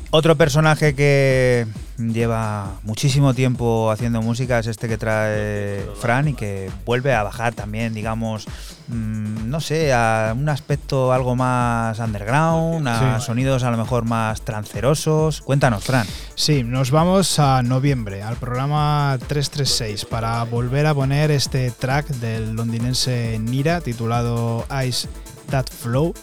Otro 0.09 0.35
personaje 0.37 0.95
que 0.95 1.67
lleva 1.97 2.79
muchísimo 2.83 3.33
tiempo 3.33 3.91
haciendo 3.91 4.21
música 4.21 4.59
es 4.59 4.67
este 4.67 4.87
que 4.87 4.97
trae 4.97 5.85
Fran 5.99 6.29
y 6.29 6.33
que 6.33 6.71
vuelve 6.85 7.13
a 7.13 7.23
bajar 7.23 7.53
también, 7.55 7.93
digamos, 7.93 8.45
mm, 8.87 9.49
no 9.49 9.59
sé, 9.59 9.91
a 9.93 10.33
un 10.37 10.47
aspecto 10.47 11.11
algo 11.11 11.35
más 11.35 11.99
underground, 11.99 12.87
a 12.87 13.19
Sí. 13.19 13.25
sonidos 13.25 13.63
a 13.63 13.71
lo 13.71 13.77
mejor 13.77 14.05
más 14.05 14.41
trancerosos. 14.43 15.41
Cuéntanos, 15.41 15.83
Fran. 15.83 16.07
Sí, 16.35 16.63
nos 16.63 16.91
vamos 16.91 17.37
a 17.39 17.61
noviembre, 17.61 18.23
al 18.23 18.37
programa 18.37 19.17
336, 19.27 20.05
para 20.05 20.41
volver 20.45 20.85
a 20.85 20.93
poner 20.93 21.31
este 21.31 21.69
track 21.71 22.07
del 22.07 22.53
londinense 22.53 23.37
Nira 23.39 23.81
titulado 23.81 24.65
Ice 24.87 25.09
That 25.49 25.65
Flow, 25.69 26.13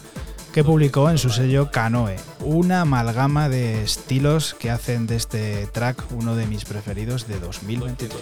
que 0.55 0.63
publicó 0.63 1.09
en 1.09 1.17
su 1.17 1.31
sello 1.31 1.69
Canoe. 1.69 2.15
Una 2.39 2.79
amalgama 2.79 3.49
de 3.49 3.83
estilos 3.83 4.53
que 4.53 4.71
hacen 4.71 5.05
de 5.05 5.17
este 5.17 5.67
track 5.67 6.01
uno 6.11 6.37
de 6.37 6.47
mis 6.47 6.63
preferidos 6.63 7.27
de 7.27 7.37
2023. 7.41 8.21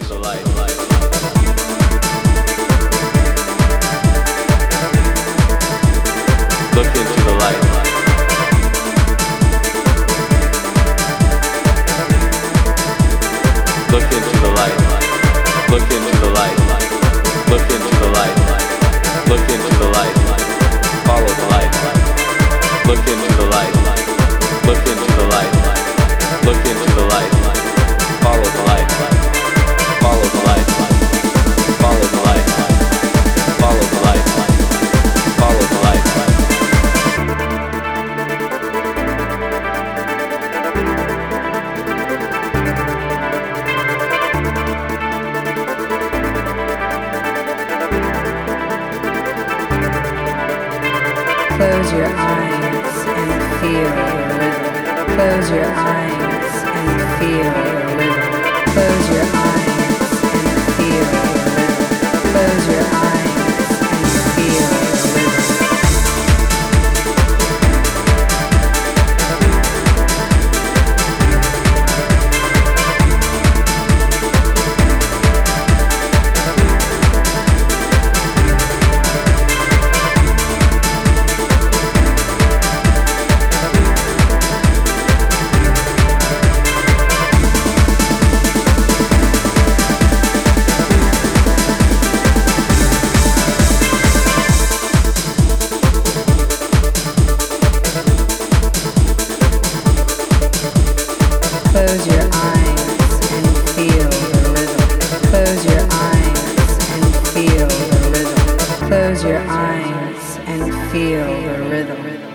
Feel 111.54 111.86
the 111.86 111.94
rhythm. 112.02 112.33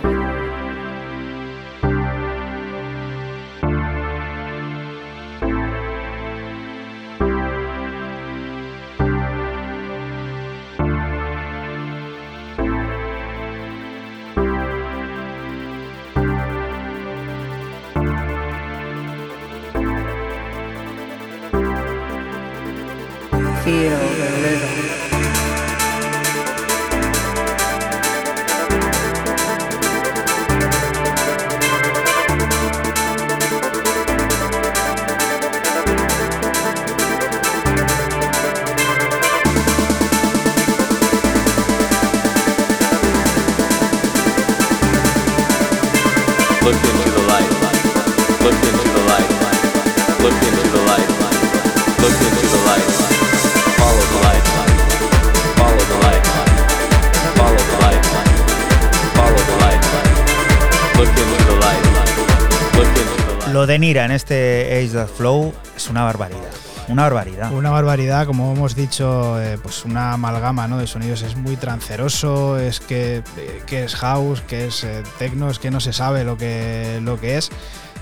Nira 63.89 64.05
en 64.05 64.11
este 64.11 64.83
Ace 64.83 64.93
That 64.93 65.07
Flow 65.07 65.51
es 65.75 65.89
una 65.89 66.03
barbaridad. 66.03 66.51
Una 66.89 67.01
barbaridad. 67.05 67.51
Una 67.51 67.71
barbaridad, 67.71 68.27
como 68.27 68.53
hemos 68.53 68.75
dicho, 68.75 69.41
eh, 69.41 69.57
pues 69.63 69.83
una 69.83 70.13
amalgama 70.13 70.67
de 70.67 70.85
sonidos. 70.85 71.23
Es 71.23 71.35
muy 71.35 71.55
tranceroso, 71.55 72.59
es 72.59 72.79
que, 72.79 73.23
eh, 73.37 73.63
que 73.65 73.85
es 73.85 73.95
house, 73.95 74.41
que 74.41 74.67
es 74.67 74.83
eh, 74.83 75.01
techno, 75.17 75.49
es 75.49 75.57
que 75.57 75.71
no 75.71 75.79
se 75.79 75.91
sabe 75.91 76.23
lo 76.23 76.37
que, 76.37 76.99
lo 77.01 77.19
que 77.19 77.39
es. 77.39 77.49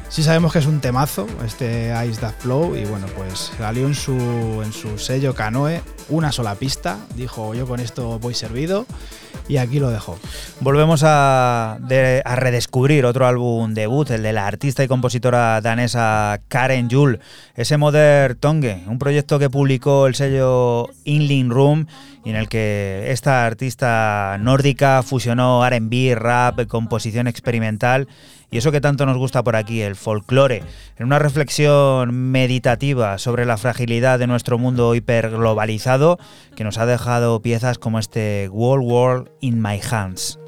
Sí 0.10 0.24
sabemos 0.24 0.52
que 0.52 0.60
es 0.60 0.66
un 0.66 0.82
temazo, 0.82 1.26
este 1.46 1.94
Ice 2.10 2.20
That 2.20 2.36
Flow, 2.40 2.76
y 2.76 2.84
bueno, 2.84 3.08
pues 3.16 3.54
salió 3.58 3.88
en 3.88 3.96
su, 3.96 4.12
en 4.66 4.74
su 4.74 4.98
sello 4.98 5.36
Canoe, 5.36 5.82
una 6.10 6.34
sola 6.34 6.56
pista, 6.56 6.98
dijo 7.16 7.54
yo 7.54 7.66
con 7.66 7.80
esto 7.80 8.20
voy 8.20 8.34
servido, 8.34 8.86
y 9.48 9.58
aquí 9.58 9.80
lo 9.80 9.90
dejó. 9.90 10.20
Volvemos 10.60 11.04
a, 11.06 11.78
de- 11.82 12.22
a 12.26 12.36
redescubrir 12.36 13.06
otro 13.06 13.26
álbum 13.28 13.74
debut, 13.74 14.10
el 14.12 14.24
de 14.24 14.34
la 14.34 14.46
artista 14.48 14.84
y 14.84 14.88
compositora 14.88 15.62
danesa 15.62 16.42
Karen 16.48 16.90
Juhl, 16.90 17.20
ese 17.56 17.78
Modern 17.78 18.38
Tongue, 18.38 18.84
un 18.88 19.00
proyecto 19.00 19.40
que 19.40 19.50
publicó 19.50 20.08
el 20.08 20.16
sello 20.16 20.90
Inling 21.06 21.50
Room 21.50 21.88
y 22.26 22.32
en 22.32 22.36
el 22.36 22.50
que 22.50 23.06
esta 23.12 23.46
artista 23.46 24.38
nórdica 24.40 25.02
fusionó 25.04 25.64
RB, 25.68 26.16
rap, 26.16 26.68
composición 26.68 27.28
experimental 27.28 28.08
y 28.50 28.58
eso 28.58 28.72
que 28.72 28.82
tanto 28.82 29.06
nos 29.06 29.18
gusta 29.18 29.44
por 29.44 29.56
aquí, 29.56 29.82
el 29.82 29.96
folclore, 29.96 30.64
en 30.98 31.06
una 31.06 31.20
reflexión 31.20 32.14
meditativa 32.32 33.18
sobre 33.18 33.46
la 33.46 33.58
fragilidad 33.58 34.20
de 34.20 34.28
nuestro 34.28 34.58
mundo 34.58 34.96
hiperglobalizado 34.96 36.18
que 36.56 36.64
nos 36.64 36.78
ha 36.78 36.86
dejado 36.86 37.42
piezas 37.42 37.78
como 37.78 38.00
este 38.00 38.50
World 38.50 38.90
World 38.90 39.30
in 39.42 39.62
My 39.62 39.80
Hands. 39.92 40.40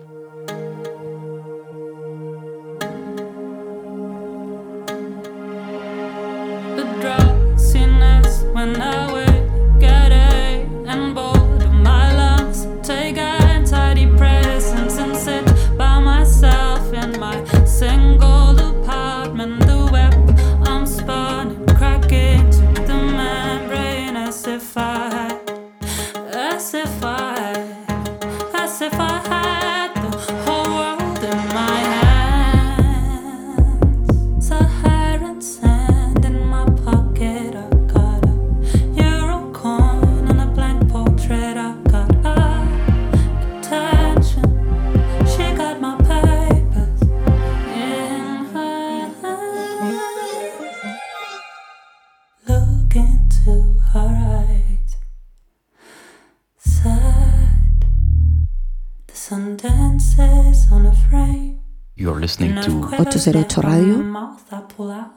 You're 61.12 62.20
listening 62.20 62.62
to 62.62 62.94
808 62.94 63.58
Radio. 63.58 63.98
my 63.98 64.04
mouth, 64.04 64.54
I 64.54 64.62
pull 64.62 64.92
out 64.92 65.12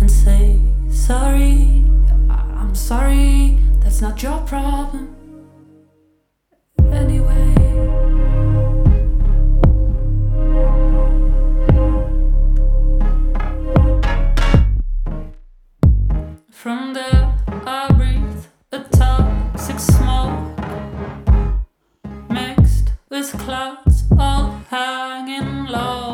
and 0.00 0.10
say 0.10 0.58
sorry. 0.90 1.84
I- 2.30 2.54
I'm 2.60 2.74
sorry. 2.74 3.58
That's 3.80 4.00
not 4.00 4.22
your 4.22 4.38
problem. 4.46 5.14
Anyway. 6.90 7.54
From 16.50 16.94
there, 16.94 17.34
I 17.66 17.92
breathe 17.92 18.46
a 18.72 18.80
toxic 18.80 19.78
smoke 19.78 20.06
mixed 20.38 20.45
with 23.16 23.32
clouds 23.38 24.04
all 24.18 24.60
hanging 24.68 25.64
low. 25.68 26.05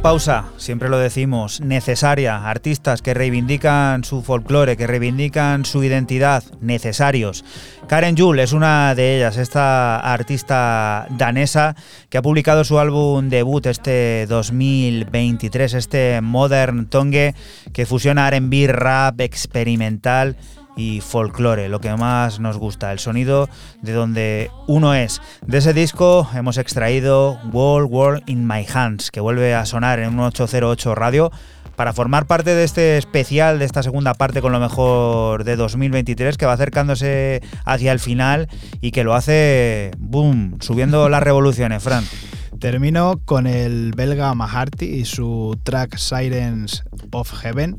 Pausa, 0.00 0.46
siempre 0.56 0.88
lo 0.88 0.98
decimos, 0.98 1.60
necesaria. 1.60 2.48
Artistas 2.48 3.02
que 3.02 3.12
reivindican 3.12 4.02
su 4.04 4.22
folclore, 4.22 4.76
que 4.76 4.86
reivindican 4.86 5.64
su 5.64 5.84
identidad, 5.84 6.42
necesarios. 6.60 7.44
Karen 7.86 8.16
Juhl 8.16 8.40
es 8.40 8.52
una 8.52 8.94
de 8.94 9.16
ellas, 9.16 9.36
esta 9.36 9.98
artista 9.98 11.06
danesa 11.10 11.76
que 12.08 12.18
ha 12.18 12.22
publicado 12.22 12.64
su 12.64 12.78
álbum 12.78 13.28
debut 13.28 13.66
este 13.66 14.26
2023, 14.26 15.74
este 15.74 16.20
Modern 16.20 16.86
Tongue, 16.86 17.34
que 17.72 17.86
fusiona 17.86 18.30
RB, 18.30 18.68
rap, 18.68 19.20
experimental 19.20 20.36
y 20.80 21.02
folclore, 21.02 21.68
lo 21.68 21.78
que 21.80 21.94
más 21.94 22.40
nos 22.40 22.56
gusta, 22.56 22.90
el 22.90 22.98
sonido 22.98 23.50
de 23.82 23.92
donde 23.92 24.50
uno 24.66 24.94
es. 24.94 25.20
De 25.46 25.58
ese 25.58 25.74
disco 25.74 26.26
hemos 26.34 26.56
extraído 26.56 27.38
World 27.52 27.92
World 27.92 28.22
in 28.26 28.46
My 28.46 28.66
Hands, 28.72 29.10
que 29.10 29.20
vuelve 29.20 29.54
a 29.54 29.66
sonar 29.66 29.98
en 29.98 30.14
un 30.14 30.20
808 30.20 30.94
radio 30.94 31.30
para 31.76 31.92
formar 31.92 32.26
parte 32.26 32.54
de 32.54 32.64
este 32.64 32.96
especial, 32.96 33.58
de 33.58 33.66
esta 33.66 33.82
segunda 33.82 34.14
parte 34.14 34.40
con 34.40 34.52
lo 34.52 34.60
mejor 34.60 35.44
de 35.44 35.56
2023, 35.56 36.38
que 36.38 36.46
va 36.46 36.54
acercándose 36.54 37.42
hacia 37.66 37.92
el 37.92 38.00
final 38.00 38.48
y 38.80 38.90
que 38.90 39.04
lo 39.04 39.14
hace, 39.14 39.90
boom, 39.98 40.56
subiendo 40.60 41.08
las 41.10 41.22
revoluciones, 41.22 41.82
Fran. 41.82 42.04
Termino 42.58 43.20
con 43.24 43.46
el 43.46 43.92
belga 43.94 44.34
Maharty 44.34 44.86
y 44.86 45.04
su 45.04 45.58
track 45.62 45.96
Sirens 45.96 46.84
of 47.12 47.32
Heaven, 47.32 47.78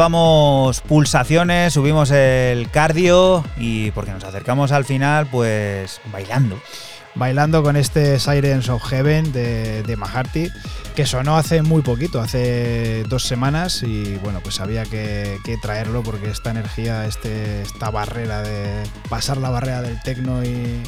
elevamos 0.03 0.81
pulsaciones, 0.81 1.75
subimos 1.75 2.11
el 2.11 2.69
cardio 2.73 3.45
y 3.57 3.93
porque 3.93 4.11
nos 4.11 4.25
acercamos 4.25 4.73
al 4.73 4.85
final, 4.85 5.29
pues 5.31 6.01
bailando. 6.11 6.59
bailando 7.15 7.63
con 7.63 7.77
este 7.77 8.19
Sirens 8.19 8.69
of 8.69 8.83
Heaven 8.83 9.31
de, 9.31 9.85
de 9.85 9.97
Maharty, 9.97 10.49
que 10.97 11.07
sonó 11.07 11.37
hace 11.37 11.63
muy 11.63 11.83
poquito, 11.83 12.21
hace 12.21 13.05
dos 13.05 13.23
semanas, 13.23 13.85
y 13.85 14.17
bueno, 14.25 14.41
pues 14.43 14.59
había 14.59 14.83
que, 14.83 15.39
traerlo 15.63 16.03
porque 16.03 16.31
esta 16.31 16.51
energía, 16.51 17.07
este, 17.07 17.63
esta 17.63 17.91
barrera 17.91 18.43
de 18.43 18.83
pasar 19.09 19.37
la 19.37 19.51
barrera 19.51 19.83
del 19.83 20.03
tecno 20.03 20.43
y, 20.43 20.83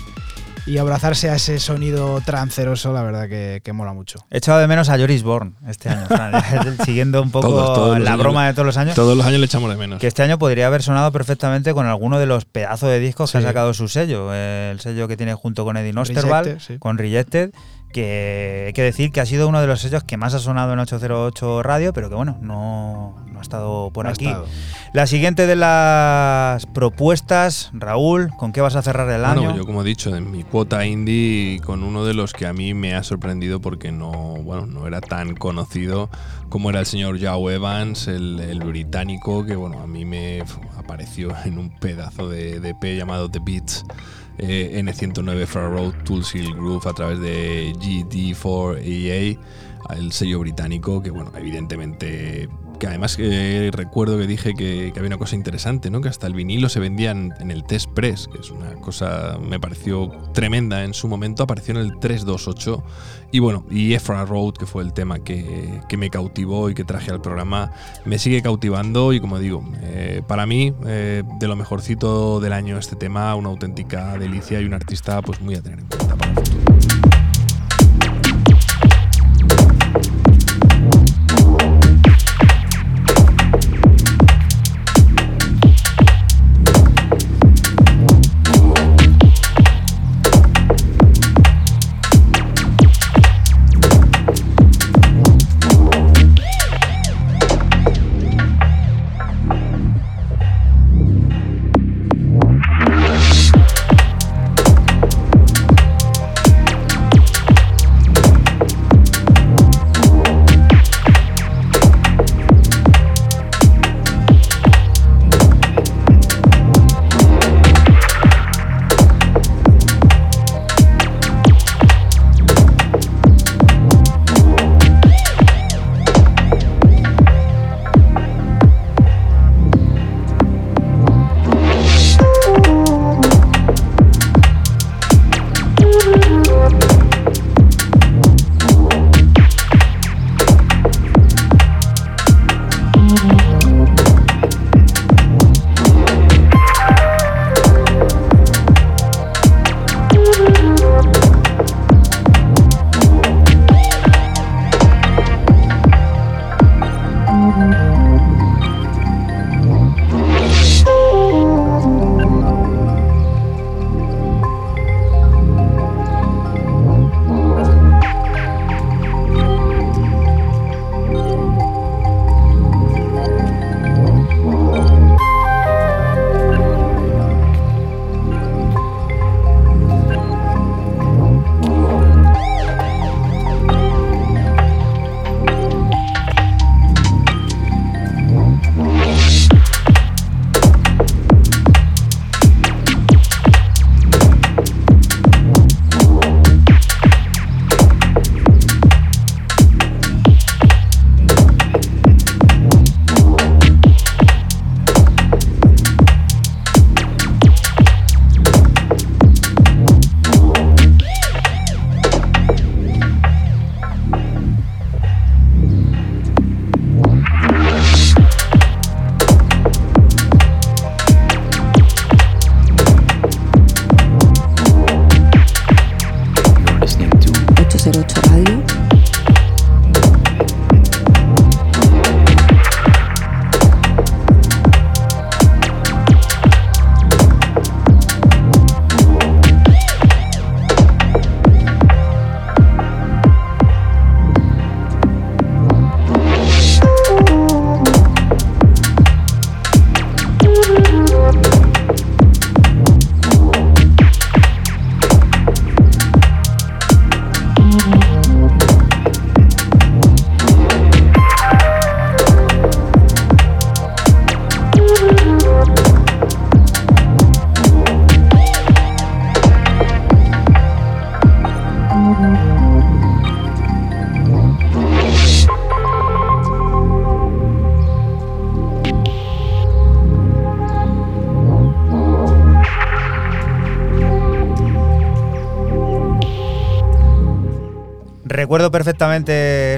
y 0.66 0.78
abrazarse 0.78 1.28
a 1.31 1.36
ese 1.36 1.59
sonido 1.59 2.20
tranceroso, 2.23 2.93
la 2.93 3.03
verdad 3.03 3.28
que, 3.28 3.61
que 3.62 3.73
mola 3.73 3.93
mucho. 3.93 4.24
He 4.31 4.39
echado 4.39 4.59
de 4.59 4.66
menos 4.66 4.89
a 4.89 4.99
Joris 4.99 5.23
Born 5.23 5.57
este 5.69 5.91
año, 5.91 6.07
siguiendo 6.85 7.23
un 7.23 7.31
poco 7.31 7.49
Todos, 7.49 7.74
todos 7.74 7.99
los 7.99 8.09
la 8.09 8.16
broma 8.16 8.47
de 8.47 8.55
todos 8.55 8.66
los 8.66 8.77
años. 8.77 8.95
Todos 8.95 9.16
los 9.16 9.27
años 9.27 9.41
le 9.41 9.47
echamos 9.47 9.70
de 9.70 9.77
menos. 9.77 10.01
Que 10.01 10.07
este 10.07 10.23
año 10.23 10.39
podría 10.39 10.66
haber 10.66 10.82
sonado 10.82 11.12
perfectamente 11.12 11.74
con 11.74 11.86
alguno 11.86 12.19
de 12.19 12.27
los 12.27 12.45
pedazos 12.45 12.89
de 12.89 12.99
discos 12.99 13.32
que 13.32 13.39
ha 13.39 13.43
sacado 13.43 13.74
su 13.74 13.89
sello. 13.89 14.32
El 14.32 14.81
sello 14.81 15.09
que 15.09 15.16
tiene 15.16 15.35
junto 15.35 15.65
con 15.65 15.77
Eddie 15.77 15.93
Nosterval, 15.93 16.61
sí. 16.61 16.78
con 16.78 16.99
Rejected, 16.99 17.53
que 17.94 18.64
hay 18.66 18.72
que 18.74 18.82
decir 18.82 19.12
que 19.12 19.20
ha 19.22 19.26
sido 19.26 19.48
uno 19.48 19.60
de 19.60 19.66
los 19.68 19.80
sellos 19.80 20.02
que 20.04 20.16
más 20.18 20.34
ha 20.34 20.40
sonado 20.40 20.72
en 20.74 20.80
808 20.80 21.62
Radio, 21.62 21.92
pero 21.94 22.08
que 22.10 22.16
bueno, 22.16 22.36
no, 22.42 23.14
no 23.32 23.38
ha 23.38 23.42
estado 23.42 23.90
por 23.92 24.04
No 24.04 24.10
aquí. 24.10 24.26
estado. 24.26 24.46
La 24.92 25.06
siguiente 25.06 25.46
de 25.46 25.56
las 25.56 26.66
propuestas, 26.66 27.70
Raúl, 27.72 28.30
¿con 28.36 28.52
qué 28.52 28.60
vas 28.60 28.76
a 28.76 28.82
cerrar 28.82 29.08
el 29.08 29.22
Bueno, 29.22 29.48
año? 29.50 29.56
yo 29.56 29.64
como 29.64 29.82
he 29.82 29.84
dicho, 29.84 30.14
en 30.14 30.30
mi 30.30 30.42
cuota 30.42 30.84
indie 30.84 31.60
con 31.64 31.82
uno 31.82 32.04
de 32.04 32.14
los 32.14 32.32
que 32.32 32.46
a 32.46 32.52
mí 32.52 32.74
me 32.74 32.94
ha 32.94 33.02
sorprendido 33.02 33.60
porque 33.60 33.92
no, 33.92 34.10
bueno, 34.10 34.66
no 34.66 34.86
era 34.86 35.00
tan 35.00 35.34
conocido 35.36 36.10
como 36.48 36.70
era 36.70 36.80
el 36.80 36.86
señor 36.86 37.18
Joe 37.20 37.54
Evans, 37.54 38.06
el, 38.08 38.38
el 38.40 38.58
británico, 38.60 39.44
que 39.46 39.56
bueno, 39.56 39.80
a 39.80 39.86
mí 39.86 40.04
me 40.04 40.42
apareció 40.78 41.32
en 41.44 41.58
un 41.58 41.70
pedazo 41.70 42.28
de, 42.28 42.60
de 42.60 42.70
EP 42.70 42.96
llamado 42.96 43.30
The 43.30 43.40
Beats. 43.44 43.84
Eh, 44.39 44.81
N109 44.82 45.47
Far 45.47 45.70
Road 45.70 45.94
Tools 46.05 46.35
Hill 46.35 46.55
Groove 46.55 46.86
a 46.89 46.93
través 46.93 47.20
de 47.20 47.73
GD4EA, 47.74 49.39
el 49.97 50.12
sello 50.12 50.40
británico, 50.40 51.02
que 51.02 51.11
bueno, 51.11 51.32
evidentemente 51.36 52.48
que 52.78 52.86
además 52.86 53.16
eh, 53.18 53.70
recuerdo 53.72 54.18
que 54.18 54.26
dije 54.26 54.55
que, 54.55 54.92
había 54.96 55.09
una 55.09 55.18
cosa 55.18 55.36
interesante, 55.36 55.90
¿no? 55.90 56.01
Que 56.01 56.09
hasta 56.09 56.26
el 56.26 56.34
vinilo 56.34 56.68
se 56.68 56.80
vendía 56.80 57.10
en, 57.10 57.51
el 57.51 57.64
Test 57.64 57.90
Press, 57.90 58.28
que 58.28 58.40
es 58.40 58.51
una 58.51 58.72
cosa, 58.74 59.38
me 59.40 59.60
pareció 59.60 60.10
tremenda 60.32 60.84
en 60.84 60.94
su 60.94 61.09
momento, 61.09 61.42
apareció 61.42 61.74
en 61.74 61.80
el 61.80 61.98
328. 61.98 62.84
Y 63.32 63.40
bueno, 63.40 63.64
y 63.70 63.94
Efra 63.94 64.24
Road, 64.24 64.55
que 64.55 64.66
fue 64.66 64.82
el 64.82 64.92
tema 64.92 65.18
que, 65.18 65.80
que 65.88 65.96
me 65.96 66.09
cautivó 66.10 66.70
y 66.70 66.74
que 66.74 66.84
traje 66.84 67.10
al 67.10 67.20
programa, 67.20 67.72
me 68.05 68.18
sigue 68.18 68.42
cautivando 68.42 69.12
y 69.12 69.20
como 69.20 69.38
digo, 69.38 69.64
eh, 69.82 70.22
para 70.26 70.46
mí, 70.46 70.72
eh, 70.86 71.22
de 71.40 71.48
lo 71.48 71.56
mejorcito 71.56 72.40
del 72.40 72.52
año 72.52 72.78
este 72.78 72.96
tema, 72.96 73.34
una 73.34 73.48
auténtica 73.48 74.16
delicia 74.18 74.60
y 74.60 74.64
un 74.64 74.74
artista 74.74 75.20
pues 75.22 75.40
muy 75.40 75.55
a 75.56 75.62
tener 75.62 75.80
en 75.80 75.86
cuenta. 75.86 76.64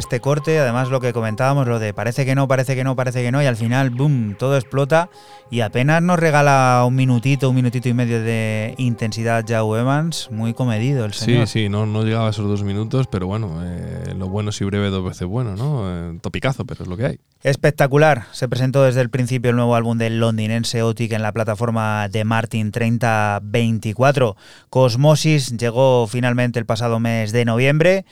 Este 0.07 0.21
corte, 0.21 0.61
además 0.61 0.89
lo 0.89 1.01
que 1.01 1.13
comentábamos, 1.13 1.67
lo 1.67 1.81
de 1.81 1.93
parece 1.93 2.25
que 2.25 2.37
no, 2.37 2.47
parece 2.47 2.77
que 2.77 2.85
no, 2.85 2.95
parece 2.95 3.25
que 3.25 3.33
no, 3.33 3.43
y 3.43 3.47
al 3.47 3.57
final, 3.57 3.91
boom, 3.91 4.37
todo 4.39 4.55
explota 4.57 5.11
y 5.51 5.63
apenas 5.63 6.01
nos 6.01 6.17
regala 6.17 6.85
un 6.87 6.95
minutito, 6.95 7.51
un 7.51 7.57
minutito 7.57 7.89
y 7.89 7.95
medio 7.95 8.23
de 8.23 8.77
intensidad 8.79 9.45
Joe 9.49 9.81
Evans, 9.81 10.29
muy 10.31 10.55
comedido 10.55 11.05
el 11.07 11.13
señor. 11.13 11.49
Sí, 11.49 11.65
sí, 11.65 11.69
no, 11.69 11.87
no 11.87 12.05
llegaba 12.05 12.29
a 12.29 12.31
esos 12.31 12.47
dos 12.47 12.63
minutos, 12.63 13.09
pero 13.09 13.27
bueno, 13.27 13.61
eh, 13.65 14.15
lo 14.17 14.29
bueno 14.29 14.53
si 14.53 14.65
breve 14.65 14.91
dos 14.91 15.05
veces 15.05 15.27
bueno, 15.27 15.57
¿no? 15.57 15.91
Eh, 15.91 16.19
topicazo, 16.23 16.65
pero 16.65 16.85
es 16.85 16.89
lo 16.89 16.97
que 16.97 17.07
hay. 17.07 17.19
Espectacular, 17.43 18.27
se 18.31 18.49
presentó 18.49 18.85
desde 18.85 19.01
el 19.01 19.11
principio 19.11 19.51
el 19.51 19.57
nuevo 19.57 19.75
álbum 19.75 19.99
del 19.99 20.21
londinense 20.21 20.83
Otic 20.83 21.13
en 21.13 21.23
la 21.23 21.33
plataforma 21.33 22.09
de 22.09 22.25
Martin 22.25 22.71
3024. 22.71 24.37
Cosmosis 24.71 25.57
llegó 25.57 26.07
finalmente 26.07 26.61
el 26.61 26.67
pasado 26.67 27.01
mes 27.01 27.33
de 27.33 27.45
noviembre 27.45 28.05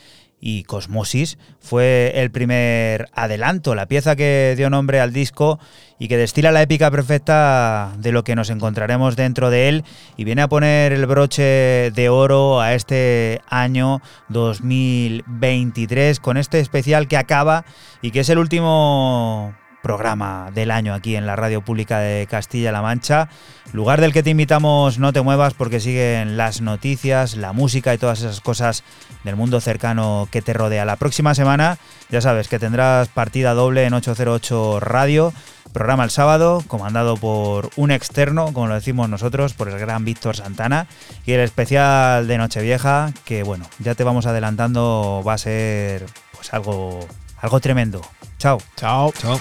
y 0.47 0.65
Cosmosis 0.65 1.39
fue 1.59 2.13
el 2.17 2.31
primer 2.31 3.09
adelanto, 3.15 3.75
la 3.75 3.87
pieza 3.87 4.15
que 4.15 4.53
dio 4.59 4.69
nombre 4.69 5.01
al 5.01 5.11
disco 5.11 5.59
y 5.99 6.07
que 6.09 6.19
destila 6.19 6.53
la 6.53 6.61
épica 6.61 6.91
perfecta 6.91 7.95
de 7.97 8.13
lo 8.13 8.25
que 8.25 8.37
nos 8.37 8.51
encontraremos 8.51 9.17
dentro 9.17 9.49
de 9.49 9.71
él 9.71 9.85
y 10.19 10.25
viene 10.25 10.43
a 10.43 10.49
poner 10.49 10.93
el 10.93 11.07
broche 11.07 11.91
de 11.93 12.09
oro 12.11 12.61
a 12.61 12.75
este 12.75 13.41
año 13.49 14.03
2023 14.29 16.21
con 16.21 16.37
este 16.37 16.61
especial 16.61 17.09
que 17.09 17.17
acaba 17.17 17.65
y 18.03 18.11
que 18.11 18.21
es 18.21 18.29
el 18.29 18.37
último 18.37 19.55
programa 19.85 20.51
del 20.55 20.71
año 20.71 20.93
aquí 20.93 21.15
en 21.15 21.27
la 21.27 21.37
radio 21.37 21.63
pública 21.63 22.01
de 22.01 22.27
Castilla-La 22.27 22.81
Mancha, 22.81 23.29
lugar 23.73 24.01
del 24.01 24.15
que 24.15 24.23
te 24.23 24.31
invitamos 24.31 24.99
no 24.99 25.13
te 25.13 25.21
muevas 25.21 25.53
porque 25.53 25.79
siguen 25.79 26.37
las 26.39 26.63
noticias, 26.63 27.37
la 27.37 27.53
música 27.53 27.93
y 27.93 27.99
todas 27.99 28.21
esas 28.21 28.41
cosas 28.41 28.83
del 29.25 29.37
mundo 29.37 29.61
cercano 29.61 30.29
que 30.31 30.43
te 30.43 30.53
rodea. 30.53 30.85
La 30.85 30.97
próxima 30.97 31.35
semana 31.35 31.79
ya 32.11 32.21
sabes 32.21 32.49
que 32.49 32.59
tendrás 32.59 33.09
partida 33.09 33.55
doble 33.55 33.85
en 33.85 33.95
808 33.95 34.81
Radio, 34.81 35.33
programa 35.73 36.05
el 36.05 36.11
sábado, 36.11 36.63
comandado 36.69 37.17
por 37.17 37.71
un 37.77 37.91
externo, 37.91 38.53
como 38.53 38.69
lo 38.69 38.75
decimos 38.75 39.09
nosotros, 39.09 39.55
por 39.55 39.69
el 39.69 39.79
gran 39.79 40.05
Víctor 40.05 40.37
Santana, 40.37 40.87
y 41.27 41.33
el 41.33 41.41
especial 41.41 42.29
de 42.29 42.39
Nochevieja, 42.39 43.13
que 43.25 43.43
bueno, 43.43 43.67
ya 43.81 43.95
te 43.95 44.05
vamos 44.05 44.27
adelantando, 44.27 45.23
va 45.27 45.35
a 45.35 45.39
ser 45.39 46.07
pues 46.33 46.55
algo, 46.55 47.01
algo 47.41 47.61
tremendo. 47.61 48.01
Chao. 48.39 48.59
Chao. 48.77 49.13
Chao. 49.19 49.41